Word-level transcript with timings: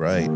right. 0.00 0.30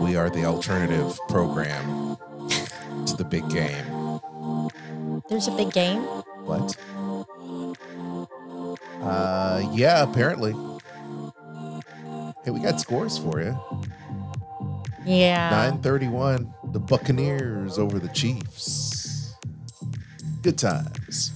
We 0.00 0.16
are 0.16 0.30
the 0.30 0.44
alternative 0.46 1.18
program 1.28 2.16
to 3.06 3.16
the 3.16 3.26
big 3.28 3.48
game. 3.50 4.20
There's 5.28 5.48
a 5.48 5.52
big 5.52 5.70
game. 5.72 6.00
What? 6.46 6.76
Uh, 9.02 9.68
yeah, 9.74 10.02
apparently. 10.02 10.52
Hey, 12.42 12.50
we 12.52 12.60
got 12.60 12.80
scores 12.80 13.18
for 13.18 13.42
you. 13.42 13.58
Yeah. 15.04 15.50
931, 15.50 16.54
the 16.74 16.80
Buccaneers 16.80 17.78
over 17.78 18.00
the 18.00 18.08
Chiefs. 18.08 19.32
Good 20.42 20.58
times. 20.58 21.32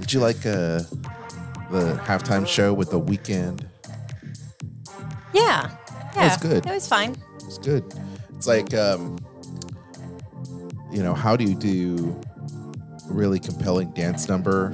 Did 0.00 0.12
you 0.12 0.18
like 0.20 0.38
uh, 0.44 0.82
the 1.70 1.98
halftime 2.04 2.46
show 2.46 2.74
with 2.74 2.90
the 2.90 3.00
Weeknd? 3.00 3.64
Yeah. 5.32 5.70
Yeah. 6.16 6.22
It 6.24 6.24
was 6.24 6.36
good. 6.38 6.66
It 6.66 6.72
was 6.72 6.88
fine. 6.88 7.14
It's 7.44 7.58
good. 7.58 7.84
It's 8.34 8.48
like, 8.48 8.74
um, 8.74 9.16
you 10.90 11.04
know, 11.04 11.14
how 11.14 11.36
do 11.36 11.44
you 11.44 11.54
do 11.54 12.20
a 13.08 13.12
really 13.12 13.38
compelling 13.38 13.90
dance 13.92 14.28
number 14.28 14.70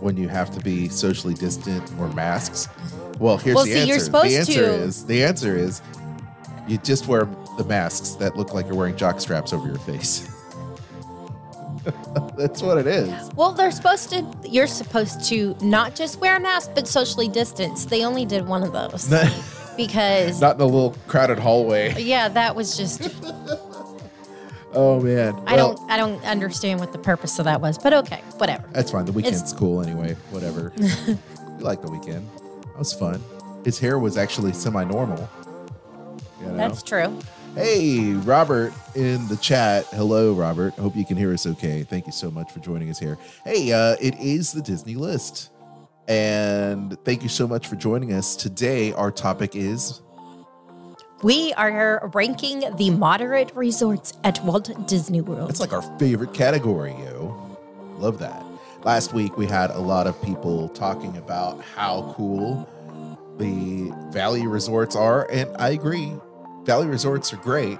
when 0.00 0.16
you 0.16 0.28
have 0.28 0.50
to 0.56 0.60
be 0.60 0.88
socially 0.88 1.34
distant 1.34 1.84
or 2.00 2.08
masks? 2.14 2.68
Well, 3.18 3.36
here's 3.36 3.54
Well, 3.56 3.64
the 3.66 3.72
see, 3.72 3.78
answer. 3.80 3.88
you're 3.92 3.98
supposed 4.00 4.30
the 4.30 4.36
answer 4.38 4.52
to- 4.54 4.74
is 4.82 5.04
the 5.04 5.24
answer 5.24 5.54
is 5.56 5.82
you 6.66 6.78
just 6.78 7.06
wear 7.06 7.28
the 7.58 7.64
masks 7.64 8.10
that 8.12 8.36
look 8.36 8.54
like 8.54 8.66
you're 8.66 8.76
wearing 8.76 8.96
jock 8.96 9.20
straps 9.20 9.52
over 9.52 9.66
your 9.68 9.78
face. 9.80 10.30
That's 12.36 12.62
what 12.62 12.78
it 12.78 12.86
is. 12.86 13.30
Well, 13.34 13.52
they're 13.52 13.70
supposed 13.70 14.10
to. 14.10 14.24
You're 14.44 14.66
supposed 14.66 15.24
to 15.28 15.56
not 15.60 15.94
just 15.94 16.20
wear 16.20 16.36
a 16.36 16.40
mask, 16.40 16.70
but 16.74 16.86
socially 16.86 17.28
distance. 17.28 17.84
They 17.84 18.04
only 18.04 18.24
did 18.24 18.46
one 18.46 18.62
of 18.62 18.72
those 18.72 19.08
because, 19.76 20.40
Not 20.40 20.56
in 20.56 20.60
a 20.60 20.64
little 20.64 20.94
crowded 21.06 21.38
hallway. 21.38 21.94
yeah, 22.02 22.28
that 22.28 22.54
was 22.56 22.76
just. 22.76 23.10
Oh 24.74 25.00
man. 25.00 25.34
I 25.46 25.56
Well, 25.56 25.74
don't. 25.76 25.90
I 25.90 25.96
don't 25.96 26.22
understand 26.26 26.78
what 26.78 26.92
the 26.92 26.98
purpose 26.98 27.38
of 27.38 27.46
that 27.46 27.58
was, 27.62 27.78
but 27.78 27.94
okay, 27.94 28.20
whatever. 28.36 28.68
That's 28.72 28.90
fine. 28.92 29.06
The 29.06 29.12
Weeknd's 29.12 29.28
It's- 29.40 29.52
cool 29.54 29.80
anyway. 29.80 30.14
Whatever. 30.30 30.72
we 30.76 30.84
like 31.64 31.80
the 31.80 31.88
Weeknd. 31.88 32.22
That 32.66 32.78
was 32.78 32.92
fun. 32.92 33.24
His 33.64 33.78
hair 33.78 33.98
was 33.98 34.18
actually 34.18 34.52
semi-normal. 34.52 35.26
You 36.42 36.48
know? 36.48 36.56
That's 36.58 36.82
true. 36.82 37.18
Hey, 37.54 38.12
Robert 38.12 38.72
in 38.94 39.26
the 39.28 39.36
chat. 39.36 39.84
Hello, 39.86 40.32
Robert. 40.32 40.74
Hope 40.74 40.94
you 40.94 41.04
can 41.04 41.16
hear 41.16 41.32
us 41.32 41.46
okay. 41.46 41.82
Thank 41.82 42.06
you 42.06 42.12
so 42.12 42.30
much 42.30 42.52
for 42.52 42.60
joining 42.60 42.88
us 42.90 42.98
here. 42.98 43.18
Hey, 43.44 43.72
uh, 43.72 43.96
it 44.00 44.14
is 44.20 44.52
the 44.52 44.62
Disney 44.62 44.94
list. 44.94 45.50
And 46.06 46.96
thank 47.04 47.22
you 47.22 47.28
so 47.28 47.46
much 47.46 47.66
for 47.66 47.76
joining 47.76 48.12
us. 48.12 48.36
Today, 48.36 48.92
our 48.92 49.10
topic 49.10 49.56
is 49.56 50.00
We 51.22 51.52
are 51.54 52.10
ranking 52.14 52.64
the 52.76 52.90
moderate 52.90 53.54
resorts 53.56 54.12
at 54.22 54.42
Walt 54.44 54.70
Disney 54.86 55.20
World. 55.20 55.50
It's 55.50 55.60
like 55.60 55.72
our 55.72 55.82
favorite 55.98 56.32
category, 56.32 56.92
yo. 56.92 57.58
Love 57.96 58.20
that. 58.20 58.44
Last 58.84 59.12
week 59.12 59.36
we 59.36 59.46
had 59.46 59.70
a 59.70 59.80
lot 59.80 60.06
of 60.06 60.20
people 60.22 60.68
talking 60.68 61.16
about 61.16 61.60
how 61.74 62.14
cool 62.16 62.68
the 63.38 63.92
Valley 64.12 64.46
resorts 64.46 64.94
are, 64.94 65.28
and 65.30 65.50
I 65.58 65.70
agree. 65.70 66.12
Valley 66.68 66.86
resorts 66.86 67.32
are 67.32 67.38
great. 67.38 67.78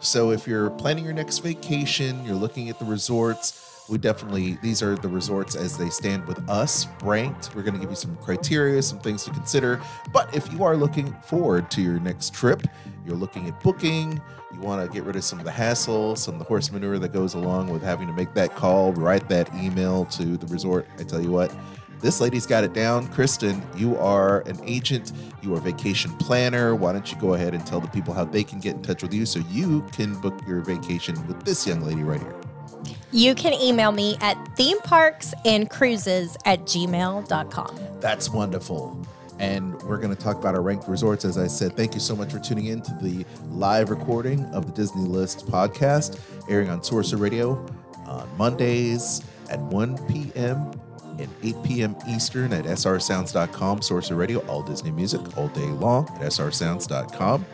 So 0.00 0.32
if 0.32 0.44
you're 0.44 0.68
planning 0.70 1.04
your 1.04 1.14
next 1.14 1.38
vacation, 1.38 2.24
you're 2.26 2.34
looking 2.34 2.68
at 2.68 2.80
the 2.80 2.84
resorts, 2.84 3.84
we 3.88 3.96
definitely 3.96 4.58
these 4.60 4.82
are 4.82 4.96
the 4.96 5.06
resorts 5.06 5.54
as 5.54 5.78
they 5.78 5.88
stand 5.88 6.26
with 6.26 6.40
us 6.50 6.88
ranked. 7.04 7.54
We're 7.54 7.62
going 7.62 7.74
to 7.74 7.80
give 7.80 7.90
you 7.90 7.94
some 7.94 8.16
criteria, 8.16 8.82
some 8.82 8.98
things 8.98 9.22
to 9.26 9.30
consider. 9.30 9.80
But 10.12 10.34
if 10.34 10.52
you 10.52 10.64
are 10.64 10.76
looking 10.76 11.12
forward 11.22 11.70
to 11.70 11.80
your 11.80 12.00
next 12.00 12.34
trip, 12.34 12.66
you're 13.06 13.14
looking 13.14 13.46
at 13.46 13.62
booking, 13.62 14.20
you 14.52 14.58
want 14.58 14.84
to 14.84 14.92
get 14.92 15.04
rid 15.04 15.14
of 15.14 15.22
some 15.22 15.38
of 15.38 15.44
the 15.44 15.52
hassle, 15.52 16.16
some 16.16 16.34
of 16.34 16.40
the 16.40 16.46
horse 16.46 16.72
manure 16.72 16.98
that 16.98 17.12
goes 17.12 17.34
along 17.34 17.68
with 17.68 17.82
having 17.82 18.08
to 18.08 18.12
make 18.12 18.34
that 18.34 18.56
call, 18.56 18.92
write 18.94 19.28
that 19.28 19.48
email 19.54 20.06
to 20.06 20.36
the 20.36 20.46
resort. 20.48 20.88
I 20.98 21.04
tell 21.04 21.22
you 21.22 21.30
what, 21.30 21.54
this 22.00 22.20
lady's 22.20 22.46
got 22.46 22.64
it 22.64 22.72
down. 22.72 23.08
Kristen, 23.08 23.62
you 23.76 23.96
are 23.96 24.40
an 24.42 24.58
agent, 24.64 25.12
you 25.42 25.54
are 25.54 25.58
a 25.58 25.60
vacation 25.60 26.10
planner. 26.18 26.74
Why 26.74 26.92
don't 26.92 27.10
you 27.10 27.18
go 27.18 27.34
ahead 27.34 27.54
and 27.54 27.66
tell 27.66 27.80
the 27.80 27.88
people 27.88 28.14
how 28.14 28.24
they 28.24 28.44
can 28.44 28.60
get 28.60 28.76
in 28.76 28.82
touch 28.82 29.02
with 29.02 29.12
you 29.14 29.26
so 29.26 29.40
you 29.50 29.82
can 29.92 30.14
book 30.20 30.34
your 30.46 30.60
vacation 30.60 31.14
with 31.26 31.42
this 31.44 31.66
young 31.66 31.82
lady 31.82 32.02
right 32.02 32.20
here? 32.20 32.34
You 33.12 33.34
can 33.34 33.54
email 33.54 33.92
me 33.92 34.16
at 34.20 34.36
themeparksandcruises 34.56 36.36
at 36.44 36.60
gmail.com. 36.62 37.78
That's 38.00 38.30
wonderful. 38.30 39.06
And 39.38 39.80
we're 39.82 39.98
going 39.98 40.14
to 40.14 40.20
talk 40.20 40.36
about 40.36 40.54
our 40.54 40.62
ranked 40.62 40.88
resorts. 40.88 41.24
As 41.24 41.38
I 41.38 41.46
said, 41.46 41.76
thank 41.76 41.94
you 41.94 42.00
so 42.00 42.14
much 42.14 42.32
for 42.32 42.38
tuning 42.38 42.66
in 42.66 42.82
to 42.82 42.94
the 43.00 43.24
live 43.50 43.90
recording 43.90 44.44
of 44.46 44.66
the 44.66 44.72
Disney 44.72 45.02
List 45.02 45.46
podcast, 45.46 46.20
airing 46.48 46.70
on 46.70 46.82
Sorcerer 46.82 47.18
Radio 47.18 47.66
on 48.06 48.28
Mondays 48.36 49.22
at 49.50 49.58
1 49.60 50.06
p.m. 50.08 50.72
and 51.18 51.28
8 51.42 51.62
p.m. 51.64 51.96
Eastern 52.08 52.52
at 52.52 52.64
srsounds.com. 52.64 53.82
Sorcerer 53.82 54.16
Radio, 54.16 54.40
all 54.46 54.62
Disney 54.62 54.90
music 54.90 55.20
all 55.36 55.48
day 55.48 55.66
long 55.66 56.08
at 56.16 56.22
srsounds.com. 56.22 57.44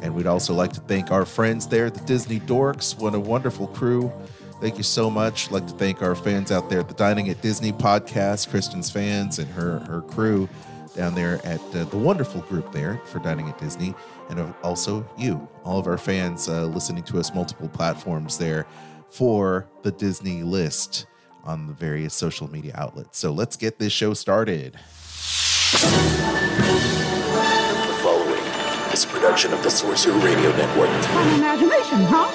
And 0.00 0.14
we'd 0.14 0.26
also 0.26 0.54
like 0.54 0.72
to 0.74 0.80
thank 0.80 1.10
our 1.10 1.24
friends 1.24 1.66
there 1.66 1.90
the 1.90 2.00
Disney 2.00 2.40
Dorks. 2.40 2.98
What 2.98 3.14
a 3.14 3.20
wonderful 3.20 3.66
crew. 3.68 4.12
Thank 4.60 4.76
you 4.76 4.82
so 4.82 5.10
much. 5.10 5.46
I'd 5.46 5.52
like 5.52 5.66
to 5.68 5.74
thank 5.74 6.02
our 6.02 6.14
fans 6.14 6.50
out 6.50 6.68
there 6.68 6.80
at 6.80 6.88
the 6.88 6.94
Dining 6.94 7.28
at 7.28 7.40
Disney 7.42 7.72
podcast, 7.72 8.50
Kristen's 8.50 8.90
fans 8.90 9.38
and 9.38 9.48
her, 9.52 9.80
her 9.80 10.02
crew 10.02 10.48
down 10.96 11.14
there 11.14 11.40
at 11.44 11.60
uh, 11.76 11.84
the 11.84 11.98
wonderful 11.98 12.40
group 12.42 12.72
there 12.72 13.00
for 13.06 13.20
Dining 13.20 13.48
at 13.48 13.58
Disney. 13.58 13.94
And 14.30 14.54
also 14.62 15.08
you, 15.16 15.48
all 15.64 15.78
of 15.78 15.86
our 15.86 15.98
fans 15.98 16.48
uh, 16.48 16.64
listening 16.66 17.04
to 17.04 17.18
us 17.18 17.32
multiple 17.34 17.68
platforms 17.68 18.38
there. 18.38 18.66
for 19.10 19.66
the 19.82 19.92
Disney 19.92 20.42
list 20.42 21.06
on 21.44 21.66
the 21.66 21.72
various 21.72 22.14
social 22.14 22.50
media 22.50 22.72
outlets. 22.76 23.18
So 23.18 23.32
let's 23.32 23.56
get 23.56 23.78
this 23.78 23.92
show 23.92 24.14
started. 24.14 24.74
The 27.88 27.98
following 28.02 28.42
is 28.92 29.04
a 29.04 29.08
production 29.08 29.52
of 29.52 29.62
the 29.62 29.70
Sorcerer 29.70 30.14
Radio 30.18 30.50
Network. 30.56 30.88
imagination, 31.36 31.98
huh? 32.08 32.28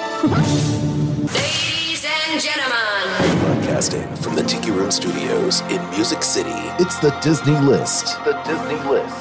Ladies 1.34 2.04
and 2.04 2.40
gentlemen, 2.40 3.40
Broadcasting 3.40 4.16
from 4.16 4.34
the 4.36 4.42
Tiki 4.42 4.70
Room 4.70 4.90
Studios 4.90 5.60
in 5.62 5.80
Music 5.90 6.22
City. 6.22 6.50
It's 6.80 6.98
the 6.98 7.10
Disney 7.22 7.58
list. 7.60 8.06
The 8.24 8.32
Disney 8.44 8.78
List. 8.90 9.14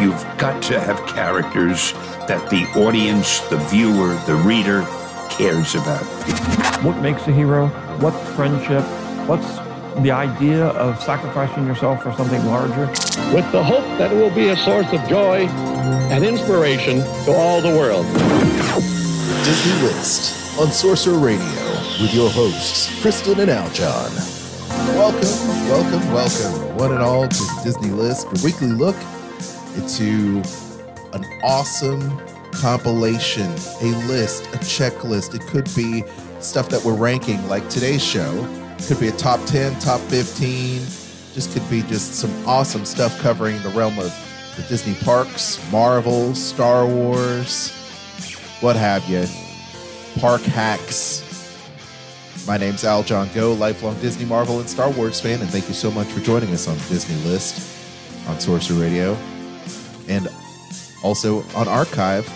You've 0.00 0.22
got 0.38 0.62
to 0.64 0.78
have 0.80 1.04
characters 1.06 1.92
that 2.28 2.48
the 2.50 2.64
audience, 2.80 3.40
the 3.48 3.56
viewer, 3.70 4.14
the 4.26 4.34
reader 4.46 4.82
cares 5.30 5.74
about. 5.74 6.04
what 6.84 7.00
makes 7.00 7.26
a 7.28 7.32
hero, 7.32 7.68
what's 8.00 8.18
friendship, 8.34 8.84
what's 9.30 9.58
the 10.02 10.10
idea 10.10 10.66
of 10.70 11.00
sacrificing 11.00 11.64
yourself 11.64 12.02
for 12.02 12.12
something 12.14 12.44
larger. 12.46 12.86
with 13.32 13.46
the 13.52 13.62
hope 13.62 13.84
that 13.96 14.10
it 14.10 14.16
will 14.16 14.34
be 14.34 14.48
a 14.48 14.56
source 14.56 14.92
of 14.92 15.00
joy 15.08 15.46
and 16.10 16.24
inspiration 16.24 16.96
to 17.24 17.32
all 17.32 17.60
the 17.60 17.68
world. 17.68 18.04
Disney 19.44 19.82
list 19.86 20.58
on 20.58 20.72
Sorcerer 20.72 21.20
Radio 21.20 21.64
with 22.00 22.12
your 22.12 22.28
hosts, 22.28 23.00
Kristen 23.02 23.38
and 23.38 23.50
Aljon. 23.50 24.10
Welcome, 24.96 25.28
welcome, 25.68 26.12
welcome, 26.12 26.76
one 26.76 26.92
and 26.92 27.00
all, 27.00 27.28
to 27.28 27.44
Disney 27.62 27.90
list, 27.90 28.26
your 28.32 28.42
weekly 28.42 28.72
look 28.72 28.96
into 29.76 30.42
an 31.12 31.24
awesome 31.44 32.20
compilation, 32.50 33.48
a 33.80 33.94
list, 34.08 34.46
a 34.46 34.58
checklist. 34.58 35.36
It 35.36 35.42
could 35.42 35.72
be 35.76 36.02
stuff 36.40 36.68
that 36.70 36.82
we're 36.84 36.96
ranking, 36.96 37.46
like 37.46 37.68
today's 37.68 38.02
show. 38.02 38.59
Could 38.88 39.00
be 39.00 39.08
a 39.08 39.12
top 39.12 39.44
10, 39.46 39.78
top 39.78 40.00
15. 40.00 40.80
Just 41.32 41.52
could 41.52 41.68
be 41.70 41.82
just 41.82 42.14
some 42.16 42.30
awesome 42.46 42.84
stuff 42.84 43.16
covering 43.20 43.62
the 43.62 43.68
realm 43.68 43.98
of 43.98 44.12
the 44.56 44.62
Disney 44.62 44.94
parks, 45.04 45.60
Marvel, 45.70 46.34
Star 46.34 46.86
Wars, 46.86 47.70
what 48.60 48.74
have 48.74 49.08
you. 49.08 49.24
Park 50.20 50.42
hacks. 50.42 51.24
My 52.48 52.56
name's 52.56 52.82
Aljon 52.82 53.32
Go, 53.32 53.52
lifelong 53.52 53.98
Disney, 54.00 54.24
Marvel, 54.24 54.58
and 54.58 54.68
Star 54.68 54.90
Wars 54.90 55.20
fan, 55.20 55.40
and 55.40 55.48
thank 55.50 55.68
you 55.68 55.74
so 55.74 55.90
much 55.90 56.08
for 56.08 56.20
joining 56.20 56.50
us 56.50 56.66
on 56.66 56.76
the 56.76 56.84
Disney 56.88 57.16
List 57.30 57.88
on 58.28 58.40
Sorcerer 58.40 58.80
Radio 58.80 59.16
and 60.08 60.28
also 61.04 61.42
on 61.54 61.68
archive 61.68 62.26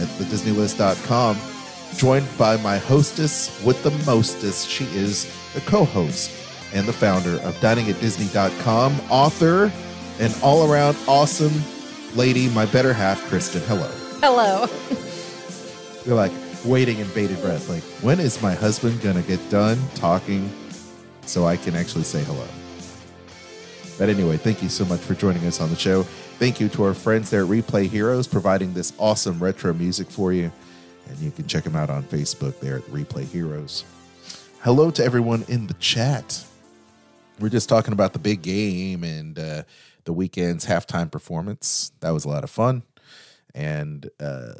at 0.00 0.08
thedisneylist.com. 0.18 1.53
Joined 1.96 2.26
by 2.36 2.56
my 2.58 2.78
hostess 2.78 3.62
with 3.64 3.82
the 3.82 3.90
mostest. 4.04 4.68
She 4.68 4.84
is 4.96 5.32
the 5.54 5.60
co 5.60 5.84
host 5.84 6.30
and 6.72 6.86
the 6.86 6.92
founder 6.92 7.36
of 7.42 7.54
diningatdisney.com, 7.56 9.00
author, 9.10 9.70
and 10.18 10.36
all 10.42 10.70
around 10.70 10.96
awesome 11.06 11.52
lady, 12.14 12.48
my 12.48 12.66
better 12.66 12.92
half, 12.92 13.22
Kristen. 13.28 13.62
Hello. 13.62 13.88
Hello. 14.20 14.66
You're 16.04 16.16
like 16.16 16.32
waiting 16.64 16.98
in 16.98 17.08
bated 17.14 17.40
breath. 17.40 17.68
Like, 17.68 17.82
when 18.02 18.18
is 18.18 18.42
my 18.42 18.54
husband 18.54 19.00
gonna 19.00 19.22
get 19.22 19.48
done 19.50 19.78
talking 19.94 20.50
so 21.22 21.46
I 21.46 21.56
can 21.56 21.76
actually 21.76 22.04
say 22.04 22.24
hello? 22.24 22.46
But 23.98 24.08
anyway, 24.08 24.36
thank 24.36 24.62
you 24.62 24.68
so 24.68 24.84
much 24.86 25.00
for 25.00 25.14
joining 25.14 25.46
us 25.46 25.60
on 25.60 25.70
the 25.70 25.76
show. 25.76 26.02
Thank 26.02 26.58
you 26.58 26.68
to 26.70 26.84
our 26.84 26.94
friends 26.94 27.30
there 27.30 27.42
at 27.42 27.48
Replay 27.48 27.88
Heroes 27.88 28.26
providing 28.26 28.74
this 28.74 28.92
awesome 28.98 29.38
retro 29.38 29.72
music 29.72 30.10
for 30.10 30.32
you. 30.32 30.50
And 31.08 31.18
you 31.18 31.30
can 31.30 31.46
check 31.46 31.64
them 31.64 31.76
out 31.76 31.90
on 31.90 32.02
Facebook 32.04 32.58
there 32.60 32.76
at 32.76 32.82
Replay 32.84 33.24
Heroes. 33.24 33.84
Hello 34.62 34.90
to 34.90 35.04
everyone 35.04 35.44
in 35.48 35.66
the 35.66 35.74
chat. 35.74 36.44
We're 37.40 37.48
just 37.48 37.68
talking 37.68 37.92
about 37.92 38.12
the 38.12 38.18
big 38.18 38.42
game 38.42 39.04
and 39.04 39.38
uh, 39.38 39.62
the 40.04 40.14
Weeknd's 40.14 40.66
halftime 40.66 41.10
performance. 41.10 41.92
That 42.00 42.10
was 42.10 42.24
a 42.24 42.28
lot 42.28 42.44
of 42.44 42.50
fun. 42.50 42.82
And 43.54 44.08
uh, 44.18 44.54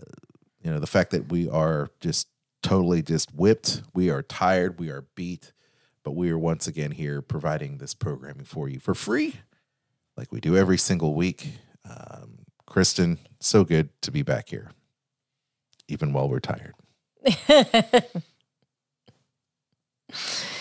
you 0.64 0.70
know 0.70 0.81
the 0.81 0.87
fact 0.87 1.12
that 1.12 1.31
we 1.31 1.49
are 1.49 1.91
just 2.00 2.26
totally 2.62 3.02
just 3.02 3.32
whipped 3.35 3.82
we 3.93 4.11
are 4.11 4.23
tired 4.23 4.81
we 4.81 4.88
are 4.88 5.05
beat 5.14 5.52
but 6.02 6.12
we 6.12 6.31
are 6.31 6.38
once 6.38 6.67
again 6.67 6.90
here 6.90 7.20
providing 7.20 7.76
this 7.76 7.94
programming 7.94 8.47
for 8.47 8.69
you 8.69 8.81
for 8.81 8.94
free 8.94 9.35
like 10.17 10.32
we 10.32 10.40
do 10.40 10.56
every 10.56 10.79
single 10.79 11.14
week 11.14 11.58
um, 11.88 12.38
kristen 12.67 13.19
so 13.38 13.62
good 13.62 13.90
to 14.00 14.11
be 14.11 14.23
back 14.23 14.49
here 14.49 14.70
even 15.88 16.12
while 16.12 16.28
we're 16.28 16.40
tired 16.40 16.75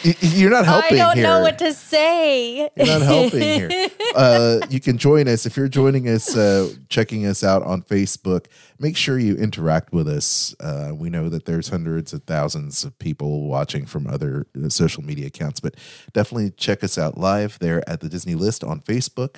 you're 0.04 0.50
not 0.50 0.66
helping 0.66 1.00
I 1.00 1.06
don't 1.06 1.16
here 1.16 1.24
know 1.24 1.42
what 1.42 1.60
to 1.60 1.74
say. 1.74 2.70
you're 2.76 2.86
not 2.86 3.02
helping 3.02 3.42
here. 3.42 3.70
Uh, 4.16 4.60
you 4.70 4.80
can 4.80 4.96
join 5.00 5.28
us 5.28 5.48
if 5.48 5.58
you're 5.58 5.68
joining 5.68 6.08
us, 6.08 6.38
uh, 6.38 6.72
checking 6.88 7.26
us 7.26 7.44
out 7.44 7.64
on 7.64 7.82
Facebook. 7.82 8.46
Make 8.78 8.96
sure 8.96 9.18
you 9.18 9.36
interact 9.36 9.92
with 9.92 10.08
us. 10.08 10.56
Uh, 10.60 10.92
we 10.94 11.10
know 11.10 11.30
that 11.30 11.46
there's 11.46 11.70
hundreds 11.70 12.14
of 12.14 12.22
thousands 12.26 12.84
of 12.84 12.98
people 13.00 13.48
watching 13.48 13.88
from 13.88 14.06
other 14.06 14.46
uh, 14.64 14.70
social 14.70 15.04
media 15.04 15.26
accounts, 15.26 15.60
but 15.60 15.74
definitely 16.14 16.52
check 16.52 16.84
us 16.84 16.96
out 17.00 17.18
live 17.18 17.58
there 17.58 17.88
at 17.90 18.02
the 18.02 18.10
Disney 18.10 18.36
List 18.36 18.64
on 18.64 18.82
Facebook. 18.82 19.38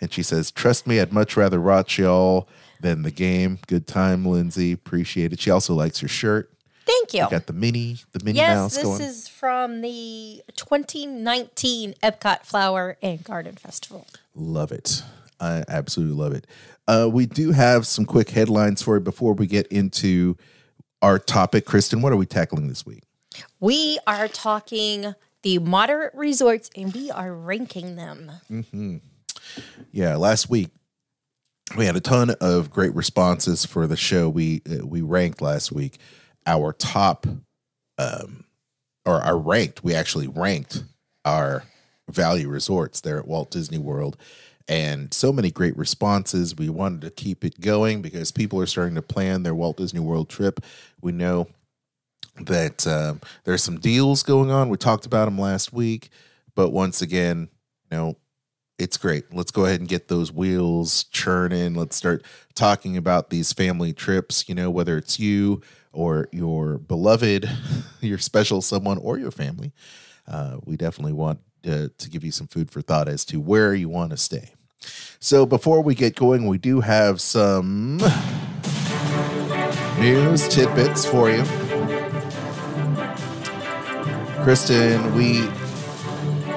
And 0.00 0.12
she 0.12 0.22
says, 0.22 0.52
"Trust 0.52 0.86
me, 0.86 1.00
I'd 1.00 1.12
much 1.12 1.36
rather 1.36 1.60
watch 1.60 1.98
y'all 1.98 2.48
than 2.80 3.02
the 3.02 3.10
game. 3.10 3.58
Good 3.66 3.86
time, 3.86 4.24
Lindsay. 4.26 4.72
Appreciate 4.72 5.32
it. 5.32 5.40
She 5.40 5.50
also 5.50 5.74
likes 5.74 6.02
your 6.02 6.08
shirt. 6.08 6.50
Thank 6.86 7.14
you. 7.14 7.26
Got 7.30 7.46
the 7.46 7.52
mini, 7.54 7.96
the 8.12 8.22
Minnie 8.22 8.36
Yes, 8.38 8.56
Mouse 8.56 8.74
this 8.74 8.84
going. 8.84 9.00
is 9.00 9.28
from 9.28 9.80
the 9.80 10.42
2019 10.56 11.94
Epcot 12.02 12.44
Flower 12.44 12.96
and 13.02 13.24
Garden 13.24 13.56
Festival. 13.56 14.06
Love 14.34 14.70
it. 14.70 15.02
I 15.40 15.64
absolutely 15.68 16.14
love 16.14 16.32
it. 16.34 16.46
Uh, 16.86 17.08
we 17.10 17.24
do 17.24 17.52
have 17.52 17.86
some 17.86 18.04
quick 18.04 18.30
headlines 18.30 18.82
for 18.82 18.96
you 18.96 19.00
before 19.00 19.32
we 19.32 19.46
get 19.46 19.66
into 19.68 20.36
our 21.00 21.18
topic. 21.18 21.64
Kristen, 21.64 22.02
what 22.02 22.12
are 22.12 22.16
we 22.16 22.26
tackling 22.26 22.68
this 22.68 22.84
week? 22.84 23.02
We 23.60 23.98
are 24.06 24.28
talking 24.28 25.14
the 25.42 25.58
moderate 25.58 26.14
resorts 26.14 26.68
and 26.76 26.92
we 26.94 27.10
are 27.10 27.32
ranking 27.32 27.96
them. 27.96 28.30
Yeah, 29.90 30.16
last 30.16 30.48
week 30.50 30.70
we 31.76 31.86
had 31.86 31.96
a 31.96 32.00
ton 32.00 32.30
of 32.40 32.70
great 32.70 32.94
responses 32.94 33.64
for 33.64 33.86
the 33.86 33.96
show. 33.96 34.28
We 34.28 34.62
uh, 34.70 34.86
we 34.86 35.00
ranked 35.00 35.40
last 35.40 35.72
week 35.72 35.98
our 36.46 36.72
top, 36.72 37.26
um, 37.98 38.44
or 39.04 39.20
our 39.22 39.38
ranked. 39.38 39.82
We 39.82 39.94
actually 39.94 40.28
ranked 40.28 40.84
our 41.24 41.64
value 42.08 42.48
resorts 42.48 43.00
there 43.00 43.18
at 43.18 43.26
Walt 43.26 43.50
Disney 43.50 43.78
World, 43.78 44.16
and 44.68 45.12
so 45.12 45.32
many 45.32 45.50
great 45.50 45.76
responses. 45.76 46.54
We 46.56 46.68
wanted 46.68 47.00
to 47.02 47.10
keep 47.10 47.44
it 47.44 47.60
going 47.60 48.02
because 48.02 48.30
people 48.30 48.60
are 48.60 48.66
starting 48.66 48.94
to 48.96 49.02
plan 49.02 49.42
their 49.42 49.54
Walt 49.54 49.78
Disney 49.78 50.00
World 50.00 50.28
trip. 50.28 50.60
We 51.00 51.12
know 51.12 51.48
that 52.40 52.86
um, 52.86 53.20
there's 53.44 53.62
some 53.62 53.78
deals 53.78 54.22
going 54.22 54.50
on. 54.50 54.68
We 54.68 54.76
talked 54.76 55.06
about 55.06 55.26
them 55.26 55.38
last 55.38 55.72
week, 55.72 56.10
but 56.54 56.70
once 56.70 57.00
again, 57.00 57.48
you 57.90 57.96
know, 57.96 58.16
it's 58.78 58.96
great. 58.96 59.32
Let's 59.32 59.50
go 59.50 59.64
ahead 59.64 59.80
and 59.80 59.88
get 59.88 60.08
those 60.08 60.32
wheels 60.32 61.04
churning. 61.04 61.74
Let's 61.74 61.96
start 61.96 62.24
talking 62.54 62.96
about 62.96 63.30
these 63.30 63.52
family 63.52 63.92
trips, 63.92 64.48
you 64.48 64.54
know, 64.54 64.70
whether 64.70 64.96
it's 64.96 65.18
you 65.18 65.62
or 65.92 66.28
your 66.32 66.78
beloved, 66.78 67.48
your 68.00 68.18
special 68.18 68.60
someone, 68.60 68.98
or 68.98 69.18
your 69.18 69.30
family. 69.30 69.72
Uh, 70.26 70.58
we 70.64 70.76
definitely 70.76 71.12
want 71.12 71.38
uh, 71.66 71.88
to 71.96 72.10
give 72.10 72.24
you 72.24 72.32
some 72.32 72.46
food 72.46 72.70
for 72.70 72.82
thought 72.82 73.08
as 73.08 73.24
to 73.26 73.40
where 73.40 73.74
you 73.74 73.88
want 73.88 74.10
to 74.10 74.16
stay. 74.16 74.54
So 75.18 75.46
before 75.46 75.80
we 75.80 75.94
get 75.94 76.16
going, 76.16 76.46
we 76.46 76.58
do 76.58 76.80
have 76.80 77.20
some 77.20 77.98
news 79.98 80.48
tidbits 80.48 81.06
for 81.06 81.30
you. 81.30 81.44
Kristen, 84.42 85.14
we 85.14 85.48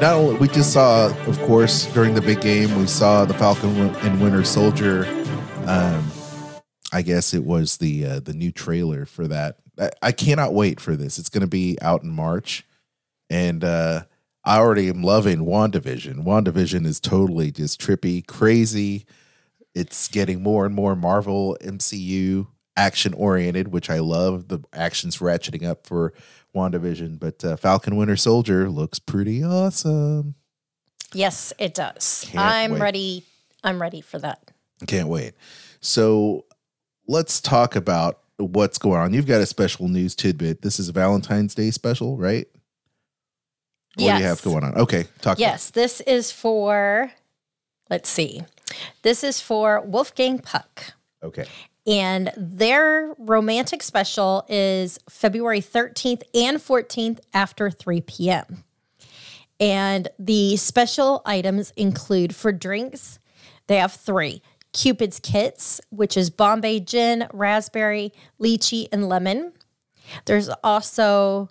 not 0.01 0.13
only 0.13 0.35
we 0.35 0.47
just 0.47 0.73
saw, 0.73 1.07
of 1.25 1.39
course, 1.41 1.91
during 1.93 2.13
the 2.13 2.21
big 2.21 2.39
game, 2.41 2.77
we 2.77 2.85
saw 2.85 3.25
the 3.25 3.33
Falcon 3.33 3.75
and 3.77 4.21
Winter 4.21 4.43
Soldier. 4.43 5.05
Um, 5.65 6.11
I 6.93 7.01
guess 7.01 7.33
it 7.33 7.43
was 7.43 7.77
the 7.77 8.05
uh, 8.05 8.19
the 8.19 8.33
new 8.33 8.51
trailer 8.51 9.05
for 9.05 9.27
that. 9.27 9.57
I, 9.79 9.89
I 10.01 10.11
cannot 10.11 10.53
wait 10.53 10.79
for 10.79 10.95
this. 10.95 11.17
It's 11.17 11.29
going 11.29 11.41
to 11.41 11.47
be 11.47 11.77
out 11.81 12.03
in 12.03 12.11
March, 12.11 12.63
and 13.31 13.63
uh, 13.63 14.03
I 14.45 14.57
already 14.59 14.87
am 14.87 15.03
loving 15.03 15.39
WandaVision. 15.39 16.23
WandaVision 16.23 16.85
is 16.85 16.99
totally 16.99 17.51
just 17.51 17.81
trippy, 17.81 18.25
crazy. 18.25 19.05
It's 19.73 20.07
getting 20.07 20.43
more 20.43 20.65
and 20.65 20.75
more 20.75 20.95
Marvel 20.95 21.57
MCU 21.61 22.47
action 22.75 23.15
oriented, 23.15 23.69
which 23.69 23.89
I 23.89 23.99
love. 23.99 24.47
The 24.47 24.59
action's 24.71 25.17
ratcheting 25.17 25.67
up 25.67 25.87
for 25.87 26.13
WandaVision, 26.57 27.19
but 27.19 27.43
uh, 27.45 27.55
Falcon 27.55 27.95
Winter 27.95 28.17
Soldier 28.17 28.69
looks 28.69 28.99
pretty 28.99 29.43
awesome. 29.43 30.35
Yes, 31.13 31.53
it 31.57 31.73
does. 31.73 32.25
Can't 32.27 32.43
I'm 32.43 32.71
wait. 32.73 32.81
ready. 32.81 33.23
I'm 33.63 33.81
ready 33.81 34.01
for 34.01 34.19
that. 34.19 34.51
Can't 34.87 35.07
wait. 35.07 35.33
So 35.79 36.45
let's 37.07 37.39
talk 37.39 37.75
about 37.75 38.19
what's 38.37 38.77
going 38.77 38.99
on. 38.99 39.13
You've 39.13 39.25
got 39.25 39.41
a 39.41 39.45
special 39.45 39.87
news 39.87 40.15
tidbit. 40.15 40.61
This 40.61 40.79
is 40.79 40.89
a 40.89 40.91
Valentine's 40.91 41.55
Day 41.55 41.71
special, 41.71 42.17
right? 42.17 42.47
What 43.95 44.15
do 44.15 44.17
you 44.17 44.27
have 44.27 44.41
going 44.43 44.63
on? 44.63 44.75
Okay, 44.75 45.05
talk. 45.21 45.39
Yes, 45.39 45.71
this 45.71 46.01
is 46.01 46.31
for, 46.31 47.11
let's 47.89 48.09
see, 48.09 48.41
this 49.01 49.23
is 49.23 49.41
for 49.41 49.81
Wolfgang 49.81 50.37
Puck. 50.37 50.93
Okay. 51.23 51.45
And 51.87 52.31
their 52.35 53.15
romantic 53.17 53.81
special 53.81 54.45
is 54.49 54.99
February 55.09 55.61
13th 55.61 56.21
and 56.35 56.57
14th 56.57 57.19
after 57.33 57.71
3 57.71 58.01
p.m. 58.01 58.65
And 59.57 60.09
the 60.19 60.57
special 60.57 61.21
items 61.25 61.71
include 61.77 62.35
for 62.35 62.51
drinks, 62.51 63.19
they 63.67 63.77
have 63.77 63.93
three 63.93 64.41
Cupid's 64.73 65.19
Kits, 65.19 65.79
which 65.89 66.17
is 66.17 66.29
Bombay 66.29 66.81
gin, 66.81 67.27
raspberry, 67.33 68.11
lychee, 68.39 68.87
and 68.91 69.07
lemon. 69.07 69.53
There's 70.25 70.49
also 70.63 71.49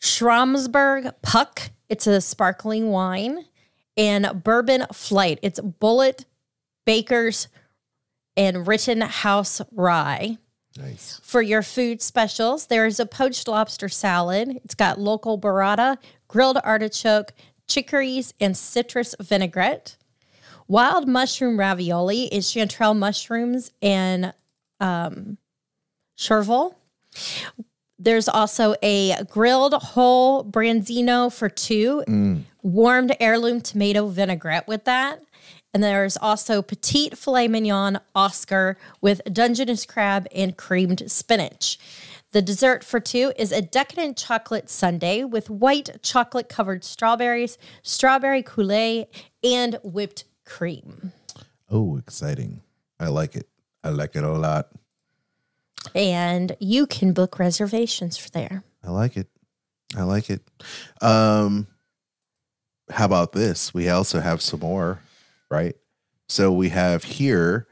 Schramsberg 0.00 1.14
Puck. 1.22 1.70
It's 1.88 2.06
a 2.06 2.20
sparkling 2.20 2.90
wine. 2.90 3.46
And 3.96 4.42
Bourbon 4.44 4.86
Flight. 4.92 5.38
It's 5.42 5.60
Bulleit 5.60 6.24
Bakers 6.84 7.48
and 8.40 8.66
Rittenhouse 8.66 9.60
Rye. 9.70 10.38
Nice. 10.78 11.20
For 11.22 11.42
your 11.42 11.60
food 11.60 12.00
specials, 12.00 12.68
there 12.68 12.86
is 12.86 12.98
a 12.98 13.04
poached 13.04 13.46
lobster 13.46 13.90
salad. 13.90 14.58
It's 14.64 14.74
got 14.74 14.98
local 14.98 15.38
burrata, 15.38 15.98
grilled 16.26 16.56
artichoke, 16.64 17.34
chicories, 17.68 18.32
and 18.40 18.56
citrus 18.56 19.14
vinaigrette. 19.20 19.96
Wild 20.68 21.06
mushroom 21.06 21.58
ravioli 21.58 22.34
is 22.34 22.46
chanterelle 22.46 22.96
mushrooms 22.96 23.72
and 23.82 24.32
um, 24.78 25.36
chervil. 26.16 26.76
There's 27.98 28.28
also 28.28 28.74
a 28.82 29.22
grilled 29.24 29.74
whole 29.74 30.44
branzino 30.46 31.30
for 31.30 31.50
two, 31.50 32.04
warmed 32.62 33.14
heirloom 33.20 33.60
tomato 33.60 34.06
vinaigrette 34.06 34.66
with 34.66 34.84
that. 34.84 35.20
And 35.72 35.82
there's 35.82 36.16
also 36.16 36.62
petite 36.62 37.16
filet 37.16 37.48
mignon 37.48 38.00
Oscar 38.14 38.76
with 39.00 39.20
Dungeness 39.32 39.86
crab 39.86 40.26
and 40.34 40.56
creamed 40.56 41.10
spinach. 41.10 41.78
The 42.32 42.42
dessert 42.42 42.84
for 42.84 43.00
two 43.00 43.32
is 43.36 43.50
a 43.50 43.60
decadent 43.60 44.16
chocolate 44.16 44.70
sundae 44.70 45.24
with 45.24 45.50
white 45.50 46.00
chocolate 46.02 46.48
covered 46.48 46.84
strawberries, 46.84 47.58
strawberry 47.82 48.42
coulis, 48.42 49.06
and 49.42 49.78
whipped 49.82 50.24
cream. 50.44 51.12
Oh, 51.68 51.96
exciting. 51.96 52.62
I 52.98 53.08
like 53.08 53.34
it. 53.36 53.48
I 53.82 53.90
like 53.90 54.14
it 54.14 54.24
a 54.24 54.32
lot. 54.32 54.68
And 55.94 56.56
you 56.60 56.86
can 56.86 57.12
book 57.12 57.38
reservations 57.38 58.16
for 58.16 58.28
there. 58.30 58.62
I 58.84 58.90
like 58.90 59.16
it. 59.16 59.28
I 59.96 60.02
like 60.02 60.30
it. 60.30 60.42
Um 61.00 61.66
how 62.90 63.04
about 63.04 63.32
this? 63.32 63.72
We 63.72 63.88
also 63.88 64.20
have 64.20 64.42
some 64.42 64.60
more, 64.60 65.00
right? 65.50 65.74
So 66.28 66.52
we 66.52 66.68
have 66.70 67.04
here 67.04 67.66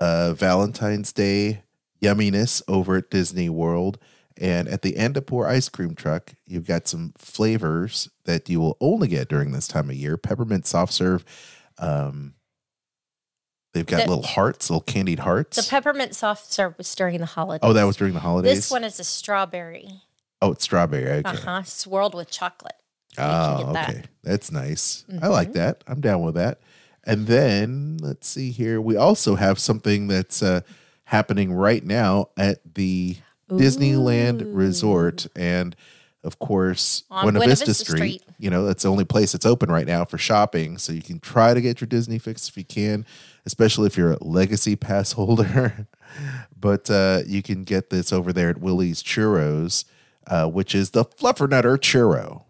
uh 0.00 0.34
Valentine's 0.34 1.12
Day 1.12 1.62
yumminess 2.02 2.62
over 2.68 2.96
at 2.96 3.10
Disney 3.10 3.48
World. 3.48 3.98
And 4.38 4.68
at 4.68 4.82
the 4.82 4.98
end 4.98 5.16
of 5.16 5.24
Andapur 5.24 5.46
ice 5.48 5.70
cream 5.70 5.94
truck, 5.94 6.34
you've 6.46 6.66
got 6.66 6.86
some 6.86 7.14
flavors 7.16 8.10
that 8.26 8.50
you 8.50 8.60
will 8.60 8.76
only 8.82 9.08
get 9.08 9.28
during 9.30 9.52
this 9.52 9.66
time 9.66 9.88
of 9.88 9.96
year. 9.96 10.18
Peppermint 10.18 10.66
soft 10.66 10.92
serve. 10.92 11.24
Um, 11.78 12.34
they've 13.72 13.86
got 13.86 14.02
The- 14.04 14.08
little 14.10 14.24
hearts, 14.26 14.68
little 14.68 14.82
candied 14.82 15.20
hearts. 15.20 15.56
The 15.56 15.62
peppermint 15.70 16.14
soft 16.14 16.52
serve 16.52 16.76
was 16.76 16.94
during 16.94 17.18
the 17.20 17.24
holidays. 17.26 17.66
oh, 17.66 17.72
that 17.72 17.84
was 17.84 17.96
during 17.96 18.12
the 18.12 18.20
holidays. 18.20 18.56
This 18.56 18.70
one 18.70 18.84
is 18.84 19.00
a 19.00 19.04
strawberry. 19.04 19.88
oh, 20.42 20.52
it's 20.52 20.64
strawberry. 20.64 21.08
Okay. 21.10 21.22
Uh 21.30 21.34
huh. 21.36 21.62
Swirled 21.62 22.14
with 22.14 22.30
chocolate. 22.30 22.76
So 23.14 23.22
Oh, 23.22 23.64
get 23.64 23.72
that. 23.72 23.88
okay. 23.88 24.02
That's 24.22 24.52
nice. 24.52 25.06
I 25.22 25.28
like 25.28 25.54
that. 25.54 25.82
I'm 25.86 26.02
down 26.02 26.20
with 26.20 26.34
that. 26.34 26.60
And 27.06 27.26
then 27.28 27.98
let's 28.00 28.28
see 28.28 28.50
here. 28.50 28.80
We 28.80 28.96
also 28.96 29.36
have 29.36 29.58
something 29.60 30.08
that's 30.08 30.42
uh, 30.42 30.62
happening 31.04 31.52
right 31.52 31.84
now 31.84 32.30
at 32.36 32.58
the 32.74 33.16
Disneyland 33.48 34.42
Resort. 34.44 35.28
And 35.36 35.76
of 36.24 36.40
course, 36.40 37.04
On 37.12 37.22
Buena, 37.22 37.38
Buena 37.38 37.50
Vista, 37.50 37.66
Vista 37.66 37.84
Street. 37.84 38.20
Street. 38.20 38.22
You 38.40 38.50
know, 38.50 38.66
that's 38.66 38.82
the 38.82 38.90
only 38.90 39.04
place 39.04 39.30
that's 39.30 39.46
open 39.46 39.70
right 39.70 39.86
now 39.86 40.04
for 40.04 40.18
shopping. 40.18 40.76
So 40.78 40.92
you 40.92 41.00
can 41.00 41.20
try 41.20 41.54
to 41.54 41.60
get 41.60 41.80
your 41.80 41.86
Disney 41.86 42.18
fix 42.18 42.48
if 42.48 42.56
you 42.56 42.64
can, 42.64 43.06
especially 43.46 43.86
if 43.86 43.96
you're 43.96 44.12
a 44.12 44.24
legacy 44.24 44.74
pass 44.74 45.12
holder. 45.12 45.86
but 46.58 46.90
uh, 46.90 47.22
you 47.24 47.40
can 47.40 47.62
get 47.62 47.90
this 47.90 48.12
over 48.12 48.32
there 48.32 48.50
at 48.50 48.58
Willie's 48.58 49.00
Churros, 49.04 49.84
uh, 50.26 50.48
which 50.48 50.74
is 50.74 50.90
the 50.90 51.04
Fluffernutter 51.04 51.78
Churro. 51.78 52.42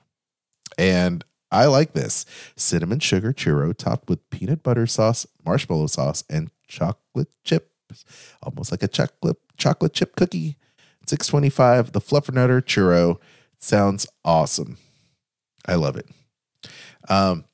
And 0.79 1.23
I 1.51 1.67
like 1.67 1.93
this 1.93 2.27
cinnamon 2.57 2.99
sugar 2.99 3.33
churro 3.33 3.77
topped 3.77 4.09
with 4.09 4.29
peanut 4.31 4.63
butter 4.63 4.87
sauce, 4.87 5.27
marshmallow 5.45 5.87
sauce, 5.87 6.25
and 6.29 6.51
chocolate 6.67 7.29
chips. 7.45 8.05
almost 8.43 8.71
like 8.71 8.83
a 8.83 8.89
chocolate 8.89 9.39
chocolate 9.57 9.93
chip 9.93 10.17
cookie. 10.17 10.57
Six 11.07 11.27
twenty 11.29 11.51
five. 11.51 11.93
The 11.93 12.01
Fluffernutter 12.01 12.61
churro 12.63 13.19
sounds 13.59 14.07
awesome. 14.25 14.79
I 15.67 15.75
love 15.77 15.97
it. 15.97 16.09
Um, 17.09 17.45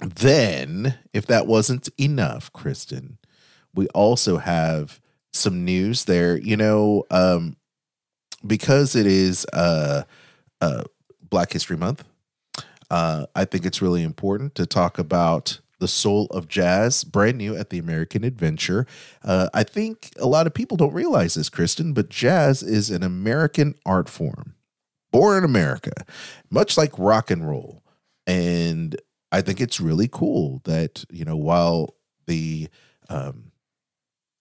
then, 0.00 0.98
if 1.12 1.26
that 1.26 1.46
wasn't 1.46 1.88
enough, 1.98 2.52
Kristen, 2.52 3.18
we 3.74 3.88
also 3.88 4.38
have 4.38 5.00
some 5.32 5.64
news 5.64 6.04
there. 6.04 6.36
You 6.38 6.56
know, 6.56 7.04
um, 7.10 7.56
because 8.46 8.94
it 8.94 9.06
is 9.06 9.44
uh, 9.52 10.04
uh, 10.60 10.84
Black 11.28 11.52
History 11.52 11.76
Month, 11.76 12.04
uh, 12.90 13.26
I 13.34 13.44
think 13.44 13.66
it's 13.66 13.82
really 13.82 14.02
important 14.02 14.54
to 14.56 14.66
talk 14.66 14.98
about 14.98 15.60
the 15.78 15.88
soul 15.88 16.26
of 16.30 16.48
jazz, 16.48 17.04
brand 17.04 17.38
new 17.38 17.56
at 17.56 17.70
the 17.70 17.78
American 17.78 18.24
Adventure. 18.24 18.86
Uh, 19.22 19.48
I 19.54 19.62
think 19.62 20.10
a 20.18 20.26
lot 20.26 20.46
of 20.46 20.54
people 20.54 20.76
don't 20.76 20.92
realize 20.92 21.34
this, 21.34 21.48
Kristen, 21.48 21.92
but 21.92 22.08
jazz 22.08 22.62
is 22.62 22.90
an 22.90 23.02
American 23.02 23.74
art 23.86 24.08
form, 24.08 24.54
born 25.12 25.38
in 25.38 25.44
America, 25.44 25.92
much 26.50 26.76
like 26.76 26.98
rock 26.98 27.30
and 27.30 27.46
roll. 27.46 27.84
And 28.26 28.96
I 29.30 29.40
think 29.40 29.60
it's 29.60 29.80
really 29.80 30.08
cool 30.08 30.60
that 30.64 31.04
you 31.10 31.24
know 31.24 31.36
while 31.36 31.94
the 32.26 32.68
um, 33.08 33.52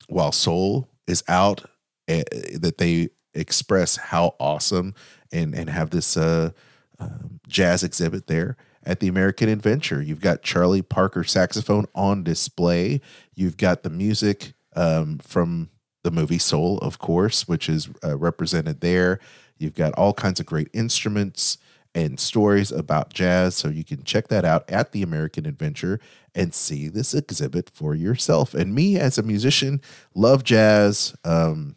while 0.07 0.31
soul 0.31 0.89
is 1.07 1.23
out, 1.27 1.65
eh, 2.07 2.23
that 2.59 2.77
they 2.77 3.09
express 3.33 3.97
how 3.97 4.35
awesome 4.39 4.95
and 5.31 5.53
and 5.53 5.69
have 5.69 5.91
this 5.91 6.17
uh, 6.17 6.51
um, 6.99 7.39
jazz 7.47 7.83
exhibit 7.83 8.27
there 8.27 8.57
at 8.83 8.99
the 8.99 9.07
American 9.07 9.49
Adventure. 9.49 10.01
You've 10.01 10.21
got 10.21 10.41
Charlie 10.41 10.81
Parker 10.81 11.23
saxophone 11.23 11.85
on 11.93 12.23
display. 12.23 13.01
You've 13.35 13.57
got 13.57 13.83
the 13.83 13.89
music 13.89 14.53
um, 14.75 15.17
from 15.19 15.69
the 16.03 16.11
movie 16.11 16.37
Soul, 16.37 16.77
of 16.79 16.99
course, 16.99 17.47
which 17.47 17.67
is 17.67 17.89
uh, 18.03 18.17
represented 18.17 18.81
there. 18.81 19.19
You've 19.57 19.75
got 19.75 19.93
all 19.93 20.13
kinds 20.13 20.39
of 20.39 20.45
great 20.45 20.69
instruments 20.73 21.57
and 21.93 22.19
stories 22.19 22.71
about 22.71 23.13
jazz. 23.13 23.55
So 23.55 23.69
you 23.69 23.83
can 23.83 24.03
check 24.03 24.27
that 24.27 24.45
out 24.45 24.69
at 24.69 24.91
the 24.91 25.01
American 25.01 25.45
Adventure 25.45 25.99
and 26.35 26.53
see 26.53 26.87
this 26.87 27.13
exhibit 27.13 27.71
for 27.73 27.95
yourself. 27.95 28.53
And 28.53 28.75
me, 28.75 28.97
as 28.97 29.17
a 29.17 29.23
musician, 29.23 29.81
love 30.13 30.43
jazz 30.43 31.15
um, 31.23 31.75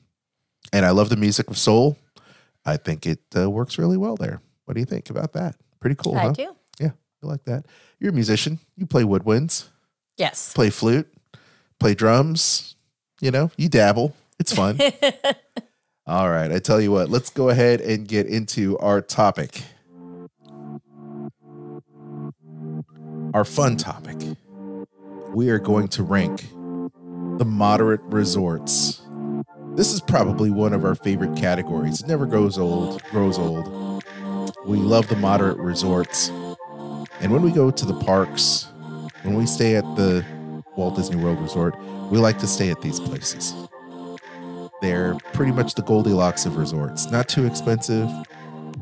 and 0.72 0.86
I 0.86 0.90
love 0.90 1.08
the 1.08 1.16
music 1.16 1.50
of 1.50 1.58
soul. 1.58 1.96
I 2.64 2.76
think 2.76 3.06
it 3.06 3.20
uh, 3.36 3.50
works 3.50 3.78
really 3.78 3.96
well 3.96 4.16
there. 4.16 4.40
What 4.70 4.74
do 4.74 4.80
you 4.82 4.86
think 4.86 5.10
about 5.10 5.32
that? 5.32 5.56
Pretty 5.80 5.96
cool, 5.96 6.14
I 6.16 6.20
huh? 6.20 6.30
do. 6.32 6.54
Yeah, 6.78 6.90
I 7.24 7.26
like 7.26 7.42
that. 7.46 7.66
You're 7.98 8.12
a 8.12 8.14
musician. 8.14 8.60
You 8.76 8.86
play 8.86 9.02
woodwinds, 9.02 9.64
Yes. 10.16 10.52
play 10.52 10.70
flute, 10.70 11.12
play 11.80 11.96
drums. 11.96 12.76
You 13.20 13.32
know, 13.32 13.50
you 13.56 13.68
dabble. 13.68 14.14
It's 14.38 14.54
fun. 14.54 14.78
All 16.06 16.30
right. 16.30 16.52
I 16.52 16.60
tell 16.60 16.80
you 16.80 16.92
what, 16.92 17.10
let's 17.10 17.30
go 17.30 17.48
ahead 17.48 17.80
and 17.80 18.06
get 18.06 18.26
into 18.28 18.78
our 18.78 19.00
topic. 19.00 19.60
Our 23.34 23.44
fun 23.44 23.76
topic. 23.76 24.18
We 25.34 25.48
are 25.50 25.58
going 25.58 25.88
to 25.88 26.04
rank 26.04 26.42
the 27.38 27.44
moderate 27.44 28.02
resorts. 28.02 29.02
This 29.74 29.92
is 29.92 30.00
probably 30.00 30.50
one 30.52 30.72
of 30.72 30.84
our 30.84 30.94
favorite 30.94 31.36
categories. 31.36 32.02
It 32.02 32.06
never 32.06 32.24
goes 32.24 32.56
old, 32.56 33.02
grows 33.10 33.36
old. 33.36 33.99
We 34.66 34.76
love 34.76 35.08
the 35.08 35.16
moderate 35.16 35.58
resorts. 35.58 36.28
And 37.20 37.32
when 37.32 37.42
we 37.42 37.50
go 37.50 37.70
to 37.70 37.86
the 37.86 37.98
parks, 38.00 38.68
when 39.22 39.34
we 39.34 39.46
stay 39.46 39.76
at 39.76 39.84
the 39.96 40.24
Walt 40.76 40.96
Disney 40.96 41.16
World 41.16 41.40
Resort, 41.40 41.74
we 42.10 42.18
like 42.18 42.38
to 42.38 42.46
stay 42.46 42.70
at 42.70 42.80
these 42.82 43.00
places. 43.00 43.54
They're 44.82 45.14
pretty 45.32 45.52
much 45.52 45.74
the 45.74 45.82
Goldilocks 45.82 46.46
of 46.46 46.56
resorts. 46.56 47.10
Not 47.10 47.28
too 47.28 47.46
expensive, 47.46 48.08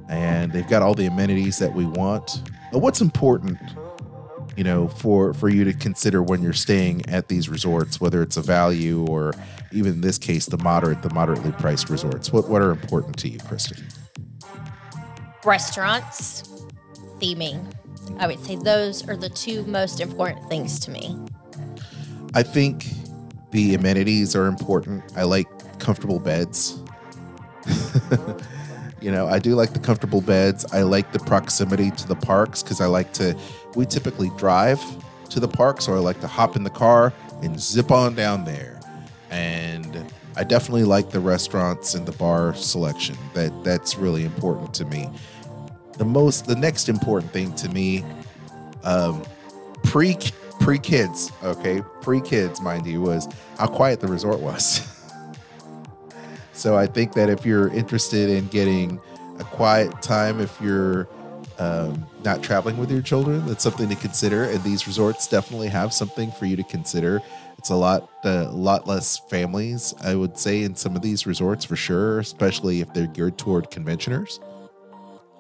and 0.08 0.52
they've 0.52 0.68
got 0.68 0.82
all 0.82 0.94
the 0.94 1.06
amenities 1.06 1.58
that 1.58 1.72
we 1.72 1.84
want. 1.84 2.42
But 2.72 2.80
what's 2.80 3.00
important 3.00 3.58
you 4.58 4.64
know, 4.64 4.88
for 4.88 5.32
for 5.34 5.48
you 5.48 5.62
to 5.62 5.72
consider 5.72 6.20
when 6.20 6.42
you're 6.42 6.52
staying 6.52 7.08
at 7.08 7.28
these 7.28 7.48
resorts, 7.48 8.00
whether 8.00 8.22
it's 8.22 8.36
a 8.36 8.42
value 8.42 9.06
or 9.06 9.32
even 9.70 9.92
in 9.92 10.00
this 10.00 10.18
case 10.18 10.46
the 10.46 10.58
moderate, 10.58 11.00
the 11.02 11.14
moderately 11.14 11.52
priced 11.52 11.88
resorts? 11.88 12.32
What 12.32 12.48
what 12.48 12.60
are 12.60 12.72
important 12.72 13.16
to 13.18 13.28
you, 13.28 13.38
Kristen? 13.38 13.86
Restaurants, 15.44 16.42
theming. 17.20 17.72
I 18.18 18.26
would 18.26 18.44
say 18.44 18.56
those 18.56 19.08
are 19.08 19.16
the 19.16 19.28
two 19.28 19.64
most 19.64 20.00
important 20.00 20.48
things 20.48 20.80
to 20.80 20.90
me. 20.90 21.16
I 22.34 22.42
think 22.42 22.86
the 23.50 23.74
amenities 23.74 24.34
are 24.34 24.46
important. 24.46 25.04
I 25.16 25.22
like 25.22 25.46
comfortable 25.78 26.18
beds. 26.18 26.82
you 29.00 29.10
know, 29.10 29.26
I 29.26 29.38
do 29.38 29.54
like 29.54 29.72
the 29.72 29.78
comfortable 29.78 30.20
beds. 30.20 30.64
I 30.72 30.82
like 30.82 31.12
the 31.12 31.20
proximity 31.20 31.90
to 31.92 32.08
the 32.08 32.16
parks 32.16 32.62
because 32.62 32.80
I 32.80 32.86
like 32.86 33.12
to, 33.14 33.38
we 33.74 33.86
typically 33.86 34.30
drive 34.36 34.82
to 35.30 35.40
the 35.40 35.48
parks 35.48 35.88
or 35.88 35.96
I 35.96 36.00
like 36.00 36.20
to 36.20 36.26
hop 36.26 36.56
in 36.56 36.64
the 36.64 36.70
car 36.70 37.12
and 37.42 37.60
zip 37.60 37.90
on 37.90 38.14
down 38.14 38.44
there. 38.44 38.80
And 39.30 40.04
I 40.38 40.44
definitely 40.44 40.84
like 40.84 41.10
the 41.10 41.18
restaurants 41.18 41.94
and 41.94 42.06
the 42.06 42.12
bar 42.12 42.54
selection. 42.54 43.16
That 43.34 43.52
that's 43.64 43.96
really 43.96 44.24
important 44.24 44.72
to 44.74 44.84
me. 44.84 45.10
The 45.96 46.04
most, 46.04 46.46
the 46.46 46.54
next 46.54 46.88
important 46.88 47.32
thing 47.32 47.52
to 47.56 47.68
me, 47.70 48.04
um, 48.84 49.24
pre 49.82 50.16
pre 50.60 50.78
kids, 50.78 51.32
okay, 51.42 51.82
pre 52.02 52.20
kids, 52.20 52.60
mind 52.60 52.86
you, 52.86 53.00
was 53.00 53.28
how 53.58 53.66
quiet 53.66 53.98
the 53.98 54.06
resort 54.06 54.38
was. 54.38 54.86
so 56.52 56.76
I 56.76 56.86
think 56.86 57.14
that 57.14 57.28
if 57.28 57.44
you're 57.44 57.74
interested 57.74 58.30
in 58.30 58.46
getting 58.46 59.00
a 59.40 59.44
quiet 59.44 60.00
time, 60.02 60.40
if 60.40 60.56
you're 60.60 61.08
um, 61.58 62.06
not 62.24 62.44
traveling 62.44 62.76
with 62.76 62.92
your 62.92 63.02
children, 63.02 63.44
that's 63.44 63.64
something 63.64 63.88
to 63.88 63.96
consider. 63.96 64.44
And 64.44 64.62
these 64.62 64.86
resorts 64.86 65.26
definitely 65.26 65.68
have 65.68 65.92
something 65.92 66.30
for 66.30 66.46
you 66.46 66.54
to 66.54 66.62
consider. 66.62 67.20
It's 67.58 67.70
a 67.70 67.74
lot, 67.74 68.08
a 68.24 68.46
uh, 68.46 68.52
lot 68.52 68.86
less 68.86 69.18
families, 69.28 69.92
I 70.02 70.14
would 70.14 70.38
say, 70.38 70.62
in 70.62 70.76
some 70.76 70.94
of 70.94 71.02
these 71.02 71.26
resorts 71.26 71.64
for 71.64 71.76
sure, 71.76 72.20
especially 72.20 72.80
if 72.80 72.94
they're 72.94 73.08
geared 73.08 73.36
toward 73.36 73.70
conventioners. 73.70 74.38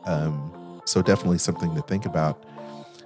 Um, 0.04 0.82
so 0.84 1.00
definitely 1.00 1.38
something 1.38 1.74
to 1.76 1.82
think 1.82 2.06
about. 2.06 2.44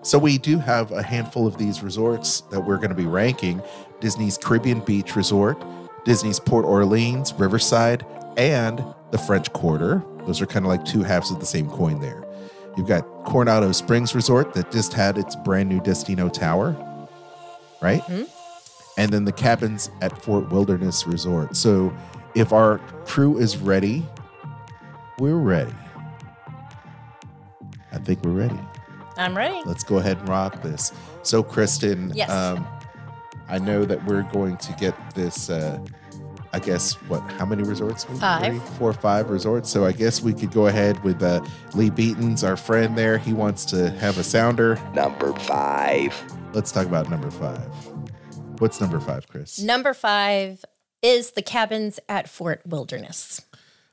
So 0.02 0.19
we 0.19 0.38
do 0.38 0.59
have 0.59 0.90
a 0.92 1.02
handful 1.02 1.47
of 1.47 1.59
these 1.59 1.83
resorts 1.83 2.40
that 2.50 2.61
we're 2.61 2.78
going 2.78 2.88
to 2.88 2.97
be 2.97 3.07
ranking: 3.07 3.62
Disney's 4.00 4.38
Caribbean 4.38 4.81
Beach 4.81 5.14
Resort, 5.14 5.62
Disney's 6.04 6.40
Port 6.40 6.64
Orleans, 6.64 7.33
Riverside, 7.35 8.04
and 8.37 8.83
the 9.11 9.19
French 9.19 9.52
Quarter. 9.52 10.02
Those 10.26 10.40
are 10.40 10.47
kind 10.47 10.64
of 10.64 10.71
like 10.71 10.85
two 10.85 11.02
halves 11.02 11.31
of 11.31 11.38
the 11.38 11.47
same 11.47 11.69
coin 11.69 12.00
there. 12.00 12.25
You've 12.76 12.88
got 12.88 13.02
Coronado 13.25 13.71
Springs 13.73 14.14
Resort 14.14 14.54
that 14.54 14.73
just 14.73 14.92
had 14.95 15.19
its 15.19 15.37
brand 15.37 15.69
new 15.69 15.81
Destino 15.81 16.28
Tower, 16.28 16.75
right? 17.83 18.02
And 19.02 19.12
then 19.12 19.25
the 19.25 19.32
cabins 19.32 19.90
at 20.00 20.23
Fort 20.23 20.49
Wilderness 20.52 21.09
Resort. 21.09 21.56
So 21.56 21.92
if 22.37 22.52
our 22.52 22.78
crew 23.04 23.37
is 23.37 23.56
ready, 23.56 24.06
we're 25.18 25.35
ready. 25.35 25.75
I 27.90 27.99
think 27.99 28.23
we're 28.25 28.30
ready. 28.30 28.61
I'm 29.16 29.37
ready. 29.37 29.61
Let's 29.66 29.82
go 29.82 29.99
ahead 29.99 30.18
and 30.18 30.28
rock 30.28 30.62
this. 30.62 30.92
So, 31.25 31.42
Kristen, 31.42 32.12
Yes. 32.14 32.30
um, 32.30 32.64
I 33.49 33.59
know 33.59 33.85
that 33.85 34.04
we're 34.06 34.23
going 34.32 34.56
to 34.59 34.73
get 34.75 34.94
this. 35.16 35.50
Uh, 35.50 35.78
I 36.52 36.61
guess 36.61 36.92
what? 37.09 37.23
How 37.32 37.44
many 37.44 37.64
resorts? 37.64 38.04
Five. 38.04 38.47
Three, 38.47 38.59
four, 38.78 38.90
or 38.90 38.92
five 38.92 39.30
resorts. 39.30 39.68
So 39.68 39.85
I 39.85 39.90
guess 39.90 40.23
we 40.23 40.32
could 40.32 40.52
go 40.52 40.68
ahead 40.68 41.02
with 41.02 41.21
uh, 41.25 41.44
Lee 41.75 41.90
Beaton's 41.90 42.44
our 42.44 42.56
friend 42.56 42.97
there. 42.97 43.18
He 43.18 43.32
wants 43.32 43.64
to 43.66 43.90
have 43.90 44.16
a 44.18 44.23
sounder. 44.23 44.78
Number 44.94 45.32
five. 45.40 46.14
Let's 46.54 46.71
talk 46.71 46.87
about 46.87 47.11
number 47.11 47.30
five. 47.32 47.66
What's 48.62 48.81
number 48.81 49.00
five, 49.00 49.26
Chris? 49.26 49.59
Number 49.59 49.92
five 49.92 50.64
is 51.02 51.33
the 51.33 51.42
cabins 51.42 51.99
at 52.09 52.28
Fort 52.28 52.64
Wilderness. 52.64 53.45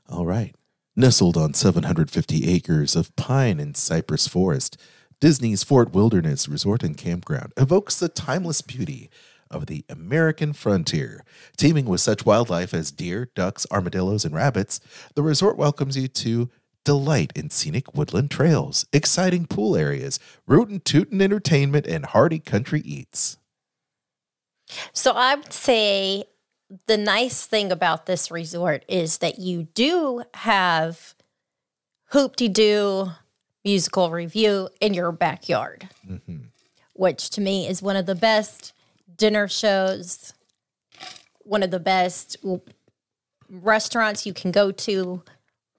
All 0.08 0.28
right. 0.28 0.54
Nestled 0.96 1.38
on 1.38 1.56
750 1.56 2.48
acres 2.48 2.96
of 2.96 3.16
pine 3.16 3.60
and 3.60 3.76
cypress 3.76 4.28
forest, 4.28 4.80
Disney's 5.20 5.64
Fort 5.64 5.92
Wilderness 5.92 6.48
Resort 6.48 6.84
and 6.84 6.96
Campground 6.96 7.52
evokes 7.58 7.98
the 7.98 8.10
timeless 8.10 8.62
beauty 8.62 9.10
of 9.50 9.66
the 9.66 9.86
American 9.90 10.54
frontier. 10.54 11.24
Teeming 11.58 11.86
with 11.86 12.02
such 12.02 12.24
wildlife 12.24 12.72
as 12.72 12.92
deer, 12.92 13.32
ducks, 13.34 13.66
armadillos, 13.72 14.24
and 14.24 14.36
rabbits, 14.36 14.80
the 15.16 15.24
resort 15.24 15.58
welcomes 15.58 15.98
you 15.98 16.08
to 16.10 16.48
delight 16.86 17.32
in 17.36 17.50
scenic 17.50 17.96
woodland 17.96 18.30
trails, 18.30 18.86
exciting 18.94 19.48
pool 19.48 19.76
areas, 19.76 20.20
rootin' 20.46 20.82
tootin' 20.82 21.24
entertainment, 21.24 21.88
and 21.88 22.06
hearty 22.06 22.38
country 22.38 22.82
eats. 22.82 23.40
So 24.94 25.14
I 25.14 25.36
would 25.36 25.54
say 25.54 26.26
the 26.88 26.98
nice 26.98 27.46
thing 27.46 27.72
about 27.72 28.06
this 28.06 28.30
resort 28.30 28.86
is 28.88 29.20
that 29.20 29.40
you 29.40 29.64
do 29.74 30.24
have 30.34 31.16
hoop-de 32.12 32.48
doo 32.48 33.12
musical 33.66 34.12
review 34.12 34.70
in 34.80 34.94
your 34.94 35.12
backyard, 35.12 35.90
which 36.94 37.30
to 37.32 37.42
me 37.42 37.68
is 37.68 37.82
one 37.82 37.96
of 37.96 38.06
the 38.06 38.16
best 38.16 38.74
dinner 39.16 39.48
shows, 39.48 40.34
one 41.40 41.64
of 41.64 41.72
the 41.72 41.80
best 41.80 42.38
restaurants 43.50 44.26
you 44.26 44.34
can 44.34 44.52
go 44.52 44.72
to 44.72 45.24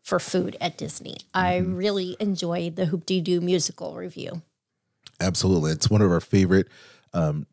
for 0.02 0.18
food 0.18 0.56
at 0.60 0.76
Disney. 0.76 1.18
I 1.32 1.58
really 1.58 2.16
enjoyed 2.18 2.76
the 2.76 2.86
Hoop-Dee-Doo 2.86 3.40
Musical 3.40 3.94
Revue. 3.94 4.42
Absolutely. 5.20 5.70
It's 5.72 5.88
one 5.88 6.02
of 6.02 6.10
our 6.10 6.20
favorite, 6.20 6.68
um, 7.12 7.46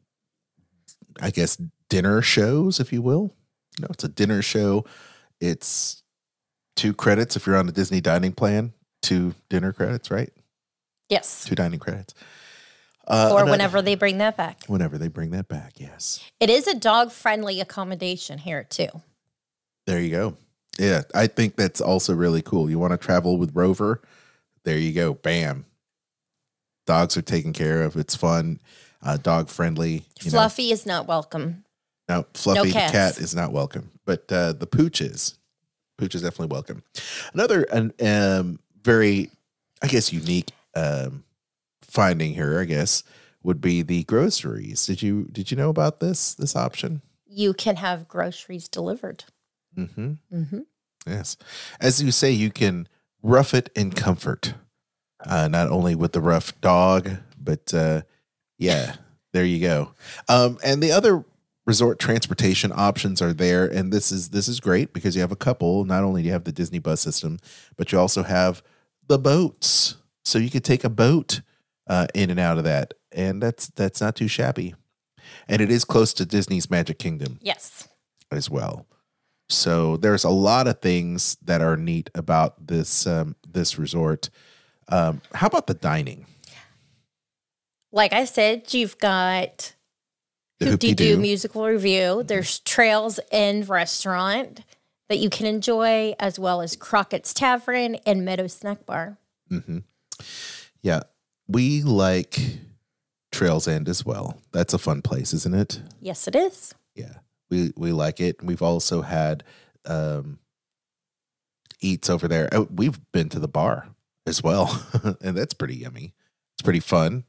I 1.22 1.30
guess, 1.32 1.58
dinner 1.90 2.22
shows, 2.22 2.80
if 2.80 2.92
you 2.94 3.02
will. 3.02 3.34
You 3.78 3.84
know, 3.84 3.88
it's 3.92 4.04
a 4.04 4.10
dinner 4.10 4.42
show. 4.42 4.86
It's 5.40 6.02
two 6.76 6.94
credits 6.94 7.36
if 7.36 7.46
you're 7.46 7.58
on 7.58 7.68
a 7.70 7.72
Disney 7.72 8.02
dining 8.02 8.32
plan, 8.32 8.74
two 9.02 9.36
dinner 9.50 9.72
credits, 9.74 10.10
right? 10.12 10.32
Yes. 11.10 11.46
Two 11.46 11.56
dining 11.56 11.80
credits. 11.80 12.14
Uh, 13.08 13.30
or 13.32 13.38
another- 13.38 13.52
whenever 13.52 13.82
they 13.82 13.96
bring 13.96 14.18
that 14.18 14.36
back. 14.36 14.64
Whenever 14.68 14.98
they 14.98 15.08
bring 15.08 15.32
that 15.32 15.48
back, 15.48 15.74
yes. 15.78 16.20
It 16.40 16.50
is 16.50 16.68
a 16.68 16.74
dog 16.76 17.12
friendly 17.12 17.62
accommodation 17.62 18.40
here 18.40 18.64
too. 18.64 18.90
There 19.86 20.02
you 20.02 20.12
go. 20.12 20.38
Yeah, 20.78 21.04
I 21.16 21.28
think 21.28 21.56
that's 21.56 21.80
also 21.80 22.14
really 22.14 22.42
cool. 22.42 22.70
You 22.70 22.78
want 22.78 22.92
to 22.92 22.98
travel 22.98 23.38
with 23.38 23.56
Rover? 23.56 24.02
There 24.66 24.78
you 24.78 24.92
go. 24.92 25.14
Bam. 25.14 25.66
Dogs 26.86 27.16
are 27.18 27.22
taken 27.22 27.54
care 27.54 27.84
of. 27.84 27.96
It's 27.96 28.16
fun, 28.16 28.60
uh, 29.02 29.18
dog 29.18 29.50
friendly. 29.50 30.06
you 30.22 30.32
know. 30.32 30.40
Fluffy 30.40 30.72
is 30.72 30.86
not 30.86 31.08
welcome. 31.08 31.64
No, 32.10 32.26
Fluffy 32.34 32.70
the 32.70 32.74
cat 32.74 33.18
is 33.18 33.36
not 33.36 33.52
welcome, 33.52 33.92
but 34.06 34.32
uh, 34.32 34.54
the 34.54 34.68
pooch 34.68 35.02
is. 35.02 35.38
Pooch 35.98 36.16
is 36.16 36.22
definitely 36.22 36.54
welcome. 36.54 36.84
Another 37.34 37.64
an, 37.64 37.92
um, 38.02 38.60
very, 38.84 39.30
I 39.82 39.88
guess, 39.88 40.14
unique 40.14 40.52
um, 40.76 41.24
finding 41.82 42.34
here, 42.34 42.60
I 42.60 42.66
guess, 42.66 43.04
would 43.44 43.60
be 43.60 43.82
the 43.82 44.04
groceries. 44.04 44.86
Did 44.86 45.02
you 45.02 45.26
did 45.32 45.52
you 45.52 45.58
know 45.58 45.70
about 45.70 46.00
this 46.00 46.34
this 46.36 46.56
option? 46.56 47.02
You 47.26 47.54
can 47.54 47.78
have 47.78 48.08
groceries 48.08 48.68
delivered. 48.68 49.26
Mm-hmm. 49.78 50.14
Mm-hmm. 50.34 50.60
Yes, 51.06 51.38
as 51.80 52.02
you 52.02 52.12
say, 52.12 52.32
you 52.32 52.52
can 52.52 52.88
rough 53.22 53.54
it 53.54 53.70
in 53.76 53.92
comfort, 53.92 54.54
uh, 55.26 55.48
not 55.48 55.70
only 55.70 55.96
with 55.96 56.14
the 56.14 56.22
rough 56.22 56.60
dog, 56.62 57.10
but 57.40 57.74
uh, 57.74 58.02
yeah, 58.58 58.96
there 59.34 59.46
you 59.46 59.60
go. 59.60 59.91
Um, 60.30 60.58
and 60.63 60.82
the 60.82 60.91
other 60.91 61.24
resort 61.65 62.00
transportation 62.00 62.72
options 62.74 63.22
are 63.22 63.34
there, 63.34 63.65
and 63.65 63.91
this 63.91 64.12
is 64.12 64.30
this 64.30 64.48
is 64.48 64.60
great 64.60 64.93
because 64.93 65.15
you 65.15 65.22
have 65.22 65.32
a 65.32 65.36
couple. 65.38 65.86
Not 65.86 66.04
only 66.04 66.22
do 66.22 66.28
you 66.28 66.34
have 66.34 66.43
the 66.46 66.52
Disney 66.52 66.80
bus 66.80 67.02
system, 67.02 67.39
but 67.76 67.91
you 67.91 68.00
also 68.00 68.24
have 68.24 68.62
the 69.08 69.20
boats, 69.20 69.96
so 70.26 70.39
you 70.39 70.50
could 70.50 70.63
take 70.63 70.84
a 70.84 70.89
boat 70.89 71.41
uh, 71.88 72.08
in 72.13 72.30
and 72.30 72.39
out 72.39 72.58
of 72.58 72.63
that, 72.63 72.93
and 73.12 73.41
that's 73.41 73.67
that's 73.67 74.02
not 74.02 74.15
too 74.15 74.28
shabby. 74.28 74.76
And 75.50 75.62
it 75.62 75.70
is 75.72 75.84
close 75.86 76.13
to 76.15 76.26
Disney's 76.26 76.70
Magic 76.70 77.00
Kingdom 77.00 77.39
Yes. 77.41 77.88
as 78.32 78.50
well. 78.50 78.86
So 79.50 79.96
there's 79.98 80.24
a 80.24 80.30
lot 80.30 80.67
of 80.67 80.80
things 80.82 81.38
that 81.43 81.62
are 81.62 81.78
neat 81.78 82.10
about 82.15 82.67
this 82.67 83.06
um, 83.08 83.36
this 83.48 83.78
resort. 83.78 84.30
Um, 84.89 85.22
how 85.34 85.48
about 85.48 85.67
the 85.67 85.74
dining? 85.74 86.26
Like 87.98 88.14
I 88.14 88.26
said, 88.26 88.76
you've 88.76 88.96
got 89.00 89.74
The 90.60 90.68
Hoop-Dee-Doo 90.68 91.18
Musical 91.18 91.66
Revue. 91.66 92.22
There's 92.22 92.60
Trails 92.60 93.20
End 93.32 93.68
Restaurant 93.68 94.62
that 95.10 95.18
you 95.18 95.32
can 95.32 95.48
enjoy, 95.48 96.14
as 96.20 96.38
well 96.38 96.62
as 96.62 96.76
Crockett's 96.76 97.34
Tavern 97.34 97.96
and 98.06 98.24
Meadow 98.24 98.46
Snack 98.46 98.86
Bar. 98.86 99.18
Mm-hmm. 99.52 99.80
Yeah, 100.84 101.00
we 101.48 101.82
like 101.82 102.40
Trails 103.32 103.68
End 103.68 103.90
as 103.90 104.06
well. 104.06 104.40
That's 104.52 104.76
a 104.76 104.78
fun 104.78 105.02
place, 105.02 105.34
isn't 105.34 105.56
it? 105.56 105.82
Yes, 106.00 106.28
it 106.28 106.36
is. 106.36 106.76
Yeah, 106.94 107.16
we 107.50 107.74
we 107.76 107.94
like 107.94 108.20
it. 108.20 108.44
We've 108.44 108.62
also 108.62 109.02
had 109.02 109.44
um, 109.86 110.38
eats 111.82 112.12
over 112.12 112.28
there. 112.28 112.48
Oh, 112.52 112.68
We've 112.70 113.00
been 113.12 113.30
to 113.30 113.40
the 113.40 113.48
bar 113.48 113.88
as 114.28 114.44
well, 114.44 114.86
and 115.20 115.36
that's 115.36 115.56
pretty 115.56 115.78
yummy. 115.78 116.14
It's 116.54 116.62
pretty 116.62 116.80
fun. 116.80 117.24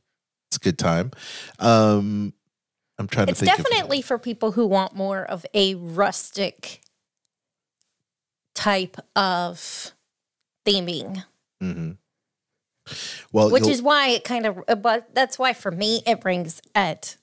It's 0.49 0.57
a 0.57 0.61
good 0.61 0.79
time. 0.79 1.11
Um, 1.59 2.33
I'm 2.99 3.07
trying 3.07 3.27
to 3.27 3.33
It's 3.33 3.41
think. 3.41 3.55
definitely 3.57 4.01
for 4.03 4.19
people 4.19 4.53
who 4.53 4.67
want 4.67 4.95
more 4.97 5.23
of 5.23 5.45
a 5.55 5.75
rustic 5.75 6.81
type 8.55 8.97
of 9.15 9.93
theming, 10.67 11.25
Of, 11.61 11.69
hmm 11.77 11.91
Well, 13.33 13.51
which 13.51 13.69
is 13.69 13.83
why 13.83 14.09
it 14.09 14.25
kind 14.25 14.47
of, 14.47 14.59
uh, 14.67 14.75
but 14.75 15.15
that's 15.15 15.39
why 15.39 15.53
for 15.53 15.71
me 15.71 16.03
it 16.07 16.25
rings 16.25 16.61
at 16.75 17.17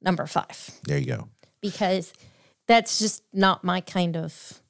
number 0.00 0.26
five 0.26 0.70
there 0.84 0.98
you 0.98 1.06
go. 1.06 1.28
because 1.60 2.12
that's 2.68 2.98
just 3.00 3.22
not 3.32 3.64
my 3.64 3.80
kind 3.80 4.16
of 4.16 4.62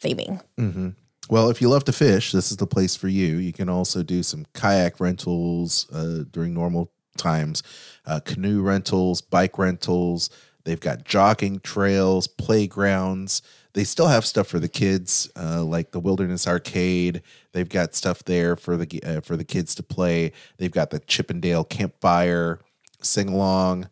theming. 0.00 0.40
hmm 0.56 0.90
Well, 1.28 1.48
if 1.50 1.60
you 1.60 1.68
love 1.68 1.84
to 1.84 1.92
fish, 1.92 2.30
this 2.32 2.50
is 2.52 2.58
the 2.58 2.66
place 2.66 2.94
for 2.94 3.08
you. 3.08 3.36
You 3.38 3.52
can 3.52 3.68
also 3.68 4.02
do 4.04 4.22
some 4.22 4.44
kayak 4.54 5.00
rentals 5.00 5.88
uh, 5.90 6.24
during 6.30 6.52
normal 6.54 6.92
times, 7.16 7.62
uh, 8.06 8.20
canoe 8.20 8.62
rentals, 8.62 9.20
bike 9.20 9.58
rentals. 9.58 10.30
They've 10.64 10.80
got 10.80 11.04
jogging 11.04 11.60
trails, 11.60 12.26
playgrounds. 12.26 13.42
They 13.74 13.84
still 13.84 14.06
have 14.06 14.24
stuff 14.24 14.46
for 14.46 14.60
the 14.60 14.68
kids, 14.68 15.30
uh, 15.36 15.64
like 15.64 15.90
the 15.90 16.00
Wilderness 16.00 16.46
Arcade. 16.46 17.22
They've 17.52 17.68
got 17.68 17.94
stuff 17.94 18.24
there 18.24 18.56
for 18.56 18.76
the 18.76 19.02
uh, 19.02 19.20
for 19.20 19.36
the 19.36 19.44
kids 19.44 19.74
to 19.76 19.82
play. 19.82 20.32
They've 20.58 20.70
got 20.70 20.90
the 20.90 21.00
Chip 21.00 21.30
'n' 21.30 21.40
Dale 21.40 21.64
campfire, 21.64 22.60
sing 23.00 23.28
along, 23.28 23.88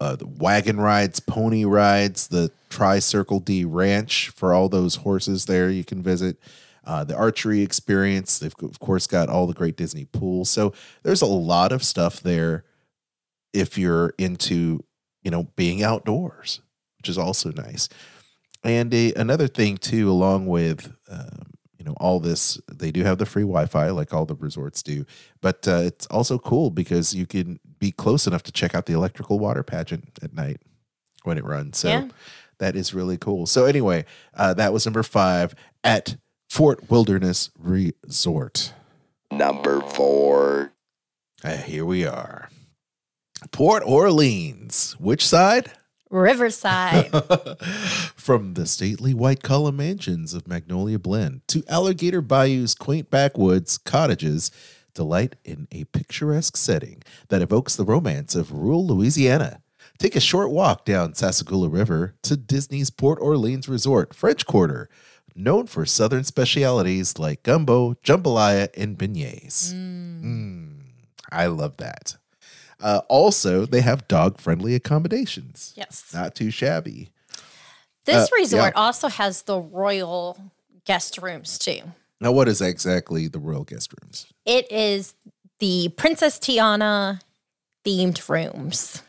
uh, 0.00 0.16
the 0.16 0.26
wagon 0.26 0.78
rides, 0.78 1.20
pony 1.20 1.64
rides, 1.64 2.28
the 2.28 2.50
Tri 2.68 2.98
Circle 2.98 3.40
D 3.40 3.64
Ranch 3.64 4.28
for 4.30 4.52
all 4.52 4.68
those 4.68 4.96
horses 4.96 5.46
there 5.46 5.70
you 5.70 5.84
can 5.84 6.02
visit. 6.02 6.36
Uh, 6.86 7.04
the 7.04 7.16
archery 7.16 7.62
experience. 7.62 8.38
They've 8.38 8.54
of 8.62 8.78
course 8.80 9.06
got 9.06 9.28
all 9.28 9.46
the 9.46 9.54
great 9.54 9.76
Disney 9.76 10.04
pools. 10.06 10.50
So 10.50 10.72
there's 11.02 11.22
a 11.22 11.26
lot 11.26 11.72
of 11.72 11.82
stuff 11.82 12.20
there 12.20 12.64
if 13.52 13.78
you're 13.78 14.12
into 14.18 14.84
you 15.22 15.30
know 15.30 15.44
being 15.56 15.82
outdoors, 15.82 16.60
which 16.98 17.08
is 17.08 17.18
also 17.18 17.50
nice. 17.52 17.88
And 18.62 18.92
a, 18.94 19.12
another 19.14 19.46
thing 19.48 19.76
too, 19.76 20.10
along 20.10 20.46
with 20.46 20.92
um, 21.10 21.50
you 21.78 21.84
know 21.84 21.94
all 21.98 22.20
this, 22.20 22.58
they 22.72 22.90
do 22.90 23.02
have 23.04 23.18
the 23.18 23.26
free 23.26 23.42
Wi-Fi 23.42 23.90
like 23.90 24.12
all 24.12 24.26
the 24.26 24.34
resorts 24.34 24.82
do. 24.82 25.04
But 25.40 25.66
uh, 25.68 25.82
it's 25.84 26.06
also 26.06 26.38
cool 26.38 26.70
because 26.70 27.14
you 27.14 27.26
can 27.26 27.60
be 27.78 27.92
close 27.92 28.26
enough 28.26 28.42
to 28.44 28.52
check 28.52 28.74
out 28.74 28.86
the 28.86 28.94
electrical 28.94 29.38
water 29.38 29.62
pageant 29.62 30.18
at 30.22 30.32
night 30.34 30.60
when 31.24 31.38
it 31.38 31.44
runs. 31.44 31.78
So 31.78 31.88
Yeah. 31.88 32.08
that 32.58 32.76
is 32.76 32.94
really 32.94 33.16
cool. 33.18 33.46
So 33.46 33.66
anyway, 33.66 34.04
uh, 34.34 34.54
that 34.54 34.72
was 34.72 34.86
number 34.86 35.02
five 35.02 35.54
at 35.82 36.16
Fort 36.54 36.88
Wilderness 36.88 37.50
Resort. 37.58 38.74
Number 39.32 39.80
four. 39.80 40.70
Uh, 41.42 41.56
here 41.56 41.84
we 41.84 42.06
are. 42.06 42.48
Port 43.50 43.82
Orleans. 43.84 44.94
Which 45.00 45.26
side? 45.26 45.72
Riverside. 46.10 47.10
From 48.14 48.54
the 48.54 48.66
stately 48.66 49.12
white 49.12 49.42
column 49.42 49.78
mansions 49.78 50.32
of 50.32 50.46
Magnolia 50.46 51.00
Bend 51.00 51.40
to 51.48 51.64
Alligator 51.66 52.22
Bayou's 52.22 52.76
quaint 52.76 53.10
backwoods 53.10 53.76
cottages, 53.76 54.52
delight 54.94 55.34
in 55.44 55.66
a 55.72 55.82
picturesque 55.86 56.56
setting 56.56 57.02
that 57.30 57.42
evokes 57.42 57.74
the 57.74 57.84
romance 57.84 58.36
of 58.36 58.52
rural 58.52 58.86
Louisiana. 58.86 59.60
Take 59.98 60.14
a 60.14 60.20
short 60.20 60.52
walk 60.52 60.84
down 60.84 61.14
Sassagoula 61.14 61.68
River 61.68 62.14
to 62.22 62.36
Disney's 62.36 62.90
Port 62.90 63.18
Orleans 63.20 63.68
Resort, 63.68 64.14
French 64.14 64.46
Quarter, 64.46 64.88
known 65.34 65.66
for 65.66 65.84
southern 65.86 66.24
specialities 66.24 67.18
like 67.18 67.42
gumbo, 67.42 67.94
jambalaya, 68.04 68.68
and 68.76 68.96
beignets. 68.98 69.72
Mm, 69.72 70.80
I 71.30 71.46
love 71.46 71.76
that. 71.78 72.16
Uh, 72.80 73.00
also, 73.08 73.64
they 73.66 73.80
have 73.80 74.06
dog 74.08 74.40
friendly 74.40 74.74
accommodations. 74.74 75.72
yes. 75.76 76.04
Not 76.12 76.34
too 76.34 76.50
shabby. 76.50 77.10
This 78.04 78.28
Uh, 78.30 78.36
resort 78.38 78.72
yeah. 78.76 78.80
also 78.82 79.08
has 79.08 79.42
the 79.42 79.58
royal 79.58 80.38
guest 80.84 81.18
rooms 81.18 81.58
too. 81.58 81.80
Now, 82.20 82.32
what 82.32 82.48
is 82.48 82.60
exactly 82.60 83.28
the 83.28 83.38
royal 83.38 83.64
guest 83.64 83.92
rooms? 84.02 84.26
It 84.44 84.70
is 84.70 85.14
the 85.58 85.88
Princess 85.96 86.38
Tiana 86.38 87.20
themed 87.84 88.28
rooms. 88.28 89.02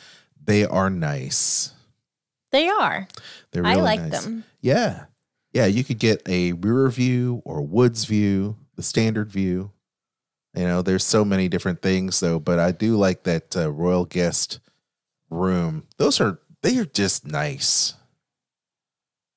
They 0.44 0.64
are 0.66 0.90
nice. 0.90 1.72
They 2.52 2.70
are. 2.70 3.08
They're 3.52 3.66
I 3.66 3.72
really 3.72 3.82
like 3.82 4.02
nice. 4.02 4.24
them. 4.24 4.44
Yeah. 4.62 5.06
Yeah, 5.56 5.68
you 5.68 5.86
could 5.86 6.00
get 6.00 6.22
a 6.28 6.52
rear 6.52 6.90
view 6.90 7.42
or 7.46 7.62
woods 7.62 8.04
view, 8.04 8.58
the 8.76 8.84
standard 8.84 9.32
view. 9.32 9.72
You 10.54 10.66
know, 10.66 10.82
there's 10.82 11.06
so 11.06 11.24
many 11.24 11.48
different 11.48 11.82
things 11.82 12.20
though, 12.20 12.40
but 12.40 12.60
I 12.60 12.74
do 12.74 12.98
like 12.98 13.24
that 13.24 13.56
uh, 13.56 13.72
royal 13.72 14.04
guest 14.04 14.60
room. 15.30 15.88
Those 15.98 16.20
are 16.20 16.40
they 16.62 16.78
are 16.78 16.84
just 16.86 17.26
nice. 17.26 17.94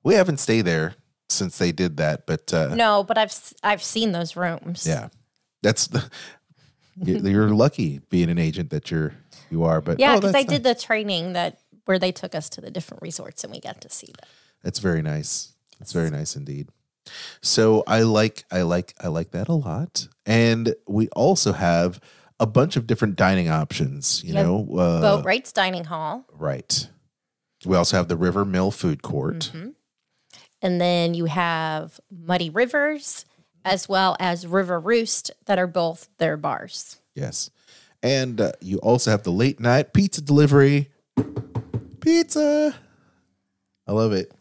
We 0.03 0.15
haven't 0.15 0.39
stayed 0.39 0.63
there 0.63 0.97
since 1.29 1.57
they 1.57 1.71
did 1.71 1.99
that, 1.99 2.27
but 2.27 2.53
uh 2.53 2.75
No, 2.75 3.05
but 3.05 3.17
I've 3.17 3.33
I've 3.63 3.83
seen 3.83 4.11
those 4.11 4.35
rooms. 4.35 4.85
yeah. 4.89 5.11
That's 5.63 5.87
the 5.87 6.03
you- 6.97 7.19
you're 7.21 7.51
lucky 7.51 8.01
being 8.11 8.29
an 8.29 8.39
agent 8.41 8.71
that 8.71 8.91
you're 8.91 9.15
you 9.51 9.63
are, 9.63 9.81
but 9.81 10.01
Yeah, 10.01 10.15
oh, 10.15 10.17
because 10.17 10.35
I 10.35 10.43
that's 10.43 10.53
did 10.53 10.63
the 10.65 10.75
training 10.75 11.35
that 11.35 11.61
where 11.85 12.01
they 12.01 12.11
took 12.11 12.35
us 12.35 12.49
to 12.51 12.61
the 12.61 12.73
different 12.73 13.05
resorts 13.05 13.45
and 13.45 13.53
we 13.53 13.61
got 13.61 13.81
to 13.83 13.89
see 13.89 14.07
them. 14.09 14.29
That's 14.65 14.81
very 14.81 15.01
nice. 15.01 15.53
That's 15.79 15.93
very 15.93 16.11
nice 16.11 16.37
indeed. 16.37 16.69
So 17.41 17.85
I 17.87 18.03
like 18.03 18.45
I 18.51 18.62
like 18.62 18.95
I 19.01 19.09
like 19.09 19.31
that 19.31 19.49
a 19.49 19.55
lot. 19.55 20.09
And 20.27 20.75
we 20.87 21.09
also 21.11 21.53
have 21.53 22.01
a 22.41 22.47
bunch 22.47 22.77
of 22.77 22.87
different 22.87 23.17
dining 23.17 23.49
options, 23.49 24.23
you 24.25 24.35
know. 24.35 24.67
Uh, 24.77 25.01
Boat 25.01 25.25
Rates 25.25 25.53
Dining 25.53 25.85
Hall. 25.85 26.25
right. 26.33 26.88
We 27.64 27.77
also 27.77 27.97
have 27.97 28.07
the 28.09 28.17
River 28.17 28.45
Mill 28.45 28.71
Food 28.71 29.03
Court. 29.03 29.51
Mhm. 29.53 29.75
And 30.62 30.81
then 30.81 31.14
you 31.14 31.25
have 31.25 31.99
Muddy 32.11 32.51
Rivers 32.51 33.25
as 33.64 33.88
well 33.88 34.17
as 34.21 34.47
River 34.47 34.79
Roost 34.79 35.33
that 35.47 35.59
are 35.59 35.67
both 35.67 36.09
their 36.19 36.37
bars. 36.37 37.01
Yes. 37.17 37.51
And 38.03 38.41
uh, 38.41 38.53
you 38.61 38.79
also 38.79 39.11
have 39.11 39.25
the 39.25 39.33
late 39.33 39.59
night 39.59 39.93
pizza 39.93 40.21
delivery. 40.21 40.91
Pizza. 42.01 42.75
I 43.88 43.93
love 43.93 44.12
it. 44.12 44.33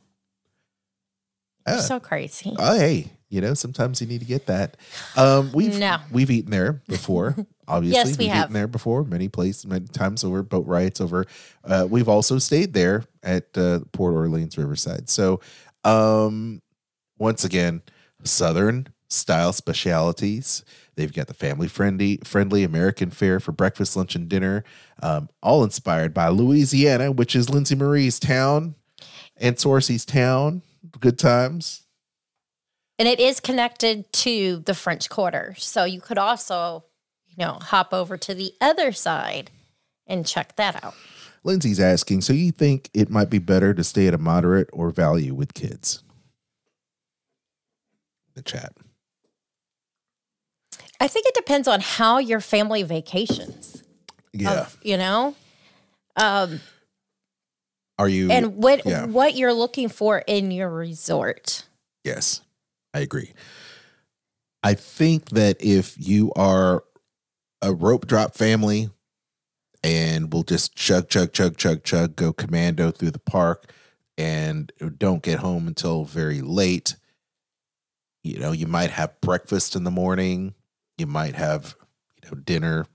Ah. 1.68 1.80
so 1.82 2.00
crazy. 2.00 2.56
Oh, 2.58 2.78
hey, 2.78 3.12
you 3.30 3.42
know, 3.42 3.54
sometimes 3.54 4.00
you 4.02 4.08
need 4.08 4.20
to 4.20 4.26
get 4.26 4.46
that. 4.48 4.78
Um, 5.16 5.52
we've 5.54 5.78
No. 5.78 5.98
we've 6.12 6.32
eaten 6.32 6.52
there 6.52 6.82
before. 6.88 7.36
Obviously, 7.68 7.98
Yes, 7.98 8.18
we 8.18 8.26
we've 8.26 8.34
have. 8.34 8.46
eaten 8.46 8.54
there 8.54 8.68
before, 8.68 9.04
many 9.04 9.28
places, 9.28 9.66
many 9.68 9.86
times 9.88 10.24
over, 10.24 10.42
boat 10.44 10.66
rides 10.66 11.02
over. 11.02 11.26
Uh, 11.66 11.86
we've 11.90 12.08
also 12.08 12.38
stayed 12.40 12.74
there 12.74 13.04
at 13.24 13.58
uh, 13.58 13.80
Port 13.92 14.14
Orleans 14.16 14.58
Riverside. 14.58 15.10
So, 15.10 15.42
um, 15.84 16.62
once 17.20 17.44
again, 17.44 17.82
Southern 18.24 18.88
style 19.10 19.52
specialities. 19.54 20.64
They've 20.96 21.14
got 21.14 21.28
the 21.28 21.34
family 21.34 21.68
friendly 21.68 22.20
friendly 22.24 22.64
American 22.64 23.10
fare 23.12 23.40
for 23.40 23.52
breakfast, 23.52 23.96
lunch, 23.96 24.16
and 24.16 24.28
dinner. 24.30 24.64
Um, 25.04 25.30
all 25.44 25.64
inspired 25.64 26.14
by 26.14 26.30
Louisiana, 26.30 27.12
which 27.12 27.36
is 27.36 27.50
Lindsay 27.50 27.76
Marie's 27.76 28.20
town 28.20 28.76
and 29.38 29.60
Sorcy's 29.60 30.06
town. 30.06 30.62
Good 31.00 31.20
times. 31.20 31.84
And 33.00 33.08
it 33.08 33.20
is 33.20 33.40
connected 33.40 34.12
to 34.14 34.58
the 34.66 34.74
French 34.74 35.10
Quarter. 35.10 35.56
So 35.58 35.84
you 35.84 36.02
could 36.02 36.18
also, 36.18 36.86
you 37.28 37.36
know, 37.38 37.60
hop 37.62 37.94
over 37.94 38.18
to 38.18 38.34
the 38.34 38.54
other 38.60 38.92
side 38.92 39.52
and 40.08 40.26
check 40.26 40.56
that 40.56 40.84
out. 40.84 40.96
Lindsay's 41.44 41.80
asking, 41.80 42.22
so 42.22 42.34
you 42.34 42.52
think 42.52 42.90
it 42.94 43.10
might 43.10 43.30
be 43.30 43.40
better 43.40 43.74
to 43.74 43.84
stay 43.84 44.08
at 44.08 44.14
a 44.14 44.18
moderate 44.18 44.70
or 44.74 44.90
value 44.90 45.34
with 45.34 45.54
kids? 45.54 46.04
The 48.34 48.42
chat. 48.42 48.74
I 51.00 51.08
think 51.08 51.28
it 51.28 51.36
depends 51.36 51.68
on 51.68 51.80
how 51.80 52.18
your 52.18 52.40
family 52.40 52.84
vacations. 52.84 53.84
Yeah. 54.34 54.62
Of, 54.62 54.78
you 54.82 54.98
know? 54.98 55.36
Um, 56.16 56.60
Are 58.00 58.10
you 58.10 58.30
and 58.32 58.58
what 58.58 58.86
yeah. 58.86 59.06
what 59.06 59.36
you're 59.36 59.54
looking 59.54 59.90
for 59.90 60.24
in 60.28 60.52
your 60.52 60.70
resort. 60.70 61.68
Yes. 62.04 62.42
I 62.94 63.00
agree. 63.00 63.34
I 64.64 64.74
think 64.74 65.30
that 65.30 65.58
if 65.60 65.96
you 65.98 66.32
are 66.36 66.84
a 67.62 67.74
rope 67.74 68.08
drop 68.08 68.36
family 68.36 68.90
and 69.84 70.34
we'll 70.34 70.44
just 70.44 70.76
chug 70.76 71.10
chug 71.10 71.34
chug 71.34 71.58
chug 71.58 71.84
chug 71.84 72.16
go 72.16 72.34
commando 72.34 72.92
through 72.92 73.12
the 73.12 73.20
park 73.20 73.72
and 74.18 74.72
don't 74.98 75.24
get 75.24 75.40
home 75.40 75.68
until 75.68 76.04
very 76.04 76.42
late 76.42 76.96
you 78.24 78.40
know 78.40 78.52
you 78.52 78.68
might 78.68 78.90
have 78.90 79.20
breakfast 79.22 79.76
in 79.76 79.84
the 79.84 79.92
morning 79.92 80.54
you 80.98 81.06
might 81.06 81.36
have 81.36 81.76
you 82.24 82.30
know 82.30 82.38
dinner 82.38 82.86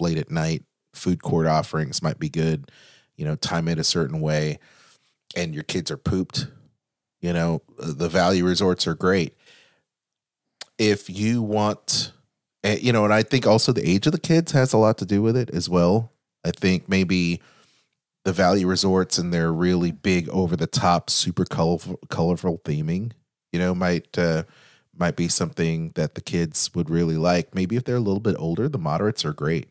late 0.00 0.18
at 0.18 0.30
night 0.30 0.64
food 0.94 1.22
court 1.22 1.46
offerings 1.46 2.02
might 2.02 2.18
be 2.18 2.28
good 2.28 2.70
you 3.20 3.26
know 3.26 3.36
time 3.36 3.68
it 3.68 3.78
a 3.78 3.84
certain 3.84 4.20
way 4.20 4.58
and 5.36 5.54
your 5.54 5.62
kids 5.62 5.90
are 5.90 5.96
pooped 5.96 6.46
you 7.20 7.32
know 7.32 7.62
the 7.78 8.08
value 8.08 8.44
resorts 8.44 8.86
are 8.86 8.94
great. 8.94 9.36
If 10.78 11.10
you 11.10 11.42
want 11.42 12.12
eh, 12.64 12.78
you 12.80 12.92
know 12.92 13.04
and 13.04 13.12
i 13.12 13.22
think 13.22 13.46
also 13.46 13.72
the 13.72 13.88
age 13.88 14.06
of 14.06 14.12
the 14.12 14.18
kids 14.18 14.52
has 14.52 14.72
a 14.72 14.78
lot 14.78 14.98
to 14.98 15.06
do 15.06 15.22
with 15.22 15.36
it 15.36 15.50
as 15.50 15.68
well. 15.68 16.12
I 16.44 16.50
think 16.50 16.88
maybe 16.88 17.40
the 18.24 18.32
value 18.32 18.66
resorts 18.66 19.18
and 19.18 19.32
their 19.32 19.52
really 19.52 19.92
big 19.92 20.28
over 20.30 20.56
the 20.56 20.66
top 20.66 21.10
super 21.10 21.44
colorful 21.44 21.98
colorful 22.08 22.58
theming 22.64 23.12
you 23.52 23.58
know 23.58 23.74
might 23.74 24.18
uh 24.18 24.44
might 24.96 25.16
be 25.16 25.28
something 25.28 25.92
that 25.94 26.14
the 26.14 26.20
kids 26.20 26.74
would 26.74 26.90
really 26.90 27.16
like. 27.16 27.54
Maybe 27.54 27.76
if 27.76 27.84
they're 27.84 27.96
a 27.96 28.00
little 28.00 28.20
bit 28.20 28.36
older 28.38 28.68
the 28.68 28.78
moderates 28.78 29.24
are 29.24 29.34
great 29.34 29.70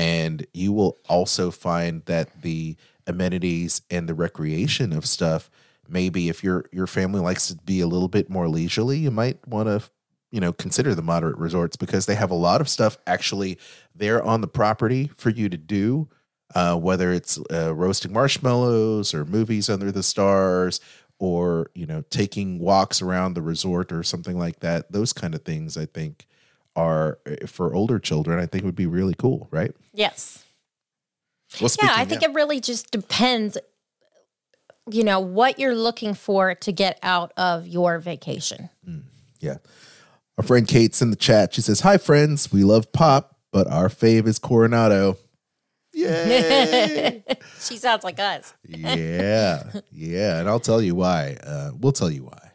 and 0.00 0.46
you 0.54 0.72
will 0.72 0.98
also 1.10 1.50
find 1.50 2.02
that 2.06 2.40
the 2.40 2.74
amenities 3.06 3.82
and 3.90 4.08
the 4.08 4.14
recreation 4.14 4.92
of 4.94 5.04
stuff 5.04 5.50
maybe 5.88 6.28
if 6.28 6.42
your 6.42 6.64
your 6.72 6.86
family 6.86 7.20
likes 7.20 7.48
to 7.48 7.56
be 7.56 7.80
a 7.80 7.86
little 7.86 8.08
bit 8.08 8.30
more 8.30 8.48
leisurely 8.48 8.96
you 8.98 9.10
might 9.10 9.46
want 9.46 9.68
to 9.68 9.82
you 10.30 10.40
know 10.40 10.52
consider 10.52 10.94
the 10.94 11.02
moderate 11.02 11.36
resorts 11.36 11.76
because 11.76 12.06
they 12.06 12.14
have 12.14 12.30
a 12.30 12.34
lot 12.34 12.60
of 12.60 12.68
stuff 12.68 12.96
actually 13.06 13.58
there 13.94 14.22
on 14.22 14.40
the 14.40 14.48
property 14.48 15.10
for 15.16 15.28
you 15.30 15.48
to 15.48 15.58
do 15.58 16.08
uh, 16.54 16.74
whether 16.76 17.12
it's 17.12 17.38
uh, 17.52 17.74
roasting 17.74 18.12
marshmallows 18.12 19.12
or 19.14 19.24
movies 19.24 19.68
under 19.68 19.92
the 19.92 20.02
stars 20.02 20.80
or 21.18 21.70
you 21.74 21.84
know 21.84 22.02
taking 22.10 22.58
walks 22.58 23.02
around 23.02 23.34
the 23.34 23.42
resort 23.42 23.92
or 23.92 24.02
something 24.02 24.38
like 24.38 24.60
that 24.60 24.90
those 24.90 25.12
kind 25.12 25.34
of 25.34 25.42
things 25.42 25.76
i 25.76 25.84
think 25.84 26.26
are 26.76 27.18
uh, 27.26 27.46
for 27.46 27.74
older 27.74 27.98
children 27.98 28.38
i 28.38 28.46
think 28.46 28.64
would 28.64 28.74
be 28.76 28.86
really 28.86 29.14
cool 29.14 29.48
right 29.50 29.74
Yes. 29.92 30.44
well 31.60 31.68
Yeah, 31.82 31.92
I 31.96 32.04
think 32.04 32.22
it 32.22 32.32
really 32.32 32.60
just 32.60 32.90
depends, 32.92 33.58
you 34.90 35.02
know, 35.02 35.18
what 35.20 35.58
you're 35.58 35.74
looking 35.74 36.14
for 36.14 36.54
to 36.54 36.72
get 36.72 36.98
out 37.02 37.32
of 37.36 37.66
your 37.66 37.98
vacation. 37.98 38.70
yeah 39.40 39.56
our 40.38 40.44
friend 40.44 40.66
kate's 40.68 41.02
in 41.02 41.10
the 41.10 41.16
chat 41.16 41.52
she 41.54 41.60
says 41.60 41.80
hi 41.80 41.98
friends 41.98 42.52
we 42.52 42.62
love 42.64 42.92
pop 42.92 43.36
but 43.52 43.66
our 43.66 43.88
fave 43.88 44.26
is 44.26 44.38
coronado 44.38 45.16
Yay! 45.92 47.24
she 47.60 47.76
sounds 47.76 48.04
like 48.04 48.18
us. 48.20 48.54
yeah, 48.64 49.64
yeah, 49.90 50.38
and 50.38 50.48
I'll 50.48 50.60
tell 50.60 50.80
you 50.80 50.94
why. 50.94 51.36
Uh, 51.42 51.72
we'll 51.78 51.90
tell 51.92 52.08
you 52.10 52.22
why. 52.24 52.52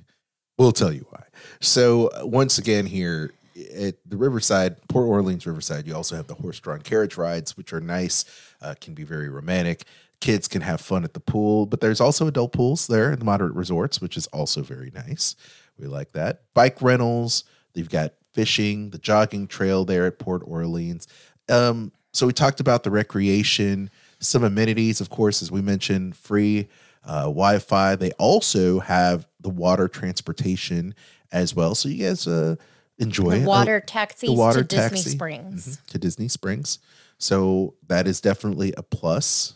We'll 0.58 0.72
tell 0.72 0.92
you 0.92 1.06
why. 1.10 1.24
So 1.60 2.08
uh, 2.08 2.26
once 2.26 2.58
again, 2.58 2.86
here 2.86 3.34
at 3.56 3.96
the 4.06 4.18
Riverside, 4.18 4.86
Port 4.88 5.08
Orleans 5.08 5.46
Riverside, 5.46 5.88
you 5.88 5.96
also 5.96 6.16
have 6.16 6.28
the 6.28 6.36
horse-drawn 6.36 6.82
carriage 6.82 7.18
rides, 7.18 7.56
which 7.56 7.72
are 7.74 7.82
nice, 7.82 8.26
uh, 8.62 8.76
can 8.80 8.94
be 8.94 9.04
very 9.04 9.30
romantic. 9.30 9.86
Kids 10.20 10.48
can 10.48 10.62
have 10.62 10.82
fun 10.82 11.04
at 11.04 11.14
the 11.14 11.20
pool, 11.20 11.66
but 11.66 11.82
there's 11.82 12.02
also 12.02 12.28
adult 12.28 12.52
pools 12.52 12.88
there 12.88 13.12
in 13.12 13.20
the 13.20 13.26
moderate 13.26 13.54
resorts, 13.54 14.02
which 14.02 14.18
is 14.18 14.28
also 14.28 14.62
very 14.62 14.92
nice. 14.94 15.36
We 15.78 15.88
like 15.88 16.12
that. 16.14 16.42
Bike 16.54 16.82
rentals. 16.82 17.44
They've 17.74 17.90
got 17.90 18.14
fishing, 18.34 18.90
the 18.90 18.98
jogging 18.98 19.48
trail 19.48 19.86
there 19.86 20.06
at 20.06 20.20
Port 20.20 20.42
Orleans. 20.46 21.08
Um, 21.50 21.92
so 22.14 22.26
we 22.28 22.34
talked 22.34 22.60
about 22.60 22.84
the 22.84 22.92
recreation, 22.92 23.90
some 24.20 24.44
amenities, 24.44 25.02
of 25.02 25.10
course, 25.10 25.42
as 25.42 25.52
we 25.52 25.62
mentioned, 25.62 26.16
free 26.16 26.68
uh, 27.06 27.24
Wi-Fi. 27.24 27.96
They 27.96 28.12
also 28.14 28.80
have 28.80 29.28
the 29.40 29.50
water 29.50 29.88
transportation 29.88 30.96
as 31.32 31.54
well. 31.54 31.76
So 31.76 31.90
you 31.90 32.06
guys 32.06 32.26
uh, 32.26 32.56
enjoy 32.98 33.40
The 33.40 33.44
a- 33.44 33.48
water 33.48 33.80
taxis 33.80 34.30
the 34.30 34.34
water 34.36 34.64
to 34.64 34.68
Disney 34.68 34.98
taxi. 34.98 35.10
Springs. 35.12 35.66
Mhm, 35.78 35.86
to 35.88 35.98
Disney 35.98 36.28
Springs. 36.28 36.80
So 37.18 37.76
that 37.88 38.08
is 38.08 38.22
definitely 38.22 38.74
a 38.78 38.84
plus. 38.84 39.54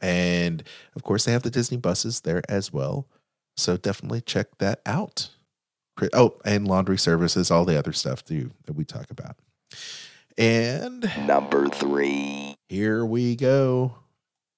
And 0.00 0.62
of 0.94 1.02
course, 1.02 1.24
they 1.24 1.32
have 1.32 1.42
the 1.42 1.50
Disney 1.50 1.76
buses 1.76 2.20
there 2.20 2.42
as 2.48 2.72
well. 2.72 3.06
So 3.56 3.76
definitely 3.76 4.20
check 4.20 4.58
that 4.58 4.80
out. 4.86 5.30
Oh, 6.12 6.36
and 6.44 6.68
laundry 6.68 6.98
services, 6.98 7.50
all 7.50 7.64
the 7.64 7.76
other 7.76 7.92
stuff 7.92 8.24
too 8.24 8.52
that 8.66 8.74
we 8.74 8.84
talk 8.84 9.10
about. 9.10 9.36
And 10.36 11.10
Number 11.26 11.68
three. 11.68 12.54
here 12.68 13.04
we 13.04 13.34
go. 13.34 13.96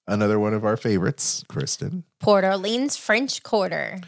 Another 0.07 0.39
one 0.39 0.53
of 0.53 0.63
our 0.65 0.77
favorites, 0.77 1.43
Kristen. 1.47 2.03
Port 2.19 2.43
Orleans 2.43 2.95
French 2.97 3.41
Quarter. 3.43 4.01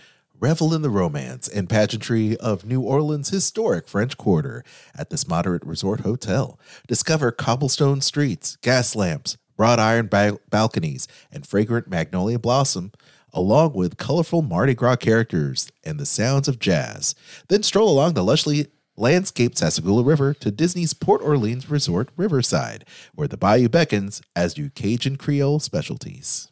Revel 0.44 0.74
in 0.74 0.82
the 0.82 0.90
romance 0.90 1.48
and 1.48 1.70
pageantry 1.70 2.36
of 2.36 2.66
New 2.66 2.82
Orleans' 2.82 3.30
historic 3.30 3.88
French 3.88 4.18
Quarter 4.18 4.66
at 4.94 5.10
this 5.10 5.26
moderate 5.26 5.66
resort 5.66 6.02
hotel. 6.02 6.60
Discover 6.86 7.32
cobblestone 7.32 8.02
streets, 8.02 8.58
gas 8.58 8.94
lamps, 8.94 9.38
wrought 9.58 9.80
iron 9.80 10.08
ba- 10.08 10.40
balconies, 10.50 11.08
and 11.32 11.48
fragrant 11.48 11.88
magnolia 11.88 12.38
blossom, 12.40 12.92
along 13.32 13.72
with 13.72 13.96
colorful 13.96 14.42
Mardi 14.42 14.74
Gras 14.74 14.98
characters 14.98 15.72
and 15.82 15.98
the 15.98 16.06
sounds 16.06 16.50
of 16.50 16.60
jazz. 16.60 17.16
Then 17.48 17.64
stroll 17.64 17.90
along 17.90 18.16
the 18.16 18.22
lushly 18.22 18.68
landscaped 18.98 19.56
Sassagoula 19.56 20.06
River 20.06 20.34
to 20.34 20.52
Disney's 20.52 20.94
Port 20.94 21.22
Orleans 21.22 21.70
Resort 21.70 22.10
Riverside, 22.18 22.84
where 23.16 23.30
the 23.30 23.38
bayou 23.38 23.70
beckons, 23.70 24.22
as 24.36 24.56
do 24.56 24.70
Cajun 24.70 25.16
Creole 25.16 25.62
specialties. 25.62 26.52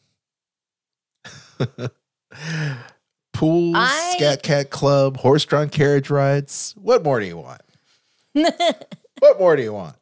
Pools, 3.42 3.76
I- 3.76 4.14
Scat 4.18 4.44
Cat 4.44 4.70
Club, 4.70 5.18
horse 5.18 5.44
drawn 5.46 5.68
carriage 5.68 6.12
rides. 6.12 6.76
What 6.78 7.04
more 7.04 7.20
do 7.20 7.26
you 7.26 7.38
want? 7.38 7.62
what 8.34 9.40
more 9.40 9.56
do 9.56 9.64
you 9.64 9.74
want? 9.74 9.96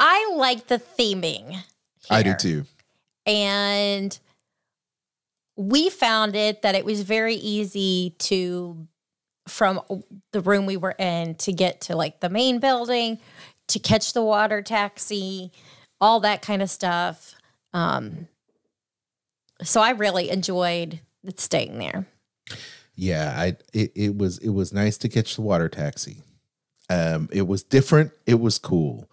I 0.00 0.32
like 0.34 0.66
the 0.66 0.78
theming. 0.78 1.62
I 2.08 2.22
do 2.22 2.32
too. 2.32 2.64
And 3.26 4.18
we 5.56 5.90
found 5.90 6.34
it 6.34 6.62
that 6.62 6.74
it 6.74 6.86
was 6.86 7.02
very 7.02 7.34
easy 7.34 8.16
to, 8.20 8.88
from 9.46 9.82
the 10.32 10.40
room 10.40 10.64
we 10.64 10.78
were 10.78 10.94
in, 10.98 11.34
to 11.34 11.52
get 11.52 11.82
to 11.82 11.96
like 11.96 12.20
the 12.20 12.30
main 12.30 12.60
building, 12.60 13.18
to 13.68 13.78
catch 13.78 14.14
the 14.14 14.22
water 14.22 14.62
taxi, 14.62 15.52
all 16.00 16.20
that 16.20 16.40
kind 16.40 16.62
of 16.62 16.70
stuff. 16.70 17.34
Um, 17.74 18.26
so 19.62 19.82
I 19.82 19.90
really 19.90 20.30
enjoyed 20.30 21.00
staying 21.36 21.78
there. 21.78 22.06
Yeah, 22.94 23.34
I 23.36 23.56
it, 23.72 23.92
it 23.94 24.16
was 24.16 24.38
it 24.38 24.50
was 24.50 24.72
nice 24.72 24.98
to 24.98 25.08
catch 25.08 25.36
the 25.36 25.42
water 25.42 25.68
taxi. 25.68 26.18
Um, 26.90 27.28
it 27.32 27.46
was 27.46 27.62
different. 27.62 28.12
It 28.26 28.40
was 28.40 28.58
cool. 28.58 29.08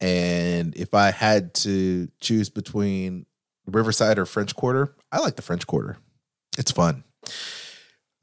And 0.00 0.74
if 0.76 0.94
I 0.94 1.12
had 1.12 1.54
to 1.54 2.08
choose 2.20 2.48
between 2.48 3.26
Riverside 3.66 4.18
or 4.18 4.26
French 4.26 4.56
Quarter, 4.56 4.96
I 5.12 5.20
like 5.20 5.36
the 5.36 5.42
French 5.42 5.66
Quarter. 5.66 5.98
It's 6.58 6.72
fun. 6.72 7.04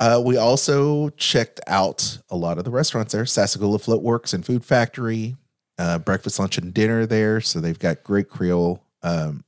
Uh, 0.01 0.21
we 0.23 0.37
also 0.37 1.09
checked 1.11 1.59
out 1.67 2.19
a 2.29 2.35
lot 2.35 2.57
of 2.57 2.65
the 2.65 2.71
restaurants 2.71 3.13
there. 3.13 3.23
Sassagoula 3.23 3.79
Floatworks 3.79 4.33
and 4.33 4.45
Food 4.45 4.65
Factory, 4.65 5.35
uh, 5.77 5.99
breakfast, 5.99 6.39
lunch, 6.39 6.57
and 6.57 6.73
dinner 6.73 7.05
there. 7.05 7.39
So 7.41 7.59
they've 7.59 7.79
got 7.79 8.03
great 8.03 8.29
Creole 8.29 8.83
um, 9.03 9.43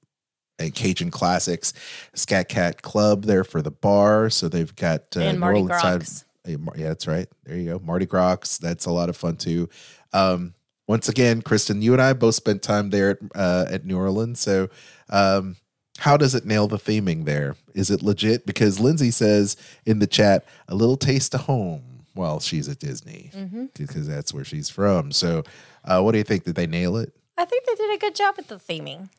Cajun 0.69 1.10
classics. 1.12 1.74
Scat 2.13 2.47
Cat 2.50 2.82
Club 2.82 3.26
there 3.26 3.43
for 3.43 3.62
the 3.62 3.71
bar. 3.71 4.30
So 4.30 4.47
they've 4.47 4.76
got 4.76 5.15
uh, 5.17 5.21
And 5.21 5.34
New 5.34 5.39
Mardi 5.39 5.60
Orleans 5.62 5.82
side- 5.82 6.00
Gras. 6.00 6.24
Hey, 6.45 6.56
Mar- 6.58 6.76
Yeah, 6.78 6.88
that's 6.89 7.08
right. 7.08 7.28
There 7.45 7.56
you 7.58 7.65
go. 7.74 7.80
Mardi 7.80 8.06
Gras. 8.06 8.58
That's 8.58 8.86
a 8.86 8.91
lot 8.91 9.10
of 9.10 9.17
fun 9.17 9.38
too. 9.38 9.69
Um, 10.13 10.54
once 10.88 11.08
again, 11.08 11.41
Kristen, 11.41 11.82
you 11.82 11.93
and 11.93 12.02
I 12.02 12.13
both 12.13 12.36
spent 12.36 12.62
time 12.62 12.89
there 12.89 13.12
at, 13.12 13.17
uh, 13.36 13.65
at 13.69 13.86
New 13.86 13.97
Orleans. 13.97 14.39
So, 14.39 14.69
um, 15.10 15.56
how 16.00 16.17
does 16.17 16.34
it 16.36 16.45
nail 16.45 16.67
the 16.67 16.78
theming 16.78 17.26
there? 17.26 17.56
Is 17.76 17.91
it 17.91 18.02
legit? 18.02 18.45
Because 18.45 18.80
Lindsay 18.80 19.12
says 19.12 19.56
in 19.86 20.00
the 20.00 20.08
chat, 20.08 20.43
a 20.67 20.74
little 20.76 20.97
taste 20.97 21.34
of 21.36 21.41
home 21.41 21.84
while 22.15 22.39
she's 22.39 22.67
at 22.67 22.80
Disney, 22.80 23.30
Mm-hmm. 23.34 23.65
because 23.78 24.08
that's 24.08 24.34
where 24.34 24.43
she's 24.43 24.69
from. 24.69 25.12
So, 25.12 25.43
uh, 25.86 26.02
what 26.02 26.12
do 26.13 26.17
you 26.17 26.24
think? 26.24 26.43
Did 26.43 26.56
they 26.56 26.67
nail 26.67 26.97
it? 26.97 27.13
I 27.38 27.45
think 27.45 27.65
they 27.67 27.76
did 27.76 27.93
a 27.93 27.97
good 28.00 28.15
job 28.15 28.36
at 28.39 28.47
the 28.47 28.56
theming. 28.58 29.10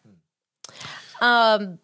Um, 1.22 1.78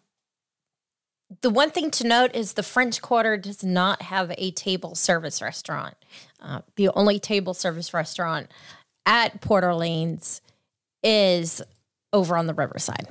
the 1.41 1.49
one 1.49 1.71
thing 1.71 1.89
to 1.91 2.07
note 2.07 2.35
is 2.35 2.53
the 2.53 2.63
French 2.63 3.01
Quarter 3.01 3.37
does 3.37 3.63
not 3.63 4.01
have 4.03 4.31
a 4.37 4.51
table 4.51 4.95
service 4.95 5.41
restaurant. 5.41 5.95
Uh, 6.41 6.61
the 6.75 6.89
only 6.89 7.19
table 7.19 7.53
service 7.53 7.93
restaurant 7.93 8.47
at 9.05 9.39
Port 9.41 9.63
Orleans 9.63 10.41
is 11.03 11.61
over 12.13 12.35
on 12.35 12.47
the 12.47 12.53
Riverside. 12.53 13.07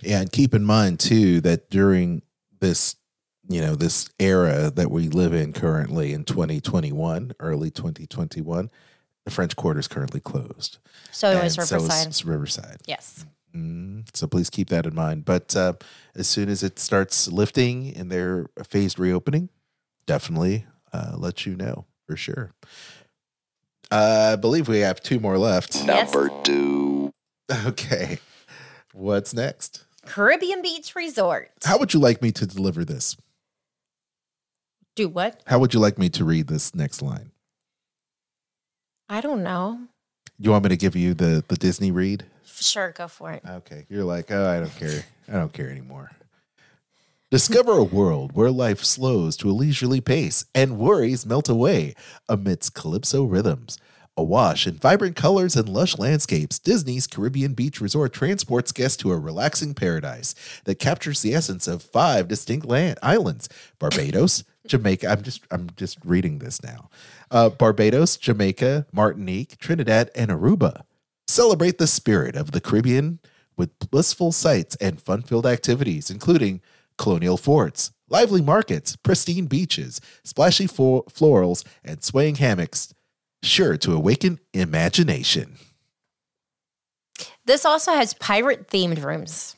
Yeah, 0.00 0.20
and 0.20 0.32
keep 0.32 0.54
in 0.54 0.64
mind 0.64 1.00
too 1.00 1.40
that 1.42 1.68
during 1.70 2.22
this, 2.60 2.96
you 3.48 3.60
know, 3.60 3.74
this 3.74 4.08
era 4.18 4.70
that 4.70 4.90
we 4.90 5.08
live 5.08 5.34
in 5.34 5.52
currently 5.52 6.12
in 6.12 6.24
2021, 6.24 7.32
early 7.40 7.70
2021, 7.70 8.70
the 9.24 9.30
French 9.30 9.56
Quarter 9.56 9.80
is 9.80 9.88
currently 9.88 10.20
closed. 10.20 10.78
So 11.10 11.30
it 11.32 11.42
was 11.42 11.58
And 11.58 11.66
so 11.68 11.76
Riverside. 11.76 12.06
it's 12.06 12.24
Riverside. 12.24 12.76
yes. 12.86 13.26
Mm, 13.58 14.04
so 14.14 14.26
please 14.26 14.50
keep 14.50 14.68
that 14.68 14.86
in 14.86 14.94
mind. 14.94 15.24
But 15.24 15.54
uh, 15.56 15.74
as 16.14 16.28
soon 16.28 16.48
as 16.48 16.62
it 16.62 16.78
starts 16.78 17.28
lifting 17.28 17.92
in 17.94 18.08
their 18.08 18.46
phased 18.64 18.98
reopening, 18.98 19.48
definitely 20.06 20.66
uh, 20.92 21.14
let 21.16 21.46
you 21.46 21.56
know 21.56 21.86
for 22.06 22.16
sure. 22.16 22.52
Uh, 23.90 24.30
I 24.32 24.36
believe 24.36 24.68
we 24.68 24.80
have 24.80 25.00
two 25.00 25.18
more 25.18 25.38
left. 25.38 25.74
Yes. 25.74 25.86
Number 25.86 26.30
two. 26.42 27.10
Okay. 27.66 28.18
What's 28.92 29.32
next? 29.32 29.84
Caribbean 30.04 30.60
Beach 30.60 30.94
Resort. 30.94 31.50
How 31.64 31.78
would 31.78 31.94
you 31.94 32.00
like 32.00 32.20
me 32.20 32.30
to 32.32 32.46
deliver 32.46 32.84
this? 32.84 33.16
Do 34.94 35.08
what? 35.08 35.42
How 35.46 35.58
would 35.58 35.72
you 35.72 35.80
like 35.80 35.98
me 35.98 36.08
to 36.10 36.24
read 36.24 36.48
this 36.48 36.74
next 36.74 37.00
line? 37.00 37.30
I 39.08 39.20
don't 39.20 39.42
know. 39.42 39.80
You 40.38 40.50
want 40.50 40.64
me 40.64 40.68
to 40.68 40.76
give 40.76 40.94
you 40.94 41.14
the 41.14 41.42
the 41.48 41.56
Disney 41.56 41.90
read? 41.90 42.26
Sure, 42.54 42.92
go 42.92 43.08
for 43.08 43.32
it. 43.32 43.42
Okay, 43.46 43.86
you're 43.88 44.04
like, 44.04 44.30
oh, 44.30 44.46
I 44.46 44.60
don't 44.60 44.74
care. 44.76 45.04
I 45.28 45.32
don't 45.32 45.52
care 45.52 45.70
anymore. 45.70 46.10
Discover 47.30 47.72
a 47.72 47.84
world 47.84 48.32
where 48.32 48.50
life 48.50 48.82
slows 48.82 49.36
to 49.36 49.50
a 49.50 49.52
leisurely 49.52 50.00
pace 50.00 50.46
and 50.54 50.78
worries 50.78 51.26
melt 51.26 51.48
away 51.50 51.94
amidst 52.26 52.74
calypso 52.74 53.24
rhythms. 53.24 53.78
Awash 54.16 54.66
in 54.66 54.74
vibrant 54.74 55.14
colors 55.14 55.54
and 55.54 55.68
lush 55.68 55.96
landscapes, 55.96 56.58
Disney's 56.58 57.06
Caribbean 57.06 57.52
Beach 57.52 57.80
Resort 57.80 58.12
transports 58.12 58.72
guests 58.72 58.96
to 58.96 59.12
a 59.12 59.16
relaxing 59.18 59.74
paradise 59.74 60.34
that 60.64 60.80
captures 60.80 61.22
the 61.22 61.34
essence 61.34 61.68
of 61.68 61.82
five 61.82 62.26
distinct 62.26 62.66
land 62.66 62.98
islands: 63.00 63.48
Barbados, 63.78 64.42
Jamaica. 64.66 65.06
I'm 65.08 65.22
just 65.22 65.42
I'm 65.52 65.68
just 65.76 65.98
reading 66.04 66.38
this 66.38 66.62
now. 66.64 66.90
Uh, 67.30 67.50
Barbados, 67.50 68.16
Jamaica, 68.16 68.86
Martinique, 68.90 69.58
Trinidad, 69.58 70.10
and 70.16 70.30
Aruba. 70.32 70.82
Celebrate 71.28 71.78
the 71.78 71.86
spirit 71.86 72.34
of 72.36 72.50
the 72.52 72.60
Caribbean 72.60 73.20
with 73.56 73.78
blissful 73.90 74.32
sights 74.32 74.76
and 74.80 75.00
fun-filled 75.00 75.46
activities, 75.46 76.10
including 76.10 76.60
colonial 76.96 77.36
forts, 77.36 77.92
lively 78.08 78.40
markets, 78.40 78.96
pristine 78.96 79.44
beaches, 79.46 80.00
splashy 80.24 80.66
flo- 80.66 81.04
florals, 81.10 81.64
and 81.84 82.02
swaying 82.02 82.36
hammocks, 82.36 82.94
sure 83.42 83.76
to 83.76 83.92
awaken 83.92 84.40
imagination. 84.54 85.56
This 87.44 87.64
also 87.64 87.92
has 87.92 88.14
pirate 88.14 88.68
themed 88.68 89.02
rooms. 89.04 89.54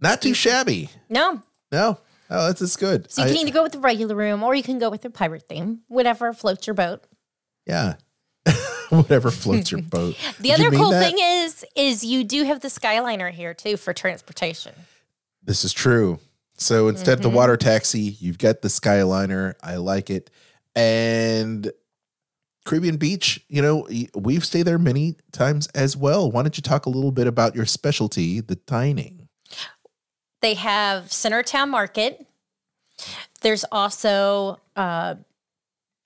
Not 0.00 0.22
too 0.22 0.34
shabby. 0.34 0.88
No. 1.10 1.42
No, 1.72 1.98
oh, 2.30 2.46
that's, 2.46 2.60
that's 2.60 2.76
good. 2.76 3.10
So 3.10 3.22
you 3.24 3.28
I- 3.28 3.32
can 3.32 3.40
either 3.42 3.52
go 3.52 3.62
with 3.64 3.72
the 3.72 3.80
regular 3.80 4.14
room 4.14 4.42
or 4.44 4.54
you 4.54 4.62
can 4.62 4.78
go 4.78 4.88
with 4.88 5.02
the 5.02 5.10
pirate 5.10 5.48
theme, 5.48 5.80
whatever 5.88 6.32
floats 6.32 6.66
your 6.66 6.74
boat. 6.74 7.04
yeah, 7.66 7.94
whatever 8.96 9.30
floats 9.30 9.70
your 9.70 9.82
boat. 9.82 10.16
The 10.38 10.50
Did 10.50 10.60
other 10.60 10.76
cool 10.76 10.90
that? 10.90 11.02
thing 11.02 11.16
is 11.18 11.64
is 11.76 12.04
you 12.04 12.24
do 12.24 12.44
have 12.44 12.60
the 12.60 12.68
Skyliner 12.68 13.30
here 13.30 13.54
too 13.54 13.76
for 13.76 13.92
transportation. 13.92 14.74
This 15.42 15.64
is 15.64 15.72
true. 15.72 16.20
So 16.56 16.88
instead 16.88 17.18
of 17.18 17.22
the 17.22 17.30
water 17.30 17.56
taxi, 17.56 18.00
you've 18.00 18.38
got 18.38 18.62
the 18.62 18.68
Skyliner. 18.68 19.54
I 19.62 19.76
like 19.76 20.10
it. 20.10 20.28
And 20.74 21.70
Caribbean 22.64 22.96
Beach, 22.96 23.44
you 23.48 23.62
know, 23.62 23.88
we've 24.14 24.44
stayed 24.44 24.64
there 24.64 24.78
many 24.78 25.16
times 25.32 25.68
as 25.68 25.96
well. 25.96 26.30
Why 26.30 26.42
don't 26.42 26.56
you 26.56 26.62
talk 26.62 26.86
a 26.86 26.90
little 26.90 27.12
bit 27.12 27.26
about 27.26 27.54
your 27.54 27.64
specialty, 27.64 28.40
the 28.40 28.56
dining? 28.56 29.28
They 30.42 30.54
have 30.54 31.04
Centertown 31.04 31.68
Market. 31.68 32.26
There's 33.40 33.64
also 33.70 34.60
uh, 34.76 35.14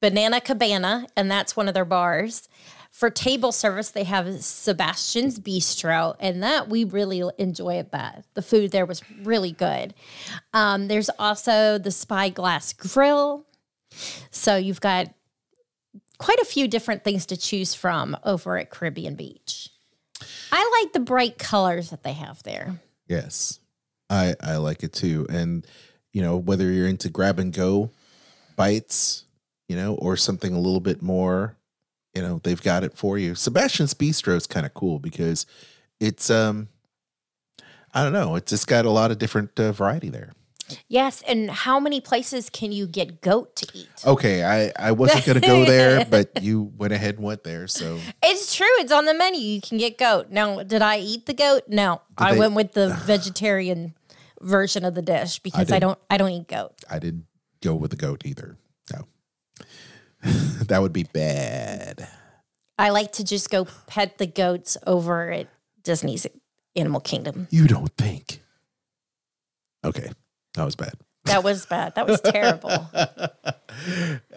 Banana 0.03 0.41
Cabana, 0.41 1.07
and 1.17 1.31
that's 1.31 1.57
one 1.57 1.69
of 1.69 1.75
their 1.75 1.85
bars. 1.85 2.49
For 2.91 3.09
table 3.09 3.53
service, 3.53 3.91
they 3.91 4.05
have 4.05 4.27
Sebastian's 4.43 5.39
Bistro, 5.41 6.17
and 6.19 6.43
that 6.43 6.69
we 6.69 6.85
really 6.85 7.23
enjoyed 7.39 7.91
that. 7.93 8.25
The 8.35 8.43
food 8.43 8.73
there 8.73 8.85
was 8.85 9.01
really 9.23 9.53
good. 9.53 9.95
Um, 10.53 10.89
there's 10.89 11.09
also 11.19 11.79
the 11.79 11.93
Spyglass 11.93 12.75
Grill. 12.75 13.47
So 14.31 14.57
you've 14.57 14.81
got 14.81 15.07
quite 16.19 16.41
a 16.41 16.45
few 16.45 16.67
different 16.67 17.05
things 17.05 17.25
to 17.27 17.37
choose 17.37 17.73
from 17.73 18.17
over 18.25 18.59
at 18.59 18.71
Caribbean 18.71 19.15
Beach. 19.15 19.71
I 20.51 20.83
like 20.83 20.93
the 20.93 21.01
bright 21.01 21.39
colors 21.39 21.91
that 21.91 22.03
they 22.03 22.13
have 22.13 22.43
there. 22.43 22.81
Yes. 23.07 23.61
I 24.11 24.35
I 24.41 24.57
like 24.57 24.83
it 24.83 24.93
too. 24.93 25.27
And 25.31 25.65
you 26.13 26.23
know, 26.23 26.37
whether 26.37 26.71
you're 26.71 26.89
into 26.89 27.09
grab 27.09 27.39
and 27.39 27.53
go 27.53 27.91
bites, 28.57 29.25
you 29.73 29.79
know, 29.79 29.95
or 29.95 30.19
something 30.19 30.53
a 30.53 30.61
little 30.61 30.81
bit 30.81 31.01
more, 31.01 31.57
you 32.15 32.21
know, 32.21 32.43
they've 32.45 32.61
got 32.63 32.85
it 32.85 32.95
for 32.95 33.17
you. 33.17 33.35
Sebastian's 33.35 33.95
Bistro 33.95 34.37
is 34.37 34.47
kind 34.47 34.67
of 34.67 34.75
cool 34.75 34.99
because 34.99 35.47
it's 35.99 36.29
um 36.29 36.69
I 37.95 38.03
don't 38.05 38.13
know, 38.13 38.37
it's 38.37 38.51
just 38.51 38.67
got 38.67 38.85
a 38.85 38.91
lot 38.91 39.11
of 39.11 39.19
different 39.19 39.59
uh, 39.59 39.73
variety 39.73 40.11
there. 40.11 40.33
Yes, 40.89 41.23
and 41.27 41.51
how 41.51 41.81
many 41.81 42.03
places 42.03 42.51
can 42.51 42.71
you 42.71 42.87
get 42.87 43.23
goat 43.23 43.57
to 43.57 43.67
eat? 43.73 43.89
Okay, 44.07 44.45
I 44.45 44.73
I 44.77 44.93
wasn't 44.93 45.25
going 45.25 45.41
to 45.41 45.47
go 45.47 45.65
there, 45.65 46.05
but 46.11 46.43
you 46.43 46.71
went 46.77 46.93
ahead 46.93 47.15
and 47.17 47.25
went 47.25 47.45
there, 47.45 47.67
so 47.67 47.99
It's 48.23 48.55
true. 48.55 48.67
It's 48.79 48.93
on 48.93 49.07
the 49.07 49.15
menu. 49.15 49.41
You 49.41 49.63
can 49.63 49.79
get 49.79 49.97
goat. 49.97 50.29
Now, 50.31 50.63
did 50.63 50.83
I 50.83 50.99
eat 50.99 51.25
the 51.25 51.35
goat? 51.35 51.63
No, 51.69 52.03
I 52.19 52.33
they- 52.33 52.39
went 52.39 52.55
with 52.55 52.73
the 52.73 52.95
vegetarian 53.07 53.95
version 54.43 54.85
of 54.85 54.95
the 54.95 55.03
dish 55.03 55.39
because 55.39 55.71
I, 55.73 55.79
didn't. 55.79 55.81
don't. 55.81 55.99
I 56.11 56.17
don't 56.19 56.31
eat 56.31 56.49
goat. 56.49 56.73
I 56.91 56.99
didn't 56.99 57.25
go 57.63 57.75
with 57.75 57.91
the 57.91 57.97
goat 57.97 58.23
either. 58.27 58.59
That 60.69 60.81
would 60.81 60.93
be 60.93 61.03
bad. 61.03 62.09
I 62.79 62.91
like 62.91 63.13
to 63.13 63.25
just 63.25 63.51
go 63.51 63.67
pet 63.87 64.19
the 64.19 64.27
goats 64.27 64.77
over 64.87 65.31
at 65.31 65.49
Disney's 65.83 66.27
Animal 66.77 67.01
Kingdom. 67.01 67.49
You 67.51 67.67
don't 67.67 67.95
think. 67.97 68.41
Okay. 69.85 70.11
That 70.55 70.65
was 70.65 70.77
bad. 70.77 70.95
That 71.25 71.45
was 71.45 71.67
bad. 71.67 71.95
That 71.97 72.07
was 72.07 72.21
terrible. 72.21 72.89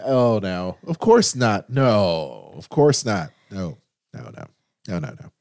Oh 0.04 0.40
no. 0.42 0.78
Of 0.88 1.00
course 1.00 1.36
not. 1.36 1.70
No. 1.70 2.54
Of 2.56 2.70
course 2.70 3.06
not. 3.06 3.32
No. 3.52 3.78
No, 4.14 4.30
no. 4.36 4.46
No, 4.88 5.00
no, 5.00 5.10
no. 5.22 5.32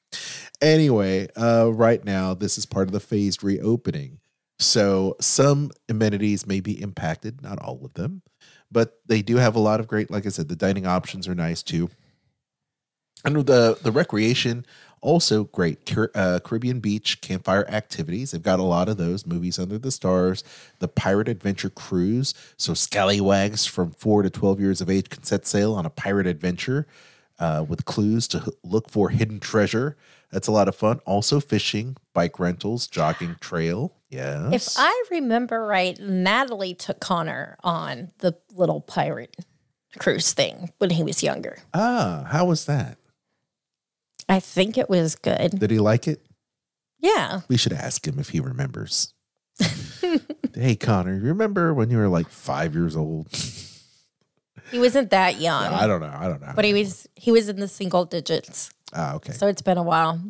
Anyway, 0.61 1.29
uh 1.37 1.71
right 1.73 2.05
now 2.05 2.35
this 2.35 2.59
is 2.59 2.67
part 2.67 2.89
of 2.89 2.93
the 2.93 3.01
phased 3.01 3.45
reopening. 3.45 4.19
So 4.59 5.17
some 5.21 5.71
amenities 5.88 6.47
may 6.47 6.61
be 6.61 6.81
impacted, 6.81 7.43
not 7.43 7.59
all 7.59 7.85
of 7.85 7.95
them, 7.95 8.23
but 8.71 9.01
they 9.07 9.23
do 9.23 9.37
have 9.37 9.57
a 9.57 9.61
lot 9.61 9.81
of 9.81 9.88
great 9.88 10.11
like 10.11 10.27
I 10.27 10.31
said 10.31 10.49
the 10.49 10.57
dining 10.57 10.87
options 10.87 11.27
are 11.29 11.35
nice 11.35 11.62
too. 11.62 11.90
And 13.25 13.37
the 13.47 13.79
the 13.83 13.93
recreation 13.93 14.67
also 15.05 15.45
great 15.45 15.93
uh, 16.14 16.40
Caribbean 16.40 16.81
Beach 16.81 17.21
campfire 17.21 17.67
activities. 17.69 18.31
They've 18.31 18.43
got 18.43 18.59
a 18.59 18.64
lot 18.64 18.88
of 18.88 18.97
those 18.97 19.27
movies 19.27 19.59
under 19.59 19.79
the 19.79 19.90
stars. 19.90 20.43
The 20.79 20.88
Pirate 20.88 21.29
Adventure 21.29 21.69
Cruise. 21.69 22.33
So 22.57 22.73
scallywags 22.73 23.67
from 23.67 23.90
four 23.90 24.23
to 24.23 24.31
twelve 24.31 24.61
years 24.61 24.81
of 24.81 24.88
age 24.88 25.11
can 25.11 25.23
set 25.23 25.47
sail 25.47 25.75
on 25.75 25.85
a 25.85 25.90
pirate 25.90 26.27
adventure 26.27 26.87
uh, 27.38 27.64
with 27.69 27.85
clues 27.85 28.27
to 28.29 28.53
look 28.64 28.90
for 28.90 29.11
hidden 29.11 29.40
treasure. 29.40 29.97
That's 30.35 30.49
a 30.49 30.53
lot 30.53 30.66
of 30.66 30.75
fun. 30.75 30.99
Also 31.07 31.38
fishing, 31.38 31.97
bike 32.12 32.40
rentals, 32.40 32.88
jogging 32.88 33.37
trail. 33.40 33.94
Yes. 34.11 34.53
if 34.53 34.75
I 34.77 35.05
remember 35.12 35.64
right, 35.64 35.97
Natalie 36.01 36.75
took 36.75 36.99
Connor 36.99 37.57
on 37.62 38.11
the 38.18 38.37
little 38.53 38.81
pirate 38.81 39.37
cruise 40.01 40.33
thing 40.33 40.73
when 40.79 40.90
he 40.90 41.05
was 41.05 41.23
younger. 41.23 41.59
ah, 41.73 42.27
how 42.29 42.47
was 42.47 42.66
that? 42.66 42.99
I 44.29 44.40
think 44.40 44.77
it 44.77 44.90
was 44.90 45.14
good. 45.14 45.53
Did 45.61 45.70
he 45.70 45.79
like 45.79 46.09
it? 46.09 46.27
Yeah. 46.99 47.42
We 47.47 47.57
should 47.57 47.73
ask 47.73 48.05
him 48.05 48.18
if 48.18 48.31
he 48.31 48.40
remembers. 48.40 49.14
hey 50.55 50.75
Connor, 50.75 51.14
you 51.14 51.27
remember 51.27 51.73
when 51.73 51.90
you 51.90 51.99
were 51.99 52.09
like 52.09 52.29
five 52.29 52.75
years 52.75 52.97
old? 52.97 53.29
He 54.73 54.81
wasn't 54.81 55.11
that 55.11 55.40
young. 55.40 55.73
I 55.73 55.87
don't 55.87 56.01
know. 56.01 56.12
I 56.12 56.27
don't 56.27 56.40
know. 56.40 56.53
but 56.57 56.64
he 56.64 56.73
was 56.73 57.07
he 57.14 57.31
was 57.31 57.49
in 57.49 57.61
the 57.61 57.68
single 57.68 58.05
digits. 58.05 58.70
Ah, 58.95 59.15
okay. 59.17 59.33
So 59.33 59.49
it's 59.49 59.63
been 59.63 59.79
a 59.79 59.83
while. 59.83 60.21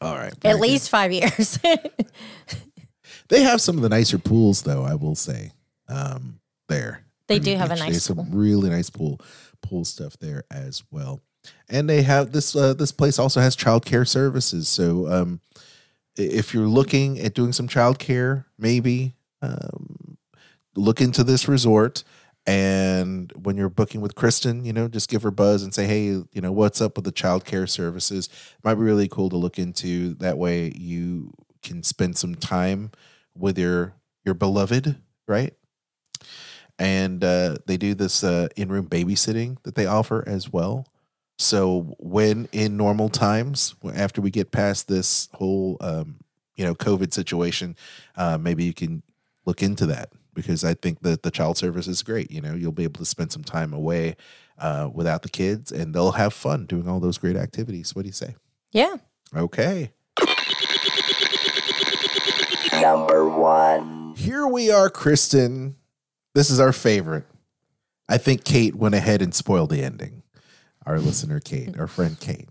All 0.00 0.14
right. 0.14 0.32
At 0.32 0.40
good. 0.40 0.60
least 0.60 0.90
five 0.90 1.12
years. 1.12 1.58
they 3.28 3.42
have 3.42 3.60
some 3.60 3.76
of 3.76 3.82
the 3.82 3.88
nicer 3.88 4.18
pools, 4.18 4.62
though. 4.62 4.84
I 4.84 4.94
will 4.94 5.14
say, 5.14 5.52
um, 5.88 6.40
there 6.68 7.04
They 7.28 7.38
do 7.38 7.56
have 7.56 7.70
a 7.70 7.76
nice 7.76 8.04
some 8.04 8.16
pool. 8.16 8.26
really 8.30 8.68
nice 8.70 8.90
pool 8.90 9.20
pool 9.62 9.84
stuff 9.84 10.18
there 10.18 10.44
as 10.50 10.82
well. 10.90 11.22
And 11.68 11.88
they 11.88 12.02
have 12.02 12.32
this. 12.32 12.54
Uh, 12.54 12.74
this 12.74 12.92
place 12.92 13.18
also 13.18 13.40
has 13.40 13.56
childcare 13.56 14.06
services. 14.06 14.68
So, 14.68 15.10
um, 15.10 15.40
if 16.16 16.52
you're 16.52 16.66
looking 16.68 17.18
at 17.20 17.34
doing 17.34 17.52
some 17.52 17.68
childcare, 17.68 18.44
maybe 18.58 19.14
um, 19.40 20.18
look 20.76 21.00
into 21.00 21.24
this 21.24 21.48
resort. 21.48 22.04
And 22.48 23.30
when 23.42 23.58
you're 23.58 23.68
booking 23.68 24.00
with 24.00 24.14
Kristen, 24.14 24.64
you 24.64 24.72
know, 24.72 24.88
just 24.88 25.10
give 25.10 25.22
her 25.22 25.30
buzz 25.30 25.62
and 25.62 25.74
say, 25.74 25.84
hey, 25.84 26.04
you 26.04 26.40
know, 26.40 26.50
what's 26.50 26.80
up 26.80 26.96
with 26.96 27.04
the 27.04 27.12
childcare 27.12 27.68
services? 27.68 28.30
Might 28.64 28.76
be 28.76 28.80
really 28.80 29.06
cool 29.06 29.28
to 29.28 29.36
look 29.36 29.58
into. 29.58 30.14
That 30.14 30.38
way, 30.38 30.72
you 30.74 31.34
can 31.62 31.82
spend 31.82 32.16
some 32.16 32.34
time 32.34 32.90
with 33.34 33.58
your 33.58 33.92
your 34.24 34.34
beloved, 34.34 34.96
right? 35.26 35.52
And 36.78 37.22
uh, 37.22 37.56
they 37.66 37.76
do 37.76 37.92
this 37.92 38.24
uh, 38.24 38.48
in-room 38.56 38.86
babysitting 38.88 39.62
that 39.64 39.74
they 39.74 39.84
offer 39.84 40.24
as 40.26 40.50
well. 40.50 40.86
So 41.36 41.96
when 41.98 42.48
in 42.52 42.78
normal 42.78 43.10
times, 43.10 43.74
after 43.94 44.22
we 44.22 44.30
get 44.30 44.52
past 44.52 44.88
this 44.88 45.28
whole 45.34 45.76
um, 45.82 46.16
you 46.56 46.64
know 46.64 46.74
COVID 46.74 47.12
situation, 47.12 47.76
uh, 48.16 48.38
maybe 48.38 48.64
you 48.64 48.72
can 48.72 49.02
look 49.44 49.62
into 49.62 49.84
that 49.84 50.12
because 50.38 50.62
I 50.62 50.74
think 50.74 51.00
that 51.00 51.24
the 51.24 51.32
child 51.32 51.58
service 51.58 51.88
is 51.88 52.00
great. 52.04 52.30
You 52.30 52.40
know, 52.40 52.54
you'll 52.54 52.70
be 52.70 52.84
able 52.84 53.00
to 53.00 53.04
spend 53.04 53.32
some 53.32 53.42
time 53.42 53.72
away 53.72 54.14
uh, 54.56 54.88
without 54.94 55.22
the 55.22 55.28
kids, 55.28 55.72
and 55.72 55.92
they'll 55.92 56.12
have 56.12 56.32
fun 56.32 56.64
doing 56.64 56.86
all 56.88 57.00
those 57.00 57.18
great 57.18 57.34
activities. 57.34 57.96
What 57.96 58.02
do 58.02 58.06
you 58.08 58.12
say? 58.12 58.36
yeah. 58.70 58.94
Okay. 59.34 59.90
Number 62.80 63.28
one. 63.28 64.14
Here 64.16 64.46
we 64.46 64.70
are, 64.70 64.88
Kristen. 64.88 65.74
This 66.36 66.50
is 66.50 66.60
our 66.60 66.72
favorite. 66.72 67.24
I 68.08 68.16
think 68.16 68.44
Kate 68.44 68.76
went 68.76 68.94
ahead 68.94 69.20
and 69.20 69.34
spoiled 69.34 69.70
the 69.70 69.82
ending. 69.82 70.22
Our 70.86 71.00
listener, 71.00 71.40
Kate, 71.40 71.76
our 71.78 71.88
friend 71.88 72.18
Kate. 72.20 72.48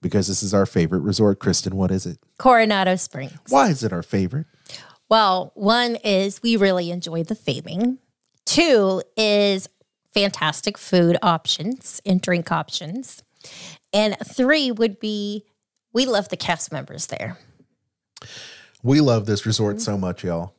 because 0.00 0.28
this 0.28 0.42
is 0.44 0.54
our 0.54 0.66
favorite 0.66 1.00
resort. 1.00 1.40
Kristen, 1.40 1.74
what 1.76 1.90
is 1.90 2.06
it? 2.06 2.18
Coronado 2.38 2.94
Springs. 2.94 3.36
Why 3.48 3.68
is 3.70 3.82
it 3.82 3.92
our 3.92 4.02
favorite? 4.04 4.46
Well, 5.08 5.52
one 5.54 5.96
is 5.96 6.42
we 6.42 6.56
really 6.56 6.90
enjoy 6.90 7.24
the 7.24 7.34
theming. 7.34 7.98
Two 8.46 9.02
is 9.16 9.68
fantastic 10.12 10.78
food 10.78 11.16
options 11.22 12.00
and 12.06 12.20
drink 12.20 12.50
options. 12.50 13.22
And 13.92 14.16
three 14.24 14.70
would 14.70 14.98
be 15.00 15.44
we 15.92 16.06
love 16.06 16.28
the 16.28 16.36
cast 16.36 16.72
members 16.72 17.06
there. 17.06 17.38
We 18.82 19.00
love 19.00 19.26
this 19.26 19.46
resort 19.46 19.80
so 19.80 19.96
much, 19.96 20.24
y'all. 20.24 20.54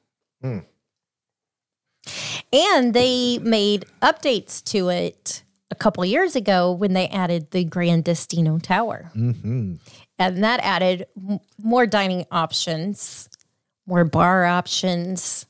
And 2.53 2.93
they 2.93 3.39
made 3.39 3.85
updates 4.01 4.63
to 4.65 4.89
it 4.89 5.43
a 5.71 5.75
couple 5.75 6.05
years 6.05 6.35
ago 6.35 6.71
when 6.71 6.93
they 6.93 7.07
added 7.07 7.51
the 7.51 7.63
Grand 7.65 8.03
Destino 8.03 8.59
Tower. 8.59 9.11
Mm-hmm. 9.15 9.75
And 10.17 10.43
that 10.43 10.59
added 10.61 11.07
m- 11.17 11.39
more 11.61 11.85
dining 11.85 12.25
options, 12.31 13.27
more 13.86 14.03
bar 14.03 14.45
options. 14.45 15.45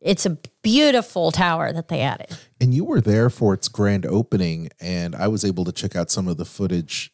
It's 0.00 0.26
a 0.26 0.38
beautiful 0.62 1.32
tower 1.32 1.72
that 1.72 1.88
they 1.88 2.00
added. 2.00 2.36
And 2.60 2.72
you 2.72 2.84
were 2.84 3.00
there 3.00 3.30
for 3.30 3.54
its 3.54 3.68
grand 3.68 4.06
opening, 4.06 4.68
and 4.80 5.14
I 5.14 5.28
was 5.28 5.44
able 5.44 5.64
to 5.64 5.72
check 5.72 5.96
out 5.96 6.10
some 6.10 6.28
of 6.28 6.36
the 6.36 6.44
footage, 6.44 7.12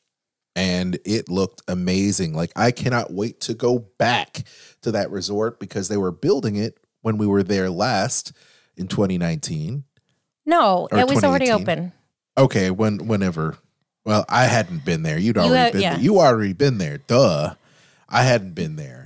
and 0.55 0.99
it 1.05 1.29
looked 1.29 1.63
amazing. 1.69 2.35
Like, 2.35 2.53
I 2.57 2.71
cannot 2.71 3.13
wait 3.13 3.41
to 3.43 3.55
go 3.55 3.79
back 3.99 4.45
to 4.83 4.93
that 4.93 5.11
resort 5.11 5.59
because 5.59 5.89
they 5.89 5.97
were 5.97 6.13
building 6.13 6.57
it 6.57 6.79
when 7.03 7.19
we 7.19 7.27
were 7.27 7.43
there 7.43 7.71
last 7.71 8.33
in 8.77 8.89
2019. 8.89 9.85
No, 10.45 10.89
it 10.91 11.09
was 11.09 11.25
already 11.25 11.51
open. 11.51 11.93
Okay, 12.37 12.71
when 12.71 13.07
whenever. 13.07 13.57
Well, 14.05 14.25
I 14.29 14.45
hadn't 14.45 14.85
been 14.85 15.03
there. 15.03 15.19
You'd 15.19 15.37
You 15.37 15.43
already 15.43 15.73
been 15.73 15.81
yeah. 15.81 15.95
there. 15.95 16.03
You 16.03 16.19
already 16.19 16.53
been 16.53 16.79
there. 16.79 16.99
Duh. 16.99 17.55
I 18.09 18.25
hadn't 18.25 18.55
been 18.55 18.77
there. 18.77 19.02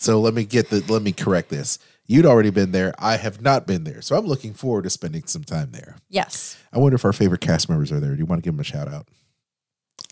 So 0.00 0.18
let 0.18 0.32
me 0.32 0.44
get 0.44 0.70
the 0.70 0.80
let 0.92 1.02
me 1.02 1.12
correct 1.12 1.50
this. 1.50 1.78
You'd 2.06 2.24
already 2.26 2.50
been 2.50 2.72
there. 2.72 2.94
I 2.98 3.18
have 3.18 3.40
not 3.42 3.66
been 3.66 3.84
there. 3.84 4.00
So 4.02 4.16
I'm 4.16 4.26
looking 4.26 4.54
forward 4.54 4.82
to 4.84 4.90
spending 4.90 5.24
some 5.26 5.44
time 5.44 5.72
there. 5.72 5.96
Yes. 6.08 6.56
I 6.72 6.78
wonder 6.78 6.96
if 6.96 7.04
our 7.04 7.12
favorite 7.12 7.42
cast 7.42 7.68
members 7.68 7.92
are 7.92 8.00
there. 8.00 8.12
Do 8.12 8.16
you 8.18 8.24
want 8.24 8.42
to 8.42 8.44
give 8.44 8.54
them 8.54 8.60
a 8.60 8.64
shout 8.64 8.88
out? 8.88 9.06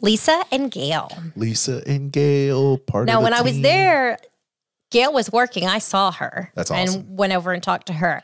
Lisa 0.03 0.45
and 0.53 0.71
Gail. 0.71 1.11
Lisa 1.35 1.83
and 1.87 2.13
Gail, 2.13 2.79
part 2.79 3.07
Now, 3.07 3.15
of 3.15 3.21
the 3.21 3.25
when 3.25 3.35
I 3.35 3.41
was 3.41 3.61
there, 3.61 4.19
Gail 4.91 5.13
was 5.13 5.33
working. 5.33 5.67
I 5.67 5.79
saw 5.79 6.13
her. 6.13 6.53
That's 6.55 6.71
awesome. 6.71 7.01
And 7.01 7.19
went 7.19 7.33
over 7.33 7.53
and 7.53 7.63
talked 7.63 7.87
to 7.89 7.95
her. 7.95 8.23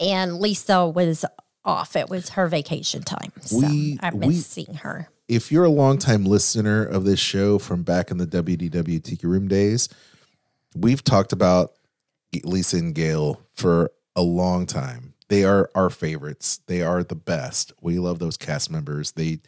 And 0.00 0.38
Lisa 0.40 0.86
was 0.86 1.24
off. 1.64 1.96
It 1.96 2.10
was 2.10 2.30
her 2.30 2.46
vacation 2.48 3.02
time. 3.02 3.32
So 3.40 3.58
We- 3.58 3.98
I 4.02 4.10
we- 4.10 4.26
missed 4.28 4.50
seeing 4.50 4.74
her. 4.82 5.08
if 5.28 5.50
you're 5.50 5.64
a 5.64 5.70
longtime 5.70 6.24
listener 6.26 6.84
of 6.84 7.04
this 7.04 7.20
show 7.20 7.58
from 7.58 7.84
back 7.84 8.10
in 8.10 8.18
the 8.18 8.26
WDW 8.26 8.98
Tiki 9.02 9.26
Room 9.26 9.48
days, 9.48 9.88
we've 10.74 11.02
talked 11.02 11.32
about 11.32 11.72
Lisa 12.42 12.78
and 12.78 12.94
Gail 12.94 13.40
for 13.54 13.90
a 14.16 14.22
long 14.22 14.66
time. 14.66 15.14
They 15.28 15.44
are 15.44 15.70
our 15.74 15.90
favorites. 15.90 16.60
They 16.66 16.82
are 16.82 17.02
the 17.02 17.14
best. 17.14 17.72
We 17.80 17.98
love 17.98 18.18
those 18.18 18.36
cast 18.36 18.70
members. 18.70 19.12
They 19.12 19.40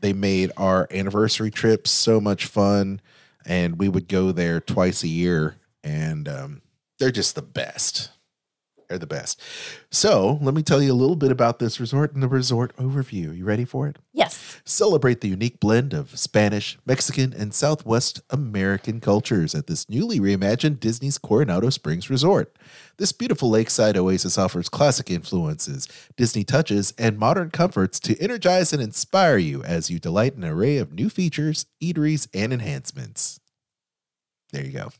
they 0.00 0.12
made 0.12 0.50
our 0.56 0.88
anniversary 0.90 1.50
trip 1.50 1.86
so 1.86 2.20
much 2.20 2.46
fun, 2.46 3.00
and 3.46 3.78
we 3.78 3.88
would 3.88 4.08
go 4.08 4.32
there 4.32 4.60
twice 4.60 5.04
a 5.04 5.08
year, 5.08 5.56
and 5.84 6.28
um, 6.28 6.62
they're 6.98 7.12
just 7.12 7.34
the 7.34 7.42
best. 7.42 8.10
They're 8.92 8.98
the 8.98 9.06
best. 9.06 9.40
So 9.90 10.38
let 10.42 10.52
me 10.52 10.62
tell 10.62 10.82
you 10.82 10.92
a 10.92 11.00
little 11.02 11.16
bit 11.16 11.32
about 11.32 11.58
this 11.58 11.80
resort 11.80 12.12
and 12.12 12.22
the 12.22 12.28
resort 12.28 12.76
overview. 12.76 13.34
You 13.34 13.46
ready 13.46 13.64
for 13.64 13.88
it? 13.88 13.96
Yes. 14.12 14.60
Celebrate 14.66 15.22
the 15.22 15.30
unique 15.30 15.60
blend 15.60 15.94
of 15.94 16.18
Spanish, 16.18 16.78
Mexican, 16.84 17.32
and 17.32 17.54
Southwest 17.54 18.20
American 18.28 19.00
cultures 19.00 19.54
at 19.54 19.66
this 19.66 19.88
newly 19.88 20.20
reimagined 20.20 20.78
Disney's 20.78 21.16
Coronado 21.16 21.70
Springs 21.70 22.10
Resort. 22.10 22.54
This 22.98 23.12
beautiful 23.12 23.48
lakeside 23.48 23.96
oasis 23.96 24.36
offers 24.36 24.68
classic 24.68 25.10
influences, 25.10 25.88
Disney 26.18 26.44
touches, 26.44 26.92
and 26.98 27.18
modern 27.18 27.48
comforts 27.48 27.98
to 28.00 28.20
energize 28.20 28.74
and 28.74 28.82
inspire 28.82 29.38
you 29.38 29.62
as 29.62 29.90
you 29.90 29.98
delight 29.98 30.34
in 30.34 30.44
an 30.44 30.50
array 30.50 30.76
of 30.76 30.92
new 30.92 31.08
features, 31.08 31.64
eateries, 31.82 32.28
and 32.34 32.52
enhancements. 32.52 33.40
There 34.52 34.62
you 34.62 34.72
go. 34.72 34.90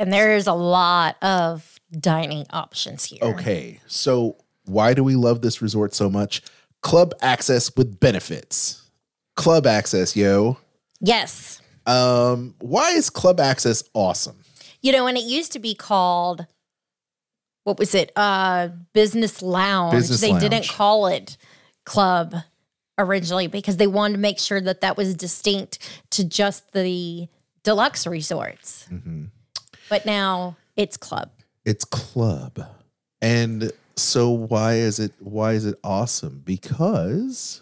And 0.00 0.12
there's 0.12 0.48
a 0.48 0.52
lot 0.52 1.16
of 1.22 1.77
dining 1.92 2.46
options 2.50 3.04
here. 3.04 3.20
Okay, 3.22 3.80
so 3.86 4.36
why 4.64 4.94
do 4.94 5.02
we 5.02 5.16
love 5.16 5.40
this 5.42 5.62
resort 5.62 5.94
so 5.94 6.10
much? 6.10 6.42
Club 6.82 7.14
access 7.22 7.74
with 7.76 7.98
benefits. 7.98 8.88
Club 9.36 9.66
access, 9.66 10.16
yo. 10.16 10.58
Yes. 11.00 11.60
Um, 11.86 12.54
why 12.58 12.90
is 12.90 13.08
club 13.10 13.40
access 13.40 13.82
awesome? 13.94 14.44
You 14.82 14.92
know, 14.92 15.06
and 15.06 15.16
it 15.16 15.24
used 15.24 15.52
to 15.52 15.58
be 15.58 15.74
called 15.74 16.46
what 17.64 17.78
was 17.78 17.94
it? 17.94 18.12
Uh 18.16 18.68
business 18.94 19.42
lounge. 19.42 19.92
Business 19.92 20.20
they 20.20 20.32
didn't 20.38 20.68
call 20.68 21.06
it 21.06 21.36
club 21.84 22.34
originally 22.98 23.46
because 23.46 23.76
they 23.76 23.86
wanted 23.86 24.14
to 24.14 24.20
make 24.20 24.38
sure 24.38 24.60
that 24.60 24.80
that 24.80 24.96
was 24.96 25.14
distinct 25.14 25.78
to 26.10 26.24
just 26.24 26.72
the 26.72 27.28
deluxe 27.62 28.06
resorts. 28.06 28.86
Mm-hmm. 28.90 29.26
But 29.88 30.06
now 30.06 30.56
it's 30.76 30.96
club. 30.96 31.30
It's 31.68 31.84
club. 31.84 32.66
And 33.20 33.72
so 33.94 34.30
why 34.30 34.76
is 34.76 34.98
it 34.98 35.12
why 35.18 35.52
is 35.52 35.66
it 35.66 35.78
awesome? 35.84 36.40
Because 36.42 37.60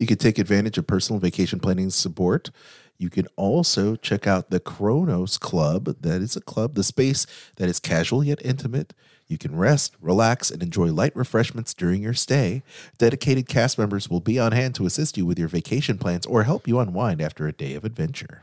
you 0.00 0.06
can 0.08 0.18
take 0.18 0.36
advantage 0.36 0.78
of 0.78 0.88
personal 0.88 1.20
vacation 1.20 1.60
planning 1.60 1.90
support. 1.90 2.50
You 2.98 3.08
can 3.08 3.28
also 3.36 3.94
check 3.94 4.26
out 4.26 4.50
the 4.50 4.58
Chronos 4.58 5.38
Club. 5.38 5.94
That 6.00 6.20
is 6.22 6.34
a 6.34 6.40
club, 6.40 6.74
the 6.74 6.82
space 6.82 7.24
that 7.54 7.68
is 7.68 7.78
casual 7.78 8.24
yet 8.24 8.44
intimate. 8.44 8.94
You 9.28 9.38
can 9.38 9.54
rest, 9.54 9.94
relax, 10.00 10.50
and 10.50 10.60
enjoy 10.60 10.86
light 10.86 11.14
refreshments 11.14 11.74
during 11.74 12.02
your 12.02 12.14
stay. 12.14 12.64
Dedicated 12.98 13.46
cast 13.46 13.78
members 13.78 14.10
will 14.10 14.18
be 14.18 14.40
on 14.40 14.50
hand 14.50 14.74
to 14.74 14.86
assist 14.86 15.16
you 15.16 15.24
with 15.24 15.38
your 15.38 15.46
vacation 15.46 15.98
plans 15.98 16.26
or 16.26 16.42
help 16.42 16.66
you 16.66 16.80
unwind 16.80 17.20
after 17.20 17.46
a 17.46 17.52
day 17.52 17.74
of 17.74 17.84
adventure. 17.84 18.42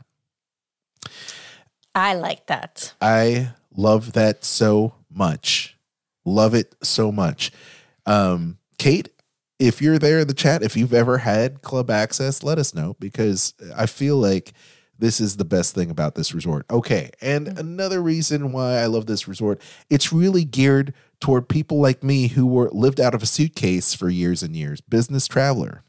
I 1.94 2.14
like 2.14 2.46
that. 2.46 2.94
I 3.00 3.52
love 3.76 4.12
that 4.12 4.44
so 4.44 4.94
much. 5.10 5.76
Love 6.24 6.54
it 6.54 6.74
so 6.82 7.12
much. 7.12 7.52
Um, 8.04 8.58
Kate, 8.78 9.08
if 9.58 9.80
you're 9.80 9.98
there 9.98 10.20
in 10.20 10.28
the 10.28 10.34
chat, 10.34 10.62
if 10.62 10.76
you've 10.76 10.94
ever 10.94 11.18
had 11.18 11.62
club 11.62 11.90
access, 11.90 12.42
let 12.42 12.58
us 12.58 12.74
know 12.74 12.96
because 12.98 13.54
I 13.76 13.86
feel 13.86 14.16
like 14.16 14.52
this 14.98 15.20
is 15.20 15.36
the 15.36 15.44
best 15.44 15.74
thing 15.74 15.90
about 15.90 16.14
this 16.14 16.34
resort. 16.34 16.66
Okay. 16.70 17.10
And 17.20 17.48
another 17.48 18.02
reason 18.02 18.52
why 18.52 18.78
I 18.78 18.86
love 18.86 19.06
this 19.06 19.28
resort, 19.28 19.60
it's 19.90 20.12
really 20.12 20.44
geared 20.44 20.94
toward 21.20 21.48
people 21.48 21.80
like 21.80 22.02
me 22.02 22.28
who 22.28 22.46
were 22.46 22.70
lived 22.70 23.00
out 23.00 23.14
of 23.14 23.22
a 23.22 23.26
suitcase 23.26 23.94
for 23.94 24.08
years 24.08 24.42
and 24.42 24.56
years, 24.56 24.80
business 24.80 25.26
traveler. 25.26 25.82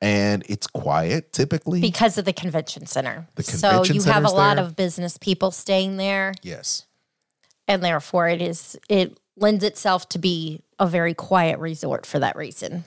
And 0.00 0.44
it's 0.48 0.66
quiet 0.66 1.32
typically. 1.32 1.80
Because 1.80 2.18
of 2.18 2.24
the 2.24 2.32
convention 2.32 2.86
center. 2.86 3.26
The 3.34 3.42
convention 3.42 3.84
so 3.84 3.94
you 3.94 4.02
have 4.02 4.24
a 4.24 4.30
lot 4.30 4.56
there. 4.56 4.64
of 4.64 4.76
business 4.76 5.18
people 5.18 5.50
staying 5.50 5.96
there. 5.96 6.34
yes. 6.42 6.84
And 7.66 7.84
therefore 7.84 8.28
it 8.28 8.40
is 8.40 8.78
it 8.88 9.18
lends 9.36 9.62
itself 9.64 10.08
to 10.10 10.18
be 10.18 10.62
a 10.78 10.86
very 10.86 11.14
quiet 11.14 11.58
resort 11.58 12.06
for 12.06 12.18
that 12.18 12.36
reason. 12.36 12.84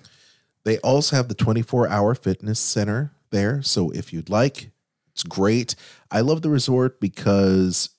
They 0.64 0.78
also 0.80 1.16
have 1.16 1.28
the 1.28 1.36
24 1.36 1.88
hour 1.88 2.16
fitness 2.16 2.60
center 2.60 3.12
there. 3.32 3.62
So 3.62 3.90
if 3.92 4.14
you'd 4.14 4.30
like, 4.30 4.72
it's 5.12 5.24
great. 5.24 5.76
I 6.10 6.22
love 6.22 6.42
the 6.42 6.50
resort 6.50 7.00
because 7.00 7.90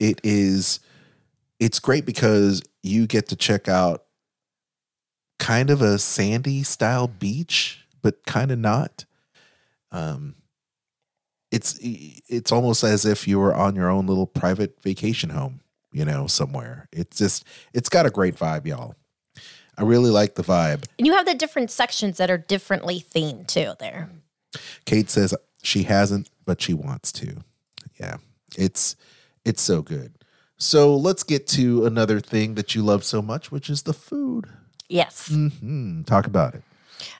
it 0.00 0.20
is, 0.24 0.80
it's 1.60 1.78
great 1.78 2.06
because 2.06 2.62
you 2.82 3.06
get 3.06 3.28
to 3.28 3.36
check 3.36 3.68
out 3.68 4.04
kind 5.38 5.70
of 5.70 5.82
a 5.82 5.98
sandy 5.98 6.62
style 6.62 7.08
beach, 7.08 7.84
but 8.02 8.24
kind 8.26 8.50
of 8.50 8.58
not. 8.58 9.04
Um, 9.90 10.36
it's 11.50 11.78
it's 11.82 12.52
almost 12.52 12.84
as 12.84 13.04
if 13.04 13.26
you 13.26 13.38
were 13.38 13.54
on 13.54 13.74
your 13.74 13.88
own 13.88 14.06
little 14.06 14.26
private 14.26 14.80
vacation 14.82 15.30
home, 15.30 15.60
you 15.92 16.04
know, 16.04 16.26
somewhere. 16.26 16.88
It's 16.92 17.16
just 17.16 17.44
it's 17.72 17.88
got 17.88 18.06
a 18.06 18.10
great 18.10 18.36
vibe, 18.36 18.66
y'all. 18.66 18.94
I 19.76 19.82
really 19.82 20.10
like 20.10 20.34
the 20.34 20.42
vibe. 20.42 20.84
And 20.98 21.06
you 21.06 21.14
have 21.14 21.26
the 21.26 21.34
different 21.34 21.70
sections 21.70 22.18
that 22.18 22.30
are 22.30 22.38
differently 22.38 23.00
themed 23.00 23.46
too 23.46 23.72
there. 23.78 24.10
Kate 24.84 25.08
says 25.08 25.34
she 25.62 25.84
hasn't, 25.84 26.28
but 26.44 26.60
she 26.60 26.74
wants 26.74 27.12
to. 27.12 27.36
Yeah, 27.98 28.16
it's 28.56 28.96
it's 29.44 29.62
so 29.62 29.82
good. 29.82 30.12
So 30.58 30.96
let's 30.96 31.22
get 31.22 31.46
to 31.48 31.86
another 31.86 32.18
thing 32.20 32.54
that 32.56 32.74
you 32.74 32.82
love 32.82 33.04
so 33.04 33.22
much, 33.22 33.52
which 33.52 33.70
is 33.70 33.82
the 33.82 33.94
food. 33.94 34.46
Yes. 34.88 35.28
Mm-hmm. 35.28 36.02
Talk 36.02 36.26
about 36.26 36.54
it. 36.54 36.62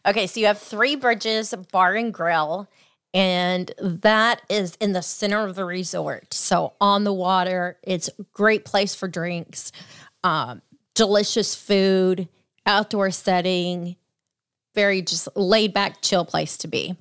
Okay, 0.06 0.26
so 0.26 0.40
you 0.40 0.46
have 0.46 0.58
Three 0.58 0.96
Bridges 0.96 1.54
Bar 1.72 1.94
and 1.94 2.12
Grill, 2.12 2.68
and 3.14 3.72
that 3.80 4.42
is 4.48 4.76
in 4.80 4.92
the 4.92 5.02
center 5.02 5.44
of 5.44 5.54
the 5.54 5.64
resort. 5.64 6.34
So 6.34 6.74
on 6.80 7.04
the 7.04 7.12
water, 7.12 7.78
it's 7.82 8.08
a 8.18 8.22
great 8.32 8.64
place 8.64 8.94
for 8.94 9.08
drinks, 9.08 9.72
um, 10.24 10.62
delicious 10.94 11.54
food, 11.54 12.28
outdoor 12.66 13.10
setting, 13.10 13.96
very 14.74 15.02
just 15.02 15.28
laid 15.34 15.72
back, 15.72 16.02
chill 16.02 16.24
place 16.24 16.56
to 16.58 16.68
be. 16.68 16.94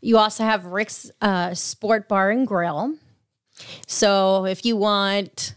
You 0.00 0.18
also 0.18 0.44
have 0.44 0.66
Rix 0.66 1.10
uh, 1.20 1.54
Sport 1.54 2.08
Bar 2.08 2.30
and 2.30 2.46
Grill. 2.46 2.94
So 3.86 4.46
if 4.46 4.64
you 4.64 4.76
want 4.76 5.54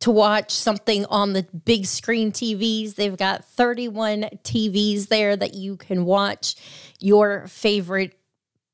to 0.00 0.10
watch 0.10 0.50
something 0.52 1.04
on 1.06 1.32
the 1.34 1.42
big 1.42 1.86
screen 1.86 2.32
TVs, 2.32 2.94
they've 2.94 3.16
got 3.16 3.44
31 3.44 4.22
TVs 4.44 5.08
there 5.08 5.36
that 5.36 5.54
you 5.54 5.76
can 5.76 6.04
watch 6.04 6.56
your 6.98 7.46
favorite 7.48 8.18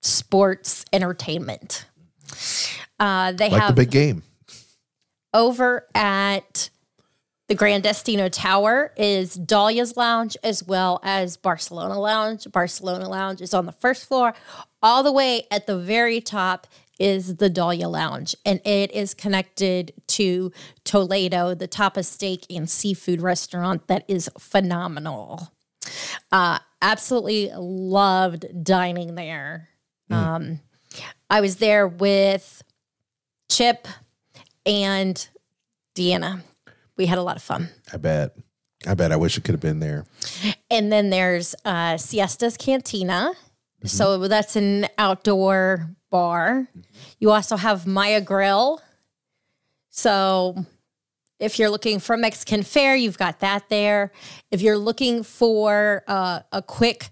sports 0.02 0.84
entertainment. 0.92 1.86
Uh, 2.98 3.32
they 3.32 3.50
Like 3.50 3.60
have 3.60 3.74
the 3.74 3.82
big 3.82 3.90
game. 3.90 4.22
over 5.34 5.86
at 5.94 6.70
the 7.48 7.54
Grand 7.54 7.82
Destino 7.84 8.28
Tower 8.28 8.92
is 8.96 9.34
Dahlia's 9.34 9.96
Lounge 9.96 10.36
as 10.42 10.64
well 10.64 10.98
as 11.02 11.36
Barcelona 11.36 11.98
Lounge. 11.98 12.46
Barcelona 12.50 13.08
Lounge 13.08 13.40
is 13.40 13.54
on 13.54 13.66
the 13.66 13.72
first 13.72 14.06
floor. 14.06 14.34
All 14.82 15.02
the 15.02 15.12
way 15.12 15.46
at 15.50 15.66
the 15.66 15.76
very 15.78 16.20
top 16.20 16.66
is 16.98 17.36
the 17.36 17.50
Dahlia 17.50 17.88
Lounge, 17.88 18.34
and 18.44 18.60
it 18.66 18.90
is 18.92 19.14
connected 19.14 19.92
to 20.08 20.52
Toledo, 20.84 21.54
the 21.54 21.68
tapas 21.68 22.06
steak 22.06 22.46
and 22.50 22.68
seafood 22.68 23.20
restaurant 23.20 23.86
that 23.88 24.04
is 24.08 24.30
phenomenal. 24.38 25.52
Uh, 26.32 26.58
absolutely 26.80 27.50
loved 27.54 28.46
dining 28.64 29.14
there. 29.14 29.68
Um, 30.10 30.60
I 31.28 31.40
was 31.40 31.56
there 31.56 31.86
with 31.88 32.62
Chip 33.50 33.88
and 34.64 35.28
Deanna. 35.96 36.42
We 36.96 37.06
had 37.06 37.18
a 37.18 37.22
lot 37.22 37.36
of 37.36 37.42
fun. 37.42 37.68
I 37.92 37.96
bet. 37.96 38.36
I 38.86 38.94
bet. 38.94 39.12
I 39.12 39.16
wish 39.16 39.36
it 39.36 39.44
could 39.44 39.54
have 39.54 39.60
been 39.60 39.80
there. 39.80 40.04
And 40.70 40.92
then 40.92 41.10
there's 41.10 41.54
uh, 41.64 41.96
Siesta's 41.96 42.56
Cantina. 42.56 43.32
So 43.84 44.26
that's 44.28 44.56
an 44.56 44.86
outdoor 44.98 45.90
bar. 46.10 46.68
You 47.18 47.30
also 47.30 47.56
have 47.56 47.86
Maya 47.86 48.20
Grill. 48.20 48.80
So 49.90 50.66
if 51.38 51.58
you're 51.58 51.70
looking 51.70 51.98
for 52.00 52.16
Mexican 52.16 52.62
fare, 52.62 52.96
you've 52.96 53.18
got 53.18 53.40
that 53.40 53.68
there. 53.68 54.12
If 54.50 54.62
you're 54.62 54.78
looking 54.78 55.22
for 55.22 56.02
uh, 56.08 56.40
a 56.52 56.62
quick 56.62 57.10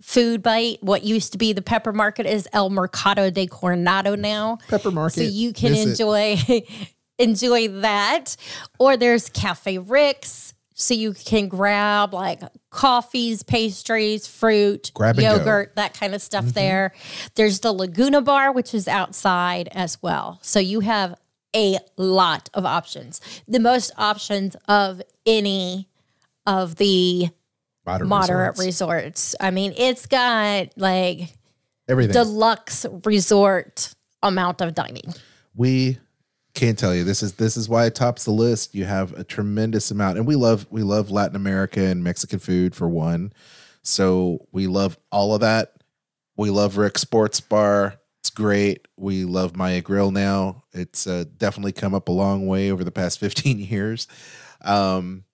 food 0.00 0.42
bite, 0.42 0.78
what 0.80 1.04
used 1.04 1.32
to 1.32 1.38
be 1.38 1.52
the 1.52 1.62
pepper 1.62 1.92
market 1.92 2.26
is 2.26 2.48
El 2.52 2.70
Mercado 2.70 3.30
de 3.30 3.46
Coronado 3.46 4.14
now. 4.14 4.58
Pepper 4.68 4.90
Market. 4.90 5.14
So 5.14 5.22
you 5.22 5.52
can 5.52 5.74
enjoy 5.74 6.38
enjoy 7.18 7.68
that. 7.80 8.36
Or 8.78 8.96
there's 8.96 9.28
Cafe 9.28 9.78
Rix. 9.78 10.54
So 10.80 10.94
you 10.94 11.12
can 11.12 11.48
grab 11.48 12.14
like 12.14 12.42
coffees, 12.70 13.42
pastries, 13.42 14.26
fruit, 14.26 14.90
Grab 14.94 15.18
yogurt, 15.18 15.76
that 15.76 15.94
kind 15.94 16.14
of 16.14 16.22
stuff 16.22 16.46
mm-hmm. 16.46 16.54
there. 16.54 16.92
There's 17.34 17.60
the 17.60 17.72
Laguna 17.72 18.20
Bar, 18.22 18.52
which 18.52 18.74
is 18.74 18.88
outside 18.88 19.68
as 19.72 20.02
well. 20.02 20.38
So 20.42 20.58
you 20.58 20.80
have 20.80 21.14
a 21.54 21.78
lot 21.96 22.48
of 22.54 22.64
options. 22.64 23.20
The 23.46 23.60
most 23.60 23.92
options 23.98 24.56
of 24.68 25.02
any 25.26 25.88
of 26.46 26.76
the 26.76 27.28
Moderate 27.86 28.08
moderate 28.08 28.58
resorts. 28.58 28.66
resorts. 28.66 29.34
I 29.40 29.50
mean, 29.50 29.74
it's 29.76 30.06
got 30.06 30.68
like 30.76 31.36
Everything. 31.88 32.12
deluxe 32.12 32.86
resort 33.04 33.94
amount 34.22 34.60
of 34.60 34.74
dining. 34.74 35.14
we 35.54 35.98
can't 36.54 36.78
tell 36.78 36.94
you. 36.94 37.04
This 37.04 37.22
is 37.22 37.34
this 37.34 37.56
is 37.56 37.68
why 37.68 37.86
it 37.86 37.94
tops 37.94 38.24
the 38.24 38.30
list. 38.32 38.74
You 38.74 38.84
have 38.84 39.12
a 39.12 39.24
tremendous 39.24 39.90
amount 39.90 40.18
and 40.18 40.26
we 40.26 40.36
love 40.36 40.66
we 40.70 40.82
love 40.82 41.10
latin 41.10 41.36
america 41.36 41.80
and 41.80 42.02
mexican 42.02 42.38
food 42.38 42.74
for 42.74 42.88
one. 42.88 43.32
So 43.82 44.46
we 44.52 44.66
love 44.66 44.98
all 45.10 45.34
of 45.34 45.40
that. 45.40 45.74
We 46.36 46.50
love 46.50 46.76
rick 46.76 46.98
sports 46.98 47.40
bar. 47.40 47.94
It's 48.20 48.30
great. 48.30 48.86
We 48.98 49.24
love 49.24 49.56
maya 49.56 49.80
grill 49.80 50.10
now. 50.10 50.64
It's 50.72 51.06
uh, 51.06 51.24
definitely 51.38 51.72
come 51.72 51.94
up 51.94 52.08
a 52.08 52.12
long 52.12 52.46
way 52.46 52.70
over 52.70 52.84
the 52.84 52.90
past 52.92 53.18
15 53.20 53.58
years. 53.58 54.06
Um 54.62 55.24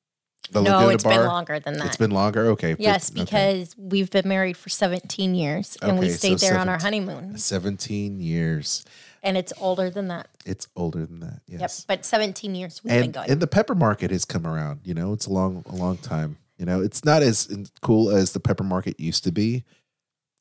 the 0.52 0.62
no, 0.62 0.70
Laguna 0.76 0.94
it's 0.94 1.02
bar, 1.02 1.12
been 1.14 1.26
longer 1.26 1.58
than 1.58 1.74
that. 1.78 1.86
it's 1.86 1.96
been 1.96 2.12
longer? 2.12 2.46
Okay. 2.50 2.76
Yes, 2.78 3.10
fif- 3.10 3.22
okay. 3.22 3.54
because 3.54 3.74
we've 3.76 4.10
been 4.10 4.28
married 4.28 4.56
for 4.56 4.68
17 4.68 5.34
years 5.34 5.76
and 5.82 5.98
we 5.98 6.06
Okay, 6.06 6.12
so 6.12 6.18
stayed 6.18 6.38
there 6.38 6.58
on 6.58 6.68
our 6.68 6.78
honeymoon. 6.78 7.36
17 7.36 8.20
years 8.20 8.84
And 9.22 9.36
it's 9.36 9.52
older 9.60 9.90
than 9.90 10.08
that. 10.08 10.28
it's 10.44 10.68
older 10.76 11.04
than 11.06 11.20
that 11.20 11.40
yes 11.48 11.84
Yep. 11.88 11.98
But 11.98 12.04
17 12.06 12.54
years 12.54 12.82
we've 12.84 12.92
been 12.92 13.04
and, 13.04 13.12
going. 13.14 13.30
and 13.30 13.40
the 13.40 13.46
pepper 13.46 13.74
market 13.74 14.10
has 14.10 14.24
come 14.24 14.46
around 14.46 14.80
you 14.84 14.94
know 14.94 15.12
it's 15.12 15.26
a 15.26 15.32
long 15.32 15.64
a 15.68 15.74
long 15.74 15.96
time 15.98 16.36
you 16.58 16.64
know 16.66 16.80
it's 16.82 17.04
not 17.04 17.22
as 17.22 17.48
cool 17.82 18.10
as 18.10 18.32
the 18.32 18.40
pepper 18.40 18.64
market 18.64 18.98
used 19.00 19.24
to 19.24 19.32
be 19.32 19.64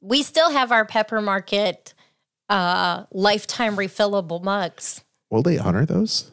we 0.01 0.21
still 0.23 0.51
have 0.51 0.71
our 0.71 0.85
pepper 0.85 1.21
market 1.21 1.93
uh 2.49 3.05
lifetime 3.11 3.75
refillable 3.75 4.43
mugs. 4.43 5.03
will 5.31 5.41
they 5.41 5.57
honor 5.57 5.85
those 5.85 6.31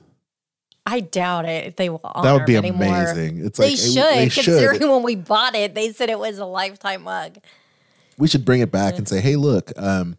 I 0.85 0.99
doubt 0.99 1.45
it. 1.45 1.77
They 1.77 1.89
will 1.91 2.01
honor 2.05 2.27
that 2.29 2.33
would 2.35 2.45
be 2.47 2.57
anymore. 2.57 2.89
amazing 2.89 3.47
it's 3.47 3.57
like 3.57 3.69
They 3.69 3.77
like 3.77 4.33
should, 4.33 4.45
they 4.45 4.59
considering 4.59 4.91
when 4.91 5.05
we 5.05 5.15
bought 5.15 5.55
it, 5.55 5.77
they 5.77 5.93
said 5.93 6.11
it 6.11 6.19
was 6.19 6.39
a 6.39 6.45
lifetime 6.45 7.05
mug. 7.05 7.39
we 8.19 8.27
should 8.27 8.45
bring 8.45 8.61
it 8.63 8.73
back 8.73 8.99
and 8.99 9.09
say 9.09 9.21
hey 9.21 9.37
look 9.37 9.71
um 9.77 10.17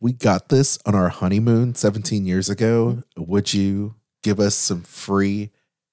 we 0.00 0.12
got 0.12 0.48
this 0.48 0.78
on 0.86 0.94
our 0.94 1.08
honeymoon 1.08 1.74
17 1.74 2.24
years 2.26 2.48
ago 2.50 3.02
would 3.16 3.52
you 3.54 3.94
give 4.22 4.38
us 4.40 4.54
some 4.54 4.82
free 4.82 5.50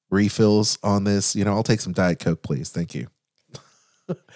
refills 0.10 0.78
on 0.84 1.04
this 1.06 1.36
you 1.36 1.44
know 1.46 1.54
i'll 1.54 1.64
take 1.64 1.82
some 1.82 1.94
diet 1.94 2.20
coke 2.20 2.42
please 2.42 2.70
thank 2.70 2.94
you 2.96 3.08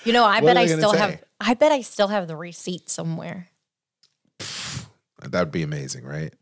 You 0.05 0.13
know, 0.13 0.24
I 0.24 0.39
bet 0.39 0.55
I 0.55 0.65
still 0.65 0.93
say? 0.93 0.97
have. 0.97 1.24
I 1.41 1.53
bet 1.53 1.74
I 1.74 1.82
still 1.82 2.07
have 2.07 2.28
the 2.30 2.38
receipt 2.38 2.89
somewhere. 2.89 3.49
that 4.39 5.39
would 5.39 5.51
be 5.51 5.61
amazing 5.63 6.05
right 6.05 6.34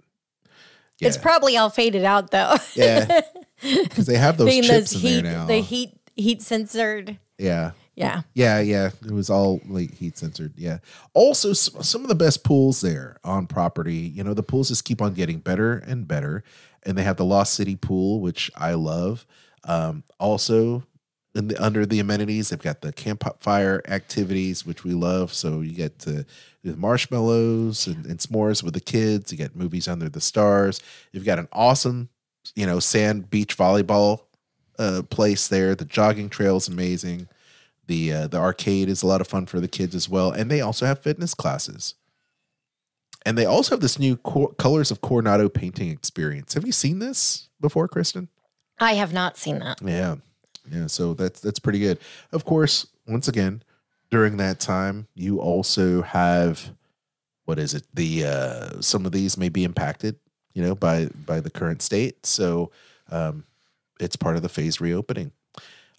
It's 1.02 1.18
probably 1.18 1.58
all 1.58 1.70
faded 1.72 2.04
out 2.04 2.30
though. 2.32 2.56
yeah 2.76 3.22
because 3.62 4.06
they 4.06 4.16
have 4.18 4.38
those 4.38 4.48
Being 4.48 4.64
chips 4.64 4.92
those 4.92 4.96
in 4.96 5.00
heat, 5.02 5.22
there 5.22 5.34
now 5.34 5.46
the 5.48 5.56
heat 5.58 5.98
heat 6.16 6.42
censored. 6.44 7.18
yeah 7.40 7.72
Yeah, 7.96 8.24
Yeah, 8.34 8.60
yeah, 8.60 8.90
it 9.06 9.12
was 9.12 9.30
all 9.30 9.62
like 9.68 9.94
heat 9.94 10.18
censored. 10.18 10.54
Yeah. 10.58 10.80
Also, 11.14 11.54
some 11.54 12.02
of 12.02 12.10
the 12.10 12.16
best 12.16 12.44
pools 12.44 12.82
there 12.82 13.18
on 13.24 13.48
property. 13.48 14.12
You 14.14 14.24
know, 14.24 14.34
the 14.34 14.44
pools 14.44 14.68
just 14.68 14.84
keep 14.84 15.02
on 15.02 15.14
getting 15.14 15.40
better 15.40 15.78
and 15.78 16.08
better, 16.08 16.44
and 16.84 16.98
they 16.98 17.04
have 17.04 17.16
the 17.18 17.26
Lost 17.26 17.54
City 17.54 17.78
pool, 17.78 18.20
which 18.20 18.52
I 18.56 18.74
love. 18.74 19.26
Um, 19.64 20.04
also, 20.20 20.84
in 21.36 21.50
the 21.50 21.64
under 21.64 21.86
the 21.86 22.00
amenities, 22.00 22.50
they've 22.50 22.62
got 22.62 22.82
the 22.82 22.94
campfire 22.94 23.82
activities, 23.88 24.66
which 24.66 24.84
we 24.84 24.94
love. 24.94 25.34
So 25.34 25.62
you 25.62 25.74
get 25.74 26.00
to 26.00 26.26
do 26.64 26.76
marshmallows 26.76 27.88
and, 27.88 28.06
and 28.06 28.20
s'mores 28.20 28.64
with 28.64 28.74
the 28.74 28.80
kids. 28.80 29.32
You 29.32 29.38
get 29.38 29.56
movies 29.56 29.88
under 29.88 30.10
the 30.10 30.22
stars. 30.22 30.82
You've 31.12 31.26
got 31.26 31.40
an 31.40 31.48
awesome, 31.52 32.10
you 32.56 32.66
know, 32.66 32.80
sand 32.80 33.30
beach 33.30 33.58
volleyball 33.58 34.22
uh, 34.80 35.04
place 35.10 35.48
there. 35.48 35.76
The 35.76 35.86
jogging 35.86 36.30
trail 36.30 36.58
is 36.58 36.68
amazing. 36.68 37.28
The 37.88 38.14
uh, 38.14 38.28
the 38.28 38.38
arcade 38.38 38.90
is 38.90 39.04
a 39.04 39.08
lot 39.08 39.22
of 39.22 39.28
fun 39.28 39.46
for 39.46 39.60
the 39.60 39.68
kids 39.68 39.96
as 39.96 40.10
well, 40.10 40.32
and 40.32 40.50
they 40.50 40.62
also 40.62 40.86
have 40.86 41.00
fitness 41.00 41.34
classes. 41.34 41.96
And 43.26 43.38
they 43.38 43.46
also 43.46 43.76
have 43.76 43.82
this 43.82 43.98
new 43.98 44.18
Cor- 44.18 44.54
Colors 44.54 44.92
of 44.92 45.02
Coronado 45.02 45.50
painting 45.50 45.90
experience. 45.90 46.54
Have 46.54 46.66
you 46.66 46.72
seen 46.72 47.00
this 47.00 47.50
before, 47.60 47.88
Kristen? 47.88 48.30
I 48.80 48.94
have 48.94 49.14
not 49.14 49.38
seen 49.38 49.60
that. 49.60 49.82
Yeah, 49.84 50.16
yeah. 50.72 50.88
So 50.88 51.14
that's 51.14 51.40
that's 51.40 51.60
pretty 51.60 51.80
good. 51.80 52.00
Of 52.32 52.46
course, 52.46 52.88
once 53.08 53.28
again, 53.28 53.64
during 54.12 54.38
that 54.38 54.60
time, 54.60 55.08
you 55.16 55.40
also 55.40 56.02
have 56.02 56.72
what 57.46 57.60
is 57.60 57.74
it? 57.74 57.84
The 57.94 58.26
uh, 58.26 58.82
some 58.82 59.06
of 59.06 59.12
these 59.12 59.38
may 59.38 59.50
be 59.50 59.64
impacted, 59.64 60.18
you 60.54 60.62
know, 60.62 60.76
by 60.76 61.08
by 61.26 61.40
the 61.40 61.50
current 61.50 61.82
state. 61.82 62.26
So 62.26 62.72
um, 63.10 63.46
it's 64.00 64.16
part 64.16 64.36
of 64.36 64.42
the 64.42 64.50
phase 64.50 64.82
reopening. 64.82 65.32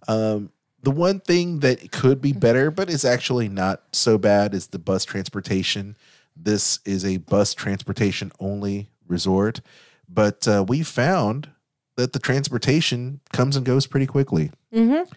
Um, 0.08 0.50
the 0.86 0.92
one 0.92 1.18
thing 1.18 1.58
that 1.58 1.90
could 1.90 2.22
be 2.22 2.32
better, 2.32 2.70
but 2.70 2.88
is 2.88 3.04
actually 3.04 3.48
not 3.48 3.82
so 3.90 4.16
bad, 4.16 4.54
is 4.54 4.68
the 4.68 4.78
bus 4.78 5.04
transportation. 5.04 5.96
This 6.36 6.78
is 6.84 7.04
a 7.04 7.16
bus 7.16 7.54
transportation 7.54 8.30
only 8.38 8.88
resort, 9.08 9.62
but 10.08 10.46
uh, 10.46 10.64
we 10.68 10.84
found 10.84 11.48
that 11.96 12.12
the 12.12 12.20
transportation 12.20 13.18
comes 13.32 13.56
and 13.56 13.66
goes 13.66 13.88
pretty 13.88 14.06
quickly. 14.06 14.52
Mm-hmm. 14.72 15.12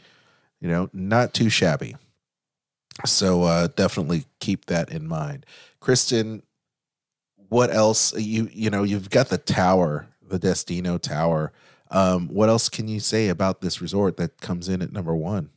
You 0.59 0.70
know, 0.70 0.89
not 0.91 1.36
too 1.36 1.51
shabby. 1.51 1.95
So 3.05 3.43
uh, 3.43 3.67
definitely 3.67 4.26
keep 4.39 4.65
that 4.65 4.89
in 4.89 5.07
mind, 5.07 5.45
Kristen. 5.82 6.41
What 7.49 7.72
else? 7.72 8.11
You 8.17 8.49
you 8.51 8.72
know 8.72 8.82
you've 8.82 9.11
got 9.11 9.30
the 9.30 9.38
tower, 9.38 10.07
the 10.28 10.39
Destino 10.39 10.97
Tower. 10.97 11.51
Um, 11.91 12.28
what 12.30 12.49
else 12.49 12.70
can 12.70 12.88
you 12.88 12.99
say 12.99 13.28
about 13.28 13.61
this 13.61 13.82
resort 13.82 14.17
that 14.17 14.41
comes 14.41 14.67
in 14.67 14.82
at 14.82 14.91
number 14.91 15.15
one 15.15 15.51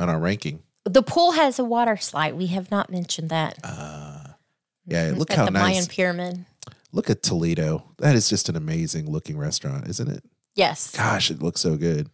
on 0.00 0.08
our 0.08 0.18
ranking? 0.18 0.62
The 0.84 1.02
pool 1.02 1.32
has 1.32 1.58
a 1.58 1.64
water 1.64 1.96
slide. 1.96 2.34
We 2.34 2.46
have 2.48 2.70
not 2.70 2.90
mentioned 2.90 3.28
that. 3.30 3.58
Uh, 3.62 4.24
yeah, 4.86 5.10
It's 5.10 5.18
look 5.18 5.30
at 5.30 5.38
how 5.38 5.44
the 5.44 5.50
Mayan 5.50 5.74
nice. 5.76 5.88
pyramid. 5.88 6.44
Look 6.92 7.10
at 7.10 7.22
Toledo. 7.22 7.84
That 7.98 8.16
is 8.16 8.28
just 8.28 8.48
an 8.48 8.56
amazing 8.56 9.10
looking 9.10 9.38
restaurant, 9.38 9.86
isn't 9.88 10.08
it? 10.08 10.24
Yes. 10.56 10.90
Gosh, 10.90 11.30
it 11.30 11.42
looks 11.42 11.60
so 11.60 11.76
good. 11.76 12.10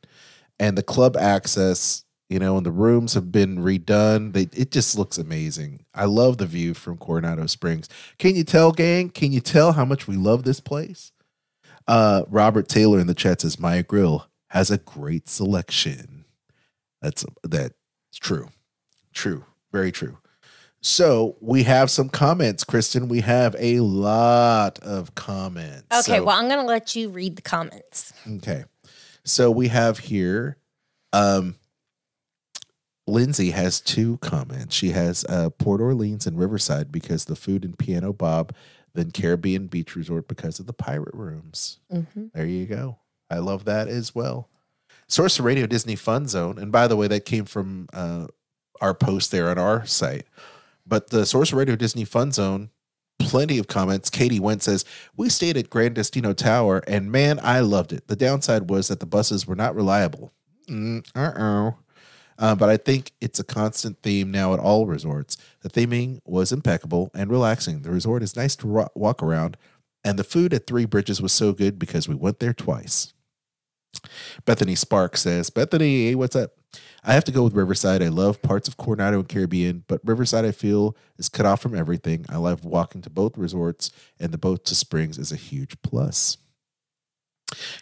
And 0.58 0.76
the 0.76 0.82
club 0.82 1.16
access 1.16 2.04
you 2.28 2.38
know, 2.38 2.56
and 2.56 2.66
the 2.66 2.72
rooms 2.72 3.14
have 3.14 3.30
been 3.30 3.58
redone. 3.58 4.32
They 4.32 4.48
it 4.52 4.72
just 4.72 4.98
looks 4.98 5.18
amazing. 5.18 5.84
I 5.94 6.06
love 6.06 6.38
the 6.38 6.46
view 6.46 6.74
from 6.74 6.98
Coronado 6.98 7.46
Springs. 7.46 7.88
Can 8.18 8.34
you 8.34 8.44
tell, 8.44 8.72
gang? 8.72 9.10
Can 9.10 9.32
you 9.32 9.40
tell 9.40 9.72
how 9.72 9.84
much 9.84 10.08
we 10.08 10.16
love 10.16 10.42
this 10.42 10.60
place? 10.60 11.12
Uh, 11.86 12.22
Robert 12.28 12.68
Taylor 12.68 12.98
in 12.98 13.06
the 13.06 13.14
chat 13.14 13.42
says 13.42 13.60
Maya 13.60 13.84
Grill 13.84 14.26
has 14.48 14.70
a 14.70 14.78
great 14.78 15.28
selection. 15.28 16.15
That's 17.06 17.24
that's 17.44 17.72
true, 18.18 18.48
true, 19.12 19.44
very 19.70 19.92
true. 19.92 20.18
So 20.80 21.36
we 21.40 21.62
have 21.62 21.88
some 21.88 22.08
comments, 22.08 22.64
Kristen. 22.64 23.06
We 23.06 23.20
have 23.20 23.54
a 23.60 23.78
lot 23.78 24.80
of 24.80 25.14
comments. 25.14 25.86
Okay, 25.92 26.16
So- 26.18 26.24
well, 26.24 26.36
I'm 26.36 26.48
going 26.48 26.58
to 26.60 26.66
let 26.66 26.96
you 26.96 27.08
read 27.10 27.36
the 27.36 27.42
comments. 27.42 28.12
Okay. 28.28 28.64
So 29.24 29.52
we 29.52 29.68
have 29.68 29.98
here 30.00 30.56
um 31.12 31.54
Lindsay 33.06 33.50
has 33.52 33.80
two 33.80 34.16
comments. 34.18 34.74
She 34.74 34.90
has 34.90 35.24
uh 35.28 35.50
Port 35.50 35.80
Orleans 35.80 36.26
and 36.26 36.36
Riverside 36.36 36.90
because 36.90 37.26
the 37.26 37.36
food 37.36 37.64
and 37.64 37.78
piano 37.78 38.12
Bob, 38.12 38.52
then 38.94 39.12
Caribbean 39.12 39.68
Beach 39.68 39.94
Resort 39.94 40.26
because 40.26 40.58
of 40.58 40.66
the 40.66 40.72
pirate 40.72 41.14
rooms. 41.14 41.78
Mhm. 41.92 42.32
There 42.32 42.46
you 42.46 42.66
go. 42.66 42.98
I 43.30 43.38
love 43.38 43.64
that 43.66 43.86
as 43.86 44.12
well. 44.12 44.48
Sorcerer 45.08 45.46
Radio 45.46 45.66
Disney 45.66 45.96
Fun 45.96 46.26
Zone. 46.26 46.58
And 46.58 46.72
by 46.72 46.88
the 46.88 46.96
way, 46.96 47.08
that 47.08 47.24
came 47.24 47.44
from 47.44 47.88
uh 47.92 48.26
our 48.80 48.94
post 48.94 49.30
there 49.30 49.48
on 49.48 49.58
our 49.58 49.86
site. 49.86 50.26
But 50.86 51.10
the 51.10 51.26
Sorcerer 51.26 51.58
Radio 51.58 51.76
Disney 51.76 52.04
Fun 52.04 52.32
Zone, 52.32 52.70
plenty 53.18 53.58
of 53.58 53.66
comments. 53.66 54.10
Katie 54.10 54.40
Went 54.40 54.62
says, 54.62 54.84
We 55.16 55.28
stayed 55.28 55.56
at 55.56 55.70
Grand 55.70 55.94
Destino 55.94 56.32
Tower, 56.32 56.82
and 56.86 57.10
man, 57.10 57.40
I 57.42 57.60
loved 57.60 57.92
it. 57.92 58.06
The 58.06 58.16
downside 58.16 58.70
was 58.70 58.88
that 58.88 59.00
the 59.00 59.06
buses 59.06 59.46
were 59.46 59.56
not 59.56 59.74
reliable. 59.74 60.32
Mm, 60.68 61.06
uh-oh. 61.14 61.78
Uh, 62.38 62.54
but 62.54 62.68
I 62.68 62.76
think 62.76 63.12
it's 63.20 63.40
a 63.40 63.44
constant 63.44 64.02
theme 64.02 64.30
now 64.30 64.52
at 64.52 64.60
all 64.60 64.86
resorts. 64.86 65.38
The 65.62 65.70
theming 65.70 66.20
was 66.26 66.52
impeccable 66.52 67.10
and 67.14 67.30
relaxing. 67.30 67.82
The 67.82 67.90
resort 67.90 68.22
is 68.22 68.36
nice 68.36 68.54
to 68.56 68.66
ro- 68.66 68.88
walk 68.94 69.22
around, 69.22 69.56
and 70.04 70.18
the 70.18 70.24
food 70.24 70.52
at 70.52 70.66
Three 70.66 70.84
Bridges 70.84 71.22
was 71.22 71.32
so 71.32 71.52
good 71.52 71.78
because 71.78 72.08
we 72.08 72.14
went 72.14 72.38
there 72.38 72.52
twice. 72.52 73.14
Bethany 74.44 74.74
Spark 74.74 75.16
says, 75.16 75.50
Bethany, 75.50 76.14
what's 76.14 76.36
up? 76.36 76.52
I 77.04 77.12
have 77.12 77.24
to 77.24 77.32
go 77.32 77.44
with 77.44 77.54
Riverside. 77.54 78.02
I 78.02 78.08
love 78.08 78.42
parts 78.42 78.66
of 78.66 78.76
Coronado 78.76 79.20
and 79.20 79.28
Caribbean, 79.28 79.84
but 79.86 80.00
Riverside 80.04 80.44
I 80.44 80.50
feel 80.50 80.96
is 81.18 81.28
cut 81.28 81.46
off 81.46 81.62
from 81.62 81.76
everything. 81.76 82.26
I 82.28 82.36
love 82.36 82.64
walking 82.64 83.00
to 83.02 83.10
both 83.10 83.38
resorts, 83.38 83.92
and 84.18 84.32
the 84.32 84.38
boat 84.38 84.64
to 84.66 84.74
Springs 84.74 85.16
is 85.16 85.30
a 85.30 85.36
huge 85.36 85.80
plus. 85.82 86.36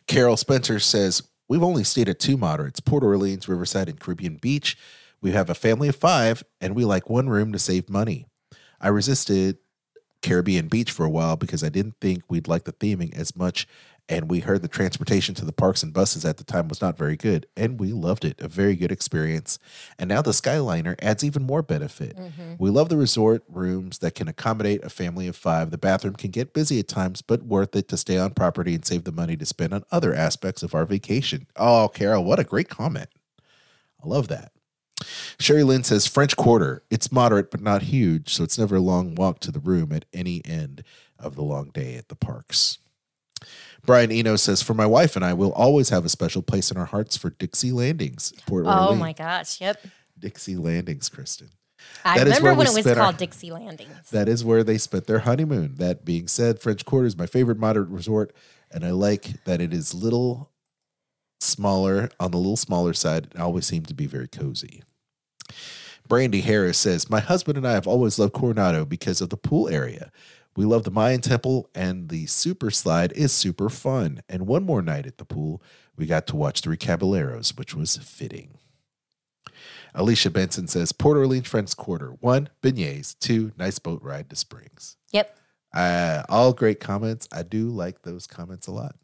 Carol 0.07 0.37
Spencer 0.37 0.79
says, 0.79 1.23
We've 1.49 1.62
only 1.62 1.85
stayed 1.85 2.09
at 2.09 2.19
two 2.19 2.37
moderates 2.37 2.81
Port 2.81 3.03
Orleans, 3.03 3.49
Riverside, 3.49 3.89
and 3.89 4.01
Caribbean 4.01 4.37
Beach. 4.37 4.77
We 5.21 5.33
have 5.33 5.49
a 5.49 5.55
family 5.55 5.89
of 5.89 5.97
five, 5.97 6.43
and 6.61 6.75
we 6.75 6.85
like 6.85 7.09
one 7.09 7.29
room 7.29 7.53
to 7.53 7.59
save 7.59 7.89
money. 7.89 8.27
I 8.81 8.89
resisted 8.89 9.59
Caribbean 10.21 10.69
Beach 10.69 10.91
for 10.91 11.05
a 11.05 11.11
while 11.11 11.37
because 11.37 11.62
I 11.62 11.69
didn't 11.69 11.97
think 12.01 12.25
we'd 12.29 12.49
like 12.49 12.65
the 12.65 12.73
theming 12.73 13.15
as 13.15 13.37
much. 13.37 13.67
And 14.07 14.30
we 14.30 14.40
heard 14.40 14.61
the 14.61 14.68
transportation 14.68 15.34
to 15.36 15.46
the 15.46 15.52
parks 15.52 15.82
and 15.82 15.92
buses 15.92 16.26
at 16.26 16.36
the 16.36 16.44
time 16.44 16.68
was 16.68 16.82
not 16.82 16.98
very 16.98 17.16
good, 17.16 17.46
and 17.57 17.80
we 17.80 17.92
loved 17.92 18.26
it. 18.26 18.38
A 18.38 18.48
very 18.48 18.76
good 18.76 18.92
experience. 18.92 19.59
And 19.98 20.09
now 20.09 20.20
the 20.20 20.32
Skyliner 20.32 20.94
adds 21.00 21.24
even 21.24 21.42
more 21.42 21.62
benefit. 21.62 22.14
Mm-hmm. 22.14 22.55
We 22.59 22.68
love 22.68 22.90
the 22.90 22.98
resort 22.98 23.44
rooms 23.48 24.00
that 24.00 24.14
can 24.14 24.28
accommodate 24.28 24.84
a 24.84 24.90
family 24.90 25.26
of 25.26 25.36
five. 25.36 25.70
The 25.70 25.78
bathroom 25.78 26.16
can 26.16 26.30
get 26.30 26.52
busy 26.52 26.78
at 26.80 26.88
times, 26.88 27.22
but 27.22 27.44
worth 27.44 27.74
it 27.74 27.88
to 27.88 27.96
stay 27.96 28.18
on 28.18 28.34
property 28.34 28.74
and 28.74 28.84
save 28.84 29.05
the 29.05 29.12
money 29.12 29.38
to 29.38 29.46
spend 29.46 29.72
on 29.72 29.84
other 29.90 30.14
aspects 30.14 30.62
of 30.62 30.74
our 30.74 30.84
vacation. 30.84 31.46
Oh, 31.57 31.88
Carol, 31.88 32.24
what 32.24 32.38
a 32.38 32.44
great 32.44 32.68
comment. 32.68 33.09
I 34.05 34.07
love 34.07 34.28
that. 34.28 34.52
Sherry 35.40 35.62
Lynn 35.62 35.82
says 35.82 36.07
French 36.07 36.36
Quarter. 36.36 36.82
It's 36.90 37.11
moderate 37.11 37.50
but 37.50 37.62
not 37.62 37.82
huge, 37.82 38.34
so 38.34 38.44
it's 38.44 38.59
never 38.59 38.76
a 38.76 38.80
long 38.80 39.14
walk 39.14 39.40
to 39.40 39.50
the 39.50 39.61
room 39.61 39.92
at 39.92 40.05
any 40.12 40.42
end 40.44 40.84
of 41.18 41.36
the 41.36 41.42
long 41.42 41.70
day 41.70 41.96
at 41.96 42.09
the 42.09 42.16
parks. 42.16 42.78
Brian 43.87 44.11
Eno 44.12 44.37
says, 44.37 44.62
For 44.62 44.74
my 44.74 44.87
wife 44.87 45.16
and 45.16 45.24
I, 45.24 45.32
we'll 45.35 45.53
always 45.53 45.89
have 45.91 46.05
a 46.05 46.09
special 46.09 46.43
place 46.43 46.70
in 46.70 46.76
our 46.76 46.85
hearts 46.87 47.16
for 47.16 47.30
Dixie 47.30 47.72
Landings. 47.72 48.32
Port 48.47 48.64
Oh 48.66 48.70
Orleans. 48.85 49.01
my 49.01 49.12
gosh. 49.12 49.61
Yep. 49.61 49.87
Dixie 50.18 50.57
Landings, 50.57 51.09
Kristen. 51.09 51.51
I 52.05 52.16
That 52.18 52.24
remember 52.39 52.55
when 52.55 52.66
it 52.66 52.74
was 52.74 52.85
spent 52.85 52.99
our- 52.99 53.05
called 53.05 53.18
Dixie 53.18 53.51
Landings. 53.51 54.11
That 54.11 54.28
is 54.28 54.45
where 54.45 54.64
they 54.64 54.78
spent 54.78 55.07
their 55.07 55.18
honeymoon. 55.20 55.74
That 55.76 56.05
being 56.05 56.28
said, 56.28 56.61
French 56.61 56.85
Quarter 56.85 57.07
is 57.09 57.16
my 57.18 57.26
favorite 57.26 57.59
moderate 57.59 57.89
resort, 57.91 58.35
and 58.70 58.85
I 58.85 58.91
like 58.93 59.45
that 59.45 59.61
it 59.61 59.74
is 59.74 59.93
little 59.93 60.51
smaller 61.41 62.09
on 62.18 62.30
the 62.30 62.39
little 62.39 62.57
smaller 62.57 62.95
side. 62.95 63.28
It 63.35 63.41
always 63.41 63.66
seemed 63.66 63.89
to 63.89 63.95
be 63.95 64.07
very 64.07 64.28
cozy. 64.28 64.82
Brandy 66.09 66.41
Harris 66.41 66.78
says, 66.78 67.11
My 67.11 67.20
husband 67.20 67.59
and 67.59 67.66
I 67.66 67.72
have 67.72 67.87
always 67.87 68.18
loved 68.18 68.32
Coronado 68.32 68.85
because 68.85 69.20
of 69.20 69.30
the 69.30 69.37
pool 69.37 69.68
area. 69.68 70.11
We 70.57 70.64
love 70.64 70.84
the 70.84 70.90
Mayan 70.90 71.20
temple, 71.20 71.68
and 71.74 72.09
the 72.09 72.26
super 72.26 72.70
slide 72.70 73.12
is 73.12 73.32
super 73.32 73.68
fun. 73.68 74.22
And 74.28 74.46
one 74.46 74.64
more 74.64 74.82
night 74.82 75.07
at 75.07 75.18
the 75.18 75.24
pool, 75.24 75.62
we 75.96 76.07
got 76.07 76.26
to 76.28 76.36
watch 76.36 76.61
Three 76.61 76.76
Caballeros, 76.76 77.57
which 77.57 77.74
was 77.74 77.96
fitting. 77.96 78.59
Alicia 79.94 80.30
Benson 80.30 80.66
says, 80.66 80.92
Port 80.92 81.16
Orleans 81.16 81.46
French 81.46 81.76
Quarter. 81.76 82.16
One, 82.20 82.48
beignets. 82.62 83.16
Two, 83.18 83.52
nice 83.57 83.78
boat 83.78 84.02
ride 84.02 84.30
to 84.30 84.36
Springs. 84.36 84.96
Yep. 85.12 85.36
Uh, 85.72 86.22
all 86.28 86.52
great 86.52 86.80
comments. 86.80 87.28
I 87.32 87.42
do 87.42 87.68
like 87.68 88.02
those 88.02 88.26
comments 88.26 88.66
a 88.66 88.72
lot. 88.72 88.96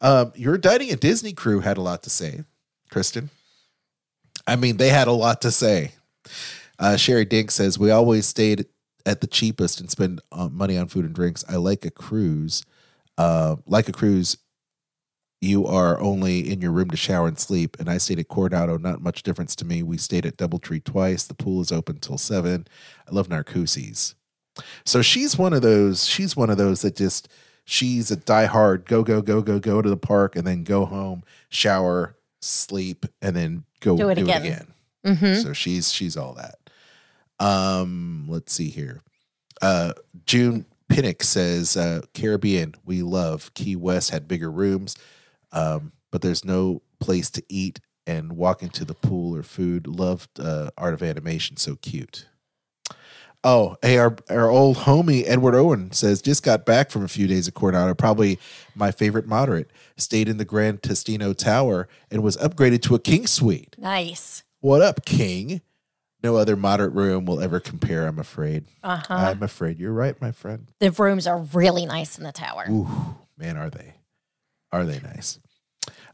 Um, 0.00 0.32
your 0.34 0.58
dining 0.58 0.90
at 0.90 1.00
Disney 1.00 1.32
crew 1.32 1.60
had 1.60 1.78
a 1.78 1.82
lot 1.82 2.02
to 2.02 2.10
say, 2.10 2.42
Kristen. 2.90 3.30
I 4.46 4.56
mean, 4.56 4.76
they 4.76 4.90
had 4.90 5.08
a 5.08 5.12
lot 5.12 5.42
to 5.42 5.50
say. 5.50 5.92
Uh, 6.78 6.96
Sherry 6.96 7.24
Dink 7.24 7.50
says 7.50 7.78
we 7.78 7.90
always 7.90 8.26
stayed 8.26 8.66
at 9.06 9.20
the 9.22 9.26
cheapest 9.26 9.80
and 9.80 9.90
spend 9.90 10.20
uh, 10.32 10.48
money 10.48 10.76
on 10.76 10.88
food 10.88 11.04
and 11.06 11.14
drinks. 11.14 11.44
I 11.48 11.56
like 11.56 11.84
a 11.86 11.90
cruise. 11.90 12.62
Uh, 13.16 13.56
like 13.66 13.88
a 13.88 13.92
cruise, 13.92 14.36
you 15.40 15.66
are 15.66 15.98
only 16.00 16.50
in 16.50 16.60
your 16.60 16.72
room 16.72 16.90
to 16.90 16.96
shower 16.96 17.26
and 17.28 17.38
sleep. 17.38 17.76
And 17.78 17.88
I 17.88 17.98
stayed 17.98 18.18
at 18.18 18.28
Coronado. 18.28 18.76
Not 18.78 19.00
much 19.00 19.22
difference 19.22 19.54
to 19.56 19.64
me. 19.64 19.82
We 19.82 19.96
stayed 19.96 20.26
at 20.26 20.36
DoubleTree 20.36 20.84
twice. 20.84 21.24
The 21.24 21.34
pool 21.34 21.60
is 21.62 21.72
open 21.72 21.98
till 22.00 22.18
seven. 22.18 22.66
I 23.08 23.14
love 23.14 23.28
Narcoossee's. 23.28 24.14
So 24.84 25.02
she's 25.02 25.38
one 25.38 25.52
of 25.52 25.62
those. 25.62 26.06
She's 26.06 26.36
one 26.36 26.50
of 26.50 26.56
those 26.58 26.82
that 26.82 26.96
just 26.96 27.28
she's 27.64 28.10
a 28.10 28.16
diehard 28.16 28.86
go 28.86 29.02
go 29.02 29.20
go 29.22 29.40
go 29.42 29.58
go 29.58 29.82
to 29.82 29.88
the 29.88 29.96
park 29.96 30.34
and 30.36 30.46
then 30.46 30.64
go 30.64 30.84
home, 30.86 31.22
shower, 31.50 32.16
sleep, 32.40 33.04
and 33.22 33.36
then 33.36 33.64
go 33.80 33.96
Do 33.96 34.08
it 34.08 34.14
do 34.16 34.22
again. 34.22 34.44
it 34.44 34.46
again. 34.48 34.66
Mhm. 35.04 35.42
So 35.42 35.52
she's 35.52 35.92
she's 35.92 36.16
all 36.16 36.32
that. 36.34 36.56
Um, 37.38 38.26
let's 38.28 38.52
see 38.52 38.70
here. 38.70 39.02
Uh, 39.62 39.92
June 40.26 40.66
Pinnock 40.88 41.22
says 41.22 41.76
uh, 41.76 42.02
Caribbean 42.14 42.74
we 42.84 43.02
love. 43.02 43.52
Key 43.54 43.76
West 43.76 44.10
had 44.10 44.28
bigger 44.28 44.50
rooms, 44.50 44.96
um, 45.52 45.92
but 46.10 46.22
there's 46.22 46.44
no 46.44 46.82
place 47.00 47.30
to 47.30 47.42
eat 47.48 47.80
and 48.06 48.32
walking 48.32 48.68
to 48.70 48.84
the 48.84 48.94
pool 48.94 49.36
or 49.36 49.42
food. 49.42 49.86
Loved 49.86 50.38
uh, 50.38 50.70
Art 50.78 50.94
of 50.94 51.02
Animation, 51.02 51.56
so 51.56 51.76
cute. 51.76 52.26
Oh, 53.44 53.76
hey, 53.80 53.98
our, 53.98 54.16
our 54.28 54.50
old 54.50 54.78
homie 54.78 55.22
Edward 55.26 55.54
Owen 55.54 55.92
says 55.92 56.20
just 56.20 56.42
got 56.42 56.66
back 56.66 56.90
from 56.90 57.04
a 57.04 57.08
few 57.08 57.26
days 57.28 57.46
at 57.46 57.54
Coronado. 57.54 57.94
Probably 57.94 58.38
my 58.74 58.90
favorite 58.90 59.26
moderate. 59.26 59.70
Stayed 59.96 60.28
in 60.28 60.36
the 60.36 60.44
Grand 60.44 60.80
Destino 60.80 61.32
Tower 61.32 61.88
and 62.10 62.22
was 62.22 62.36
upgraded 62.38 62.82
to 62.82 62.94
a 62.94 62.98
king 62.98 63.26
suite. 63.26 63.76
Nice. 63.78 64.42
What 64.60 64.82
up, 64.82 65.04
King? 65.04 65.60
No 66.26 66.38
other 66.38 66.56
moderate 66.56 66.92
room 66.92 67.24
will 67.24 67.40
ever 67.40 67.60
compare, 67.60 68.04
I'm 68.04 68.18
afraid. 68.18 68.64
Uh 68.82 68.96
huh. 68.96 69.14
I'm 69.14 69.44
afraid 69.44 69.78
you're 69.78 69.92
right, 69.92 70.20
my 70.20 70.32
friend. 70.32 70.66
The 70.80 70.90
rooms 70.90 71.24
are 71.28 71.38
really 71.38 71.86
nice 71.86 72.18
in 72.18 72.24
the 72.24 72.32
tower. 72.32 72.66
Ooh, 72.68 72.88
man, 73.38 73.56
are 73.56 73.70
they? 73.70 73.94
Are 74.72 74.84
they 74.84 74.98
nice? 74.98 75.38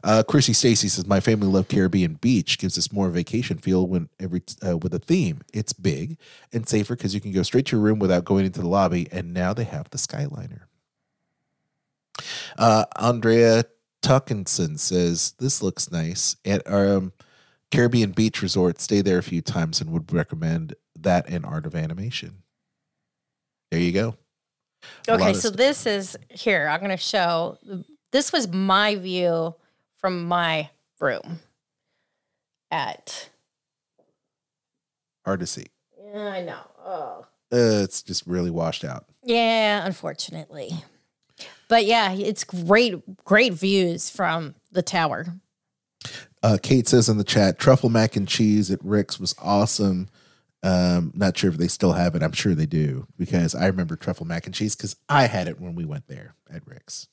Uh, 0.03 0.21
Chrissy 0.21 0.53
Stacy 0.53 0.87
says, 0.87 1.07
"My 1.07 1.19
family 1.19 1.47
love 1.47 1.67
Caribbean 1.67 2.19
Beach. 2.21 2.59
Gives 2.59 2.77
us 2.77 2.93
more 2.93 3.09
vacation 3.09 3.57
feel 3.57 3.87
when 3.87 4.07
every 4.19 4.43
uh, 4.63 4.77
with 4.77 4.93
a 4.93 4.99
theme. 4.99 5.41
It's 5.51 5.73
big 5.73 6.19
and 6.51 6.69
safer 6.69 6.95
because 6.95 7.15
you 7.15 7.19
can 7.19 7.31
go 7.31 7.41
straight 7.41 7.65
to 7.67 7.77
your 7.77 7.83
room 7.83 7.97
without 7.97 8.23
going 8.23 8.45
into 8.45 8.61
the 8.61 8.69
lobby. 8.69 9.07
And 9.11 9.33
now 9.33 9.51
they 9.51 9.63
have 9.63 9.89
the 9.89 9.97
Skyliner." 9.97 10.65
Uh, 12.55 12.85
Andrea 12.97 13.65
Tuckinson 14.03 14.77
says, 14.77 15.33
"This 15.39 15.63
looks 15.63 15.91
nice 15.91 16.35
our 16.67 16.97
um, 16.97 17.13
Caribbean 17.73 18.11
Beach 18.11 18.41
Resort. 18.41 18.79
Stay 18.79 19.01
there 19.01 19.17
a 19.17 19.23
few 19.23 19.41
times 19.41 19.81
and 19.81 19.91
would 19.91 20.11
recommend 20.13 20.75
that 20.99 21.27
and 21.27 21.45
Art 21.45 21.65
of 21.65 21.75
Animation." 21.75 22.43
There 23.71 23.79
you 23.79 23.91
go. 23.91 24.15
A 25.07 25.13
Okay, 25.13 25.33
so 25.33 25.49
st- 25.49 25.57
this 25.57 25.85
is 25.85 26.17
here. 26.29 26.67
I'm 26.67 26.79
going 26.79 26.91
to 26.91 26.97
show. 26.97 27.57
This 28.11 28.31
was 28.31 28.47
my 28.47 28.95
view 28.95 29.55
from 29.95 30.27
my 30.27 30.69
room 30.99 31.39
at. 32.69 33.29
hard 35.25 35.39
to 35.39 35.47
see. 35.47 35.65
Yeah, 36.13 36.27
I 36.27 36.43
know. 36.43 36.59
Oh. 36.85 37.25
Uh, 37.51 37.81
it's 37.83 38.03
just 38.03 38.27
really 38.27 38.51
washed 38.51 38.83
out. 38.83 39.05
Yeah, 39.23 39.85
unfortunately. 39.85 40.71
But 41.69 41.85
yeah, 41.85 42.11
it's 42.11 42.43
great, 42.43 43.23
great 43.23 43.53
views 43.53 44.09
from 44.09 44.55
the 44.71 44.81
tower. 44.81 45.25
Uh, 46.43 46.57
Kate 46.61 46.87
says 46.87 47.07
in 47.07 47.17
the 47.17 47.23
chat, 47.23 47.57
truffle 47.57 47.89
mac 47.89 48.17
and 48.17 48.27
cheese 48.27 48.69
at 48.69 48.83
Rix 48.83 49.19
was 49.19 49.33
awesome. 49.41 50.09
Um, 50.61 51.11
not 51.15 51.37
sure 51.37 51.49
if 51.49 51.57
they 51.57 51.67
still 51.67 51.93
have 51.93 52.15
it. 52.15 52.23
I'm 52.23 52.33
sure 52.33 52.53
they 52.53 52.65
do 52.65 53.07
because 53.17 53.55
I 53.55 53.67
remember 53.67 53.95
truffle 53.95 54.25
mac 54.25 54.45
and 54.45 54.53
cheese 54.53 54.75
because 54.75 54.95
I 55.09 55.27
had 55.27 55.47
it 55.47 55.59
when 55.59 55.73
we 55.75 55.85
went 55.85 56.07
there 56.07 56.35
at 56.53 56.67
Rix. 56.67 57.07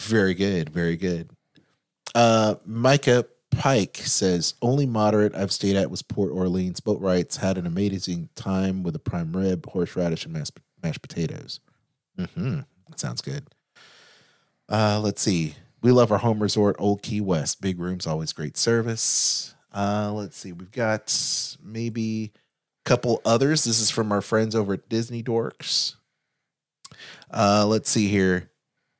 Very 0.00 0.34
good, 0.34 0.70
very 0.70 0.96
good. 0.96 1.30
Uh, 2.14 2.56
Micah 2.64 3.26
Pike 3.50 3.98
says 3.98 4.54
only 4.62 4.86
moderate 4.86 5.34
I've 5.34 5.52
stayed 5.52 5.76
at 5.76 5.90
was 5.90 6.02
Port 6.02 6.32
Orleans. 6.32 6.80
Boatwright's 6.80 7.36
had 7.36 7.58
an 7.58 7.66
amazing 7.66 8.28
time 8.34 8.82
with 8.82 8.96
a 8.96 9.00
prime 9.00 9.36
rib, 9.36 9.66
horseradish, 9.66 10.24
and 10.24 10.32
mashed, 10.32 10.58
mashed 10.82 11.02
potatoes. 11.02 11.60
Mm-hmm. 12.18 12.60
That 12.88 12.98
sounds 12.98 13.20
good. 13.20 13.46
Uh, 14.68 15.00
let's 15.02 15.22
see. 15.22 15.54
We 15.82 15.90
love 15.90 16.12
our 16.12 16.18
home 16.18 16.40
resort, 16.40 16.76
Old 16.78 17.02
Key 17.02 17.20
West. 17.20 17.60
Big 17.60 17.78
rooms, 17.78 18.06
always 18.06 18.32
great 18.32 18.56
service. 18.56 19.54
Uh, 19.74 20.12
let's 20.14 20.36
see. 20.36 20.52
We've 20.52 20.70
got 20.70 21.56
maybe 21.62 22.32
a 22.84 22.88
couple 22.88 23.20
others. 23.24 23.64
This 23.64 23.80
is 23.80 23.90
from 23.90 24.12
our 24.12 24.20
friends 24.20 24.54
over 24.54 24.74
at 24.74 24.88
Disney 24.88 25.22
Dorks. 25.22 25.96
Uh, 27.30 27.66
let's 27.66 27.90
see 27.90 28.08
here. 28.08 28.50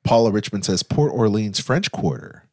Paula 0.03 0.33
Richmond 0.33 0.64
says 0.64 0.83
Port 0.83 1.12
Orleans 1.12 1.61
French 1.61 1.93
Quarter. 1.93 2.49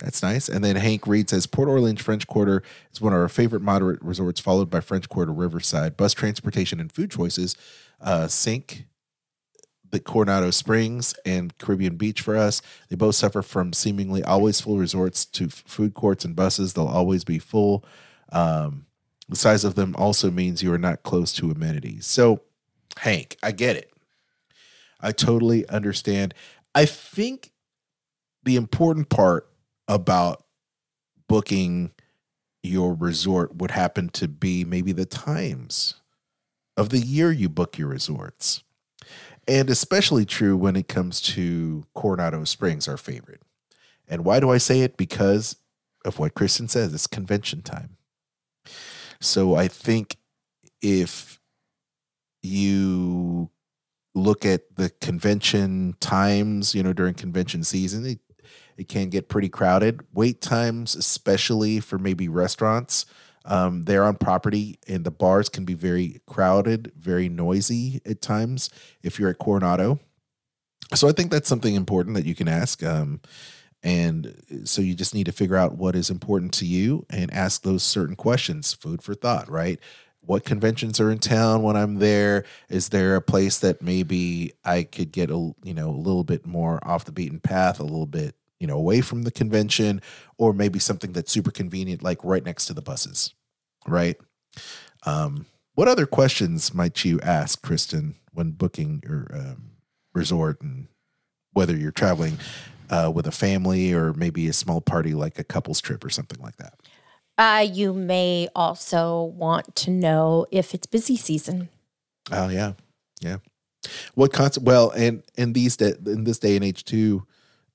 That's 0.00 0.22
nice. 0.22 0.48
And 0.48 0.64
then 0.64 0.76
Hank 0.76 1.06
Reed 1.06 1.28
says 1.28 1.46
Port 1.46 1.68
Orleans 1.68 2.00
French 2.00 2.26
Quarter 2.26 2.62
is 2.92 3.00
one 3.00 3.12
of 3.12 3.20
our 3.20 3.28
favorite 3.28 3.62
moderate 3.62 4.02
resorts, 4.02 4.40
followed 4.40 4.70
by 4.70 4.80
French 4.80 5.08
Quarter 5.08 5.32
Riverside. 5.32 5.96
Bus 5.96 6.14
transportation 6.14 6.80
and 6.80 6.90
food 6.90 7.10
choices 7.10 7.56
uh, 8.00 8.26
sink 8.28 8.86
the 9.92 10.00
Coronado 10.00 10.50
Springs 10.50 11.14
and 11.24 11.56
Caribbean 11.58 11.96
Beach 11.96 12.22
for 12.22 12.36
us. 12.36 12.62
They 12.88 12.96
both 12.96 13.14
suffer 13.14 13.42
from 13.42 13.72
seemingly 13.72 14.24
always 14.24 14.60
full 14.60 14.78
resorts 14.78 15.24
to 15.26 15.48
food 15.48 15.94
courts 15.94 16.24
and 16.24 16.34
buses. 16.34 16.72
They'll 16.72 16.86
always 16.86 17.24
be 17.24 17.38
full. 17.38 17.84
Um, 18.32 18.86
the 19.28 19.36
size 19.36 19.64
of 19.64 19.74
them 19.74 19.94
also 19.96 20.30
means 20.30 20.62
you 20.62 20.72
are 20.72 20.78
not 20.78 21.02
close 21.02 21.32
to 21.34 21.50
amenities. 21.50 22.06
So, 22.06 22.40
Hank, 22.98 23.36
I 23.42 23.52
get 23.52 23.76
it. 23.76 23.92
I 25.00 25.12
totally 25.12 25.68
understand. 25.68 26.34
I 26.74 26.86
think 26.86 27.52
the 28.42 28.56
important 28.56 29.10
part 29.10 29.48
about 29.88 30.42
booking 31.28 31.92
your 32.62 32.94
resort 32.94 33.56
would 33.56 33.72
happen 33.72 34.08
to 34.10 34.26
be 34.28 34.64
maybe 34.64 34.92
the 34.92 35.04
times 35.04 35.96
of 36.76 36.88
the 36.88 36.98
year 36.98 37.30
you 37.30 37.48
book 37.48 37.76
your 37.76 37.88
resorts. 37.88 38.62
And 39.48 39.68
especially 39.70 40.24
true 40.24 40.56
when 40.56 40.76
it 40.76 40.88
comes 40.88 41.20
to 41.20 41.84
Coronado 41.94 42.44
Springs, 42.44 42.86
our 42.86 42.96
favorite. 42.96 43.42
And 44.08 44.24
why 44.24 44.40
do 44.40 44.50
I 44.50 44.58
say 44.58 44.80
it? 44.82 44.96
Because 44.96 45.56
of 46.04 46.18
what 46.18 46.34
Kristen 46.34 46.68
says, 46.68 46.92
it's 46.94 47.06
convention 47.06 47.62
time. 47.62 47.96
So 49.20 49.54
I 49.54 49.68
think 49.68 50.16
if 50.80 51.40
you 52.42 53.50
look 54.14 54.44
at 54.44 54.76
the 54.76 54.90
convention 55.00 55.94
times, 56.00 56.74
you 56.74 56.82
know, 56.82 56.92
during 56.92 57.14
convention 57.14 57.64
season, 57.64 58.04
it, 58.04 58.18
it 58.76 58.88
can 58.88 59.08
get 59.08 59.28
pretty 59.28 59.48
crowded. 59.48 60.00
Wait 60.12 60.40
times, 60.40 60.94
especially 60.94 61.80
for 61.80 61.98
maybe 61.98 62.28
restaurants, 62.28 63.06
um, 63.44 63.84
they're 63.84 64.04
on 64.04 64.16
property 64.16 64.78
and 64.88 65.04
the 65.04 65.10
bars 65.10 65.48
can 65.48 65.64
be 65.64 65.74
very 65.74 66.20
crowded, 66.26 66.92
very 66.96 67.28
noisy 67.28 68.00
at 68.06 68.22
times 68.22 68.70
if 69.02 69.18
you're 69.18 69.30
at 69.30 69.38
Coronado. 69.38 69.98
So 70.94 71.08
I 71.08 71.12
think 71.12 71.30
that's 71.30 71.48
something 71.48 71.74
important 71.74 72.16
that 72.16 72.26
you 72.26 72.34
can 72.34 72.48
ask. 72.48 72.82
Um, 72.82 73.20
and 73.82 74.34
so 74.64 74.80
you 74.80 74.94
just 74.94 75.14
need 75.14 75.26
to 75.26 75.32
figure 75.32 75.56
out 75.56 75.76
what 75.76 75.96
is 75.96 76.10
important 76.10 76.52
to 76.54 76.66
you 76.66 77.04
and 77.10 77.32
ask 77.32 77.62
those 77.62 77.82
certain 77.82 78.14
questions. 78.14 78.74
Food 78.74 79.02
for 79.02 79.14
thought, 79.14 79.50
right? 79.50 79.80
What 80.20 80.44
conventions 80.44 81.00
are 81.00 81.10
in 81.10 81.18
town 81.18 81.62
when 81.62 81.76
I'm 81.76 81.96
there? 81.96 82.44
Is 82.68 82.90
there 82.90 83.16
a 83.16 83.20
place 83.20 83.58
that 83.58 83.82
maybe 83.82 84.52
I 84.64 84.84
could 84.84 85.10
get 85.10 85.30
a 85.30 85.52
you 85.64 85.74
know 85.74 85.90
a 85.90 85.98
little 85.98 86.22
bit 86.22 86.46
more 86.46 86.78
off 86.86 87.06
the 87.06 87.12
beaten 87.12 87.40
path, 87.40 87.80
a 87.80 87.84
little 87.84 88.06
bit 88.06 88.36
you 88.62 88.68
know 88.68 88.78
away 88.78 89.00
from 89.00 89.24
the 89.24 89.32
convention, 89.32 90.00
or 90.38 90.52
maybe 90.52 90.78
something 90.78 91.12
that's 91.12 91.32
super 91.32 91.50
convenient, 91.50 92.00
like 92.00 92.22
right 92.22 92.44
next 92.44 92.66
to 92.66 92.72
the 92.74 92.80
buses, 92.80 93.34
right? 93.88 94.16
Um, 95.04 95.46
what 95.74 95.88
other 95.88 96.06
questions 96.06 96.72
might 96.72 97.04
you 97.04 97.20
ask, 97.22 97.60
Kristen, 97.60 98.14
when 98.32 98.52
booking 98.52 99.02
your 99.04 99.26
um, 99.34 99.72
resort 100.14 100.62
and 100.62 100.86
whether 101.54 101.76
you're 101.76 101.90
traveling 101.90 102.38
uh, 102.88 103.10
with 103.12 103.26
a 103.26 103.32
family 103.32 103.92
or 103.92 104.12
maybe 104.12 104.46
a 104.46 104.52
small 104.52 104.80
party 104.80 105.12
like 105.12 105.40
a 105.40 105.44
couple's 105.44 105.80
trip 105.80 106.04
or 106.04 106.10
something 106.10 106.40
like 106.40 106.56
that? 106.58 106.74
Uh, 107.36 107.66
you 107.68 107.92
may 107.92 108.48
also 108.54 109.24
want 109.36 109.74
to 109.74 109.90
know 109.90 110.46
if 110.52 110.72
it's 110.72 110.86
busy 110.86 111.16
season. 111.16 111.68
Oh 112.30 112.48
yeah, 112.48 112.74
yeah. 113.20 113.38
What 114.14 114.32
concept? 114.32 114.64
Well, 114.64 114.90
and 114.90 115.24
in 115.34 115.52
these 115.52 115.76
in 115.78 116.22
this 116.22 116.38
day 116.38 116.54
and 116.54 116.64
age 116.64 116.84
too, 116.84 117.26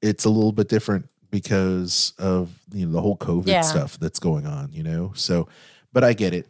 it's 0.01 0.25
a 0.25 0.29
little 0.29 0.51
bit 0.51 0.69
different 0.69 1.07
because 1.29 2.13
of 2.17 2.51
you 2.73 2.85
know 2.85 2.91
the 2.93 3.01
whole 3.01 3.17
COVID 3.17 3.47
Yeah. 3.47 3.61
stuff 3.61 3.99
that's 3.99 4.19
going 4.19 4.45
on. 4.45 4.71
You 4.71 4.83
know, 4.83 5.11
so 5.15 5.47
but 5.93 6.03
I 6.03 6.13
get 6.13 6.33
it. 6.33 6.47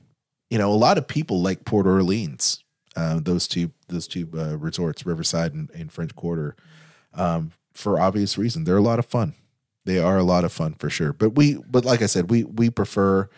You 0.50 0.58
know, 0.58 0.72
a 0.72 0.76
lot 0.76 0.98
of 0.98 1.08
people 1.08 1.42
like 1.42 1.66
Port 1.66 1.86
Orleans, 1.88 2.64
uh, 2.96 3.20
those 3.22 3.48
two 3.48 3.72
those 3.90 4.08
two 4.08 4.30
uh, 4.38 4.58
resorts, 4.58 5.06
Riverside 5.06 5.54
and, 5.54 5.70
and 5.72 5.92
French 5.92 6.16
Quarter, 6.16 6.56
um, 7.14 7.52
for 7.74 8.00
obvious 8.00 8.38
reason. 8.38 8.64
They're 8.64 8.78
a 8.78 8.82
lot 8.82 9.00
of 9.00 9.06
fun. 9.06 9.34
They 9.86 10.00
are 10.00 10.18
a 10.18 10.24
lot 10.24 10.44
of 10.44 10.52
fun 10.52 10.74
for 10.74 10.90
sure. 10.90 11.14
But 11.14 11.32
we, 11.32 11.56
but 11.70 11.86
like 11.86 12.02
I 12.02 12.08
said, 12.08 12.30
we 12.30 12.44
we 12.44 12.70
prefer 12.70 13.30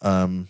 um, 0.00 0.48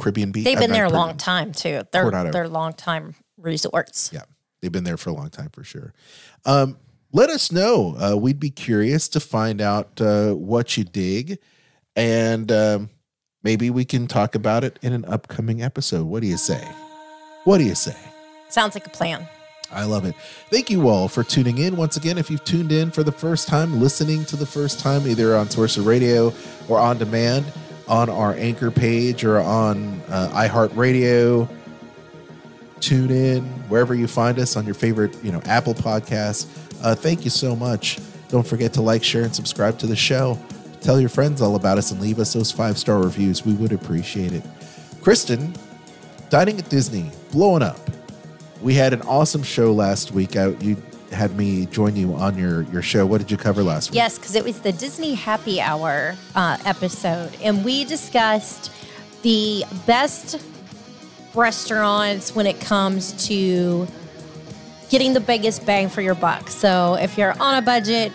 Caribbean 0.00 0.30
Beach. 0.32 0.44
They've 0.44 0.58
been 0.58 0.72
there 0.72 0.84
a 0.84 0.90
long 0.90 1.16
time 1.16 1.52
too. 1.52 1.82
They're 1.92 2.10
they're 2.30 2.48
long 2.48 2.72
time 2.72 3.14
resorts. 3.36 4.10
Yeah, 4.12 4.22
they've 4.60 4.72
been 4.72 4.84
there 4.84 4.96
for 4.96 5.10
a 5.10 5.14
long 5.14 5.30
time 5.30 5.50
for 5.52 5.64
sure. 5.64 5.92
Um, 6.44 6.76
let 7.12 7.30
us 7.30 7.50
know. 7.50 7.96
Uh, 7.96 8.16
we'd 8.16 8.40
be 8.40 8.50
curious 8.50 9.08
to 9.08 9.20
find 9.20 9.60
out 9.60 10.00
uh, 10.00 10.32
what 10.32 10.76
you 10.76 10.84
dig, 10.84 11.38
and 11.96 12.50
um, 12.52 12.90
maybe 13.42 13.70
we 13.70 13.84
can 13.84 14.06
talk 14.06 14.34
about 14.34 14.64
it 14.64 14.78
in 14.82 14.92
an 14.92 15.04
upcoming 15.04 15.62
episode. 15.62 16.06
What 16.06 16.22
do 16.22 16.28
you 16.28 16.36
say? 16.36 16.62
What 17.44 17.58
do 17.58 17.64
you 17.64 17.74
say? 17.74 17.96
Sounds 18.48 18.74
like 18.74 18.86
a 18.86 18.90
plan. 18.90 19.26
I 19.72 19.84
love 19.84 20.04
it. 20.04 20.16
Thank 20.50 20.68
you 20.68 20.88
all 20.88 21.08
for 21.08 21.22
tuning 21.22 21.58
in. 21.58 21.76
Once 21.76 21.96
again, 21.96 22.18
if 22.18 22.30
you've 22.30 22.44
tuned 22.44 22.72
in 22.72 22.90
for 22.90 23.04
the 23.04 23.12
first 23.12 23.46
time, 23.46 23.80
listening 23.80 24.24
to 24.26 24.36
the 24.36 24.46
first 24.46 24.80
time, 24.80 25.06
either 25.06 25.36
on 25.36 25.48
Sorcerer 25.48 25.84
Radio 25.84 26.32
or 26.68 26.78
on 26.78 26.98
demand 26.98 27.46
on 27.86 28.08
our 28.08 28.34
anchor 28.34 28.70
page 28.70 29.24
or 29.24 29.38
on 29.38 30.00
uh, 30.08 30.28
iHeartRadio, 30.32 31.48
tune 32.80 33.10
in 33.10 33.44
wherever 33.68 33.94
you 33.94 34.06
find 34.06 34.38
us 34.38 34.56
on 34.56 34.64
your 34.64 34.74
favorite, 34.74 35.16
you 35.24 35.30
know, 35.30 35.40
Apple 35.44 35.74
Podcasts. 35.74 36.46
Uh, 36.82 36.94
thank 36.94 37.24
you 37.24 37.30
so 37.30 37.54
much. 37.54 37.98
Don't 38.28 38.46
forget 38.46 38.72
to 38.74 38.82
like, 38.82 39.02
share, 39.02 39.22
and 39.24 39.34
subscribe 39.34 39.78
to 39.80 39.86
the 39.86 39.96
show. 39.96 40.38
Tell 40.80 40.98
your 41.00 41.08
friends 41.08 41.42
all 41.42 41.56
about 41.56 41.78
us 41.78 41.90
and 41.90 42.00
leave 42.00 42.18
us 42.18 42.32
those 42.32 42.50
five 42.50 42.78
star 42.78 43.02
reviews. 43.02 43.44
We 43.44 43.54
would 43.54 43.72
appreciate 43.72 44.32
it. 44.32 44.42
Kristen, 45.02 45.54
dining 46.30 46.58
at 46.58 46.68
Disney, 46.68 47.10
blowing 47.32 47.62
up 47.62 47.78
we 48.60 48.74
had 48.74 48.92
an 48.92 49.02
awesome 49.02 49.42
show 49.42 49.72
last 49.72 50.12
week. 50.12 50.36
Out 50.36 50.60
you 50.62 50.76
had 51.12 51.36
me 51.36 51.66
join 51.66 51.96
you 51.96 52.14
on 52.14 52.38
your 52.38 52.62
your 52.64 52.82
show. 52.82 53.06
What 53.06 53.18
did 53.18 53.30
you 53.30 53.36
cover 53.36 53.62
last 53.62 53.90
week? 53.90 53.96
Yes, 53.96 54.18
because 54.18 54.34
it 54.34 54.44
was 54.44 54.60
the 54.60 54.72
Disney 54.72 55.14
Happy 55.14 55.60
Hour 55.60 56.14
uh, 56.34 56.58
episode, 56.64 57.34
and 57.42 57.64
we 57.64 57.84
discussed 57.84 58.72
the 59.22 59.64
best 59.86 60.40
restaurants 61.34 62.34
when 62.34 62.46
it 62.46 62.60
comes 62.60 63.26
to 63.28 63.86
getting 64.90 65.14
the 65.14 65.20
biggest 65.20 65.64
bang 65.64 65.88
for 65.88 66.02
your 66.02 66.14
buck. 66.14 66.50
So, 66.50 66.94
if 66.94 67.16
you're 67.16 67.40
on 67.40 67.54
a 67.54 67.62
budget, 67.62 68.12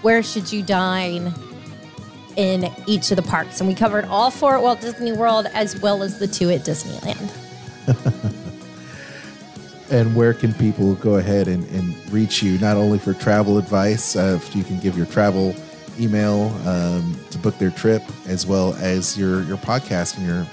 where 0.00 0.22
should 0.22 0.50
you 0.50 0.62
dine 0.62 1.34
in 2.36 2.72
each 2.86 3.10
of 3.10 3.16
the 3.16 3.22
parks? 3.22 3.60
And 3.60 3.68
we 3.68 3.74
covered 3.74 4.06
all 4.06 4.30
four 4.30 4.56
at 4.56 4.62
Walt 4.62 4.80
Disney 4.80 5.12
World 5.12 5.46
as 5.52 5.78
well 5.80 6.02
as 6.02 6.18
the 6.18 6.26
two 6.26 6.50
at 6.50 6.62
Disneyland. 6.62 7.32
And 9.90 10.16
where 10.16 10.34
can 10.34 10.52
people 10.54 10.94
go 10.96 11.16
ahead 11.16 11.46
and, 11.46 11.68
and 11.70 12.12
reach 12.12 12.42
you, 12.42 12.58
not 12.58 12.76
only 12.76 12.98
for 12.98 13.14
travel 13.14 13.56
advice, 13.56 14.16
uh, 14.16 14.38
if 14.40 14.56
you 14.56 14.64
can 14.64 14.80
give 14.80 14.96
your 14.96 15.06
travel 15.06 15.54
email 16.00 16.48
um, 16.66 17.16
to 17.30 17.38
book 17.38 17.56
their 17.58 17.70
trip, 17.70 18.02
as 18.26 18.46
well 18.46 18.74
as 18.74 19.16
your, 19.16 19.42
your 19.44 19.56
podcast 19.56 20.16
and 20.18 20.26
your 20.26 20.44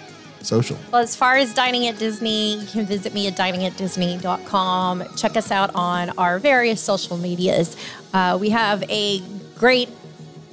social? 0.44 0.78
Well, 0.92 1.02
as 1.02 1.16
far 1.16 1.36
as 1.36 1.54
dining 1.54 1.88
at 1.88 1.98
Disney, 1.98 2.58
you 2.58 2.68
can 2.68 2.86
visit 2.86 3.14
me 3.14 3.28
at 3.28 3.36
diningatdisney.com. 3.36 5.16
Check 5.16 5.38
us 5.38 5.52
out 5.52 5.72
on 5.76 6.10
our 6.18 6.40
various 6.40 6.82
social 6.82 7.18
medias. 7.18 7.76
Uh, 8.14 8.38
we 8.40 8.50
have 8.50 8.84
a 8.90 9.22
great 9.58 9.90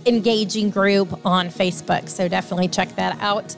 engaging 0.07 0.71
group 0.71 1.25
on 1.27 1.49
Facebook, 1.49 2.09
so 2.09 2.29
definitely 2.29 2.69
check 2.69 2.95
that 2.97 3.19
out. 3.21 3.55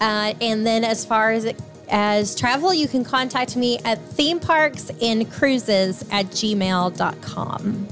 Uh, 0.00 0.34
and 0.40 0.66
then 0.66 0.84
as 0.84 1.04
far 1.04 1.32
as 1.32 1.52
as 1.88 2.34
travel, 2.34 2.72
you 2.72 2.88
can 2.88 3.04
contact 3.04 3.54
me 3.54 3.78
at 3.84 4.00
theme 4.00 4.40
parks 4.40 4.90
and 5.02 5.30
cruises 5.30 6.02
at 6.10 6.26
gmail.com. 6.26 7.88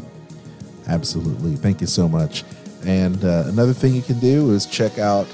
Absolutely. 0.89 1.57
Thank 1.57 1.83
you 1.83 1.87
so 1.87 2.09
much. 2.09 2.45
And 2.87 3.23
uh, 3.25 3.45
another 3.47 3.75
thing 3.75 3.95
you 3.95 4.01
can 4.01 4.19
do 4.19 4.53
is 4.53 4.65
check 4.65 4.99
out 4.99 5.27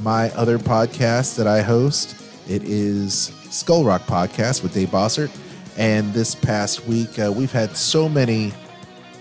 my 0.00 0.30
other 0.30 0.58
podcast 0.58 1.36
that 1.36 1.46
I 1.46 1.62
host. 1.62 2.16
It 2.48 2.62
is 2.64 3.32
Skull 3.50 3.84
Rock 3.84 4.02
Podcast 4.02 4.62
with 4.62 4.74
Dave 4.74 4.88
Bossert. 4.88 5.30
And 5.76 6.12
this 6.12 6.34
past 6.34 6.86
week, 6.86 7.18
uh, 7.18 7.32
we've 7.34 7.52
had 7.52 7.76
so 7.76 8.08
many, 8.08 8.52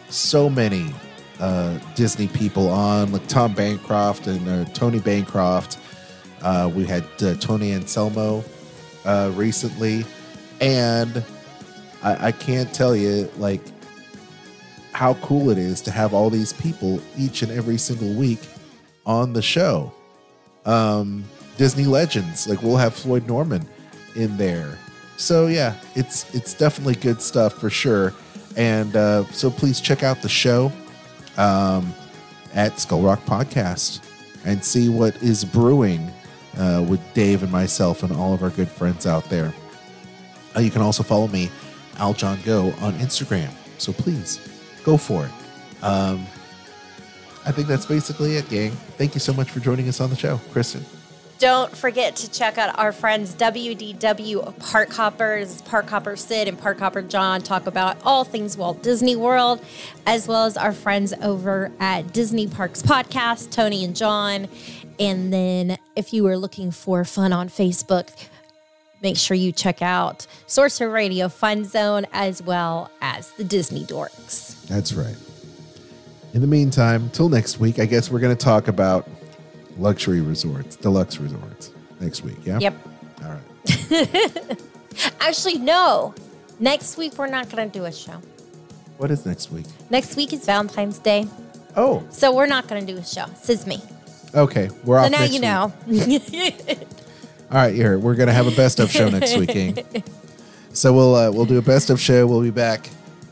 so 0.09 0.49
many 0.49 0.93
uh, 1.39 1.79
Disney 1.95 2.27
people 2.27 2.69
on, 2.69 3.11
like 3.11 3.27
Tom 3.27 3.53
Bancroft 3.53 4.27
and 4.27 4.47
uh, 4.47 4.65
Tony 4.73 4.99
Bancroft. 4.99 5.77
Uh, 6.41 6.71
we 6.73 6.85
had 6.85 7.03
uh, 7.21 7.35
Tony 7.35 7.73
Anselmo 7.73 8.43
uh, 9.05 9.31
recently. 9.35 10.05
And 10.61 11.23
I, 12.03 12.27
I 12.27 12.31
can't 12.31 12.73
tell 12.73 12.95
you, 12.95 13.29
like, 13.37 13.61
how 14.93 15.13
cool 15.15 15.49
it 15.51 15.57
is 15.59 15.81
to 15.81 15.91
have 15.91 16.13
all 16.13 16.29
these 16.29 16.53
people 16.53 16.99
each 17.17 17.43
and 17.43 17.51
every 17.51 17.77
single 17.77 18.13
week 18.13 18.39
on 19.05 19.33
the 19.33 19.41
show. 19.41 19.93
Um, 20.67 21.23
Disney 21.57 21.85
legends, 21.85 22.47
like 22.47 22.61
we'll 22.61 22.77
have 22.77 22.93
Floyd 22.93 23.27
Norman 23.27 23.65
in 24.15 24.37
there. 24.37 24.77
So 25.17 25.47
yeah, 25.47 25.75
it's 25.95 26.33
it's 26.35 26.53
definitely 26.53 26.95
good 26.95 27.21
stuff 27.21 27.53
for 27.53 27.71
sure. 27.71 28.13
And 28.55 28.95
uh, 28.95 29.25
so 29.25 29.49
please 29.49 29.81
check 29.81 30.03
out 30.03 30.21
the 30.21 30.29
show 30.29 30.71
um, 31.37 31.93
at 32.53 32.79
Skull 32.79 33.01
Rock 33.01 33.23
Podcast 33.25 34.03
and 34.45 34.63
see 34.63 34.89
what 34.89 35.15
is 35.23 35.43
brewing 35.43 36.11
uh, 36.57 36.85
with 36.87 37.01
Dave 37.13 37.43
and 37.43 37.51
myself 37.51 38.03
and 38.03 38.11
all 38.11 38.33
of 38.33 38.43
our 38.43 38.49
good 38.51 38.67
friends 38.67 39.05
out 39.05 39.25
there. 39.29 39.53
Uh, 40.55 40.59
you 40.59 40.71
can 40.71 40.81
also 40.81 41.03
follow 41.03 41.27
me, 41.27 41.49
Aljon 41.95 42.43
Go, 42.45 42.67
on 42.81 42.93
Instagram. 42.93 43.51
So 43.77 43.93
please 43.93 44.39
go 44.83 44.97
for 44.97 45.25
it. 45.25 45.83
Um, 45.83 46.25
I 47.47 47.51
think 47.51 47.69
that's 47.69 47.85
basically 47.85 48.35
it, 48.35 48.49
gang. 48.49 48.71
Thank 48.97 49.13
you 49.13 49.21
so 49.21 49.31
much 49.31 49.51
for 49.51 49.61
joining 49.61 49.87
us 49.87 50.01
on 50.01 50.09
the 50.09 50.17
show, 50.17 50.37
Kristen. 50.51 50.85
Don't 51.39 51.73
forget 51.73 52.17
to 52.17 52.29
check 52.31 52.57
out 52.57 52.77
our 52.77 52.91
friends 52.91 53.33
WDW 53.35 54.59
Park 54.59 54.91
Hoppers, 54.91 55.61
Park 55.61 55.89
Hopper 55.89 56.17
Sid 56.17 56.49
and 56.49 56.59
Park 56.59 56.79
Hopper 56.79 57.01
John 57.01 57.41
talk 57.41 57.65
about 57.65 57.95
all 58.03 58.25
things 58.25 58.57
Walt 58.57 58.83
Disney 58.83 59.15
World, 59.15 59.63
as 60.05 60.27
well 60.27 60.45
as 60.45 60.57
our 60.57 60.73
friends 60.73 61.13
over 61.21 61.71
at 61.79 62.11
Disney 62.11 62.47
Parks 62.47 62.81
Podcast, 62.81 63.51
Tony 63.51 63.85
and 63.85 63.95
John. 63.95 64.49
And 64.99 65.31
then 65.31 65.77
if 65.95 66.11
you 66.11 66.25
were 66.25 66.37
looking 66.37 66.71
for 66.71 67.05
fun 67.05 67.31
on 67.31 67.47
Facebook, 67.47 68.09
make 69.01 69.15
sure 69.15 69.37
you 69.37 69.53
check 69.53 69.81
out 69.81 70.27
Sorcerer 70.47 70.89
Radio 70.89 71.29
Fun 71.29 71.63
Zone 71.63 72.07
as 72.11 72.41
well 72.41 72.91
as 72.99 73.31
the 73.33 73.45
Disney 73.45 73.85
Dorks. 73.85 74.67
That's 74.67 74.91
right. 74.91 75.15
In 76.37 76.41
the 76.41 76.45
meantime, 76.47 77.09
till 77.13 77.29
next 77.29 77.59
week, 77.59 77.79
I 77.79 77.87
guess 77.87 78.11
we're 78.11 78.19
going 78.19 78.37
to 78.37 78.45
talk 78.45 78.67
about 78.67 79.09
luxury 79.75 80.21
resorts, 80.21 80.75
deluxe 80.75 81.17
resorts 81.17 81.71
next 81.99 82.23
week. 82.23 82.37
Yeah. 82.45 82.59
Yep. 82.59 82.75
All 83.23 83.31
right. 83.31 84.59
Actually, 85.19 85.57
no. 85.57 86.13
Next 86.59 86.95
week, 86.95 87.17
we're 87.17 87.25
not 87.25 87.49
going 87.49 87.67
to 87.67 87.79
do 87.79 87.85
a 87.85 87.91
show. 87.91 88.21
What 88.97 89.09
is 89.09 89.25
next 89.25 89.51
week? 89.51 89.65
Next 89.89 90.15
week 90.15 90.31
is 90.31 90.45
Valentine's 90.45 90.99
Day. 90.99 91.25
Oh, 91.75 92.05
So 92.11 92.35
we're 92.35 92.45
not 92.45 92.67
going 92.67 92.85
to 92.85 92.93
do 92.93 92.99
a 92.99 93.03
show. 93.03 93.25
This 93.25 93.49
is 93.49 93.65
me. 93.65 93.81
okay. 94.35 94.69
We're 94.83 94.99
off. 94.99 95.07
So 95.07 95.17
now 95.17 95.23
you 95.23 95.41
week. 95.41 95.41
know. 95.41 95.73
All 97.49 97.57
right, 97.57 97.73
here 97.73 97.97
we're 97.97 98.13
gonna 98.13 98.33
have 98.33 98.45
a 98.45 98.55
best 98.55 98.79
of 98.79 98.91
show 98.91 99.09
next 99.09 99.35
week, 99.37 99.49
King. 99.49 99.77
So 100.73 100.93
we'll 100.93 101.15
uh, 101.15 101.31
we'll 101.31 101.45
do 101.45 101.57
a 101.57 101.61
best 101.63 101.89
of 101.89 101.99
show. 101.99 102.27
We'll 102.27 102.43
be 102.43 102.51
back. 102.51 102.87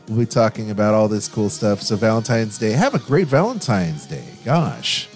We'll 0.08 0.18
be 0.18 0.26
talking 0.26 0.70
about 0.70 0.94
all 0.94 1.08
this 1.08 1.26
cool 1.28 1.50
stuff. 1.50 1.82
So 1.82 1.96
Valentine's 1.96 2.58
Day, 2.58 2.70
have 2.72 2.94
a 2.94 2.98
great 3.00 3.26
Valentine's 3.26 4.06
Day. 4.06 4.24
Gosh, 4.44 5.08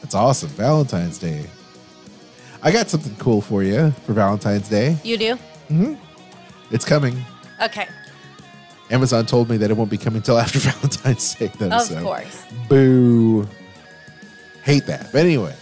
that's 0.00 0.14
awesome, 0.14 0.48
Valentine's 0.50 1.18
Day. 1.18 1.44
I 2.62 2.70
got 2.70 2.88
something 2.88 3.14
cool 3.16 3.40
for 3.40 3.62
you 3.62 3.90
for 4.06 4.12
Valentine's 4.14 4.68
Day. 4.68 4.96
you 5.04 5.16
do? 5.18 5.38
Mhm. 5.70 5.98
It's 6.70 6.84
coming. 6.84 7.22
Okay. 7.60 7.86
Amazon 8.90 9.24
told 9.26 9.48
me 9.50 9.56
that 9.58 9.70
it 9.70 9.76
won't 9.76 9.90
be 9.90 9.98
coming 9.98 10.22
till 10.22 10.38
after 10.38 10.58
Valentine's 10.70 11.34
Day, 11.34 11.50
though. 11.58 11.68
Of 11.70 11.82
so 11.82 12.02
course. 12.02 12.44
Boo. 12.68 13.46
Hate 14.62 14.86
that. 14.86 15.10
But 15.12 15.24
anyway, 15.26 15.54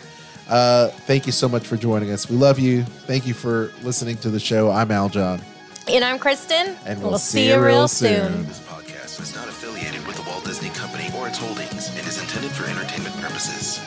uh, 0.48 0.88
thank 1.06 1.26
you 1.26 1.32
so 1.32 1.48
much 1.48 1.66
for 1.66 1.76
joining 1.76 2.10
us. 2.10 2.28
We 2.30 2.36
love 2.36 2.58
you. 2.58 2.84
Thank 3.06 3.26
you 3.26 3.34
for 3.34 3.70
listening 3.82 4.16
to 4.18 4.30
the 4.30 4.40
show. 4.40 4.70
I'm 4.70 4.88
Aljon. 4.88 5.40
And 5.90 6.04
I'm 6.04 6.18
Kristen. 6.18 6.76
And 6.84 7.02
we'll 7.02 7.16
see 7.16 7.48
you 7.48 7.58
real 7.58 7.88
soon. 7.88 8.44
This 8.44 8.60
podcast 8.60 9.22
is 9.22 9.34
not 9.34 9.48
affiliated 9.48 10.06
with 10.06 10.16
the 10.16 10.22
Walt 10.28 10.44
Disney 10.44 10.68
Company 10.68 11.08
or 11.16 11.26
its 11.26 11.38
holdings. 11.38 11.96
It 11.96 12.06
is 12.06 12.20
intended 12.20 12.50
for 12.50 12.66
entertainment 12.66 13.16
purposes. 13.16 13.80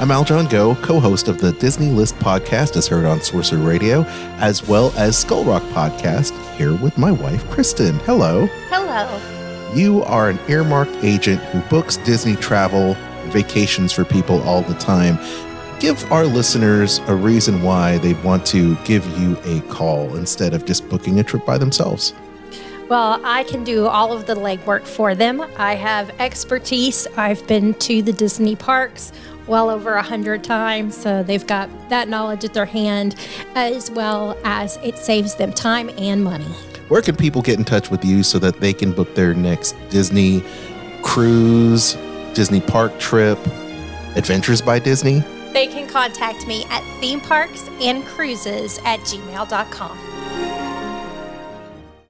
I'm 0.00 0.08
Aljon 0.08 0.48
Go, 0.48 0.76
co 0.76 0.98
host 0.98 1.28
of 1.28 1.42
the 1.42 1.52
Disney 1.52 1.90
List 1.90 2.14
podcast, 2.16 2.76
as 2.76 2.88
heard 2.88 3.04
on 3.04 3.20
Sorcerer 3.20 3.58
Radio, 3.58 4.04
as 4.38 4.66
well 4.66 4.90
as 4.96 5.18
Skull 5.18 5.44
Rock 5.44 5.62
podcast, 5.74 6.32
here 6.56 6.74
with 6.74 6.96
my 6.96 7.12
wife, 7.12 7.48
Kristen. 7.50 7.98
Hello. 8.00 8.46
Hello. 8.70 9.20
You 9.74 10.02
are 10.04 10.30
an 10.30 10.38
earmarked 10.48 10.96
agent 11.04 11.40
who 11.42 11.60
books 11.68 11.98
Disney 11.98 12.34
travel, 12.36 12.94
vacations 13.26 13.92
for 13.92 14.06
people 14.06 14.42
all 14.42 14.62
the 14.62 14.74
time. 14.74 15.18
Give 15.82 16.12
our 16.12 16.26
listeners 16.26 17.00
a 17.08 17.14
reason 17.16 17.60
why 17.60 17.98
they 17.98 18.14
want 18.14 18.46
to 18.46 18.76
give 18.84 19.04
you 19.18 19.36
a 19.42 19.60
call 19.62 20.14
instead 20.14 20.54
of 20.54 20.64
just 20.64 20.88
booking 20.88 21.18
a 21.18 21.24
trip 21.24 21.44
by 21.44 21.58
themselves. 21.58 22.14
Well, 22.88 23.20
I 23.24 23.42
can 23.42 23.64
do 23.64 23.88
all 23.88 24.12
of 24.12 24.26
the 24.26 24.36
legwork 24.36 24.86
for 24.86 25.16
them. 25.16 25.44
I 25.56 25.74
have 25.74 26.10
expertise. 26.20 27.08
I've 27.16 27.44
been 27.48 27.74
to 27.74 28.00
the 28.00 28.12
Disney 28.12 28.54
parks 28.54 29.10
well 29.48 29.68
over 29.68 29.94
a 29.94 30.02
hundred 30.02 30.44
times, 30.44 30.96
so 30.96 31.24
they've 31.24 31.44
got 31.48 31.68
that 31.88 32.08
knowledge 32.08 32.44
at 32.44 32.54
their 32.54 32.64
hand, 32.64 33.16
as 33.56 33.90
well 33.90 34.38
as 34.44 34.76
it 34.84 34.96
saves 34.96 35.34
them 35.34 35.52
time 35.52 35.90
and 35.98 36.22
money. 36.22 36.44
Where 36.86 37.02
can 37.02 37.16
people 37.16 37.42
get 37.42 37.58
in 37.58 37.64
touch 37.64 37.90
with 37.90 38.04
you 38.04 38.22
so 38.22 38.38
that 38.38 38.60
they 38.60 38.72
can 38.72 38.92
book 38.92 39.16
their 39.16 39.34
next 39.34 39.74
Disney 39.90 40.44
cruise, 41.02 41.94
Disney 42.34 42.60
park 42.60 42.96
trip, 43.00 43.36
Adventures 44.14 44.62
by 44.62 44.78
Disney? 44.78 45.24
They 45.52 45.66
can 45.66 45.86
contact 45.88 46.46
me 46.46 46.64
at 46.70 46.82
themeparksandcruises 47.00 48.82
at 48.84 49.00
gmail.com. 49.00 50.11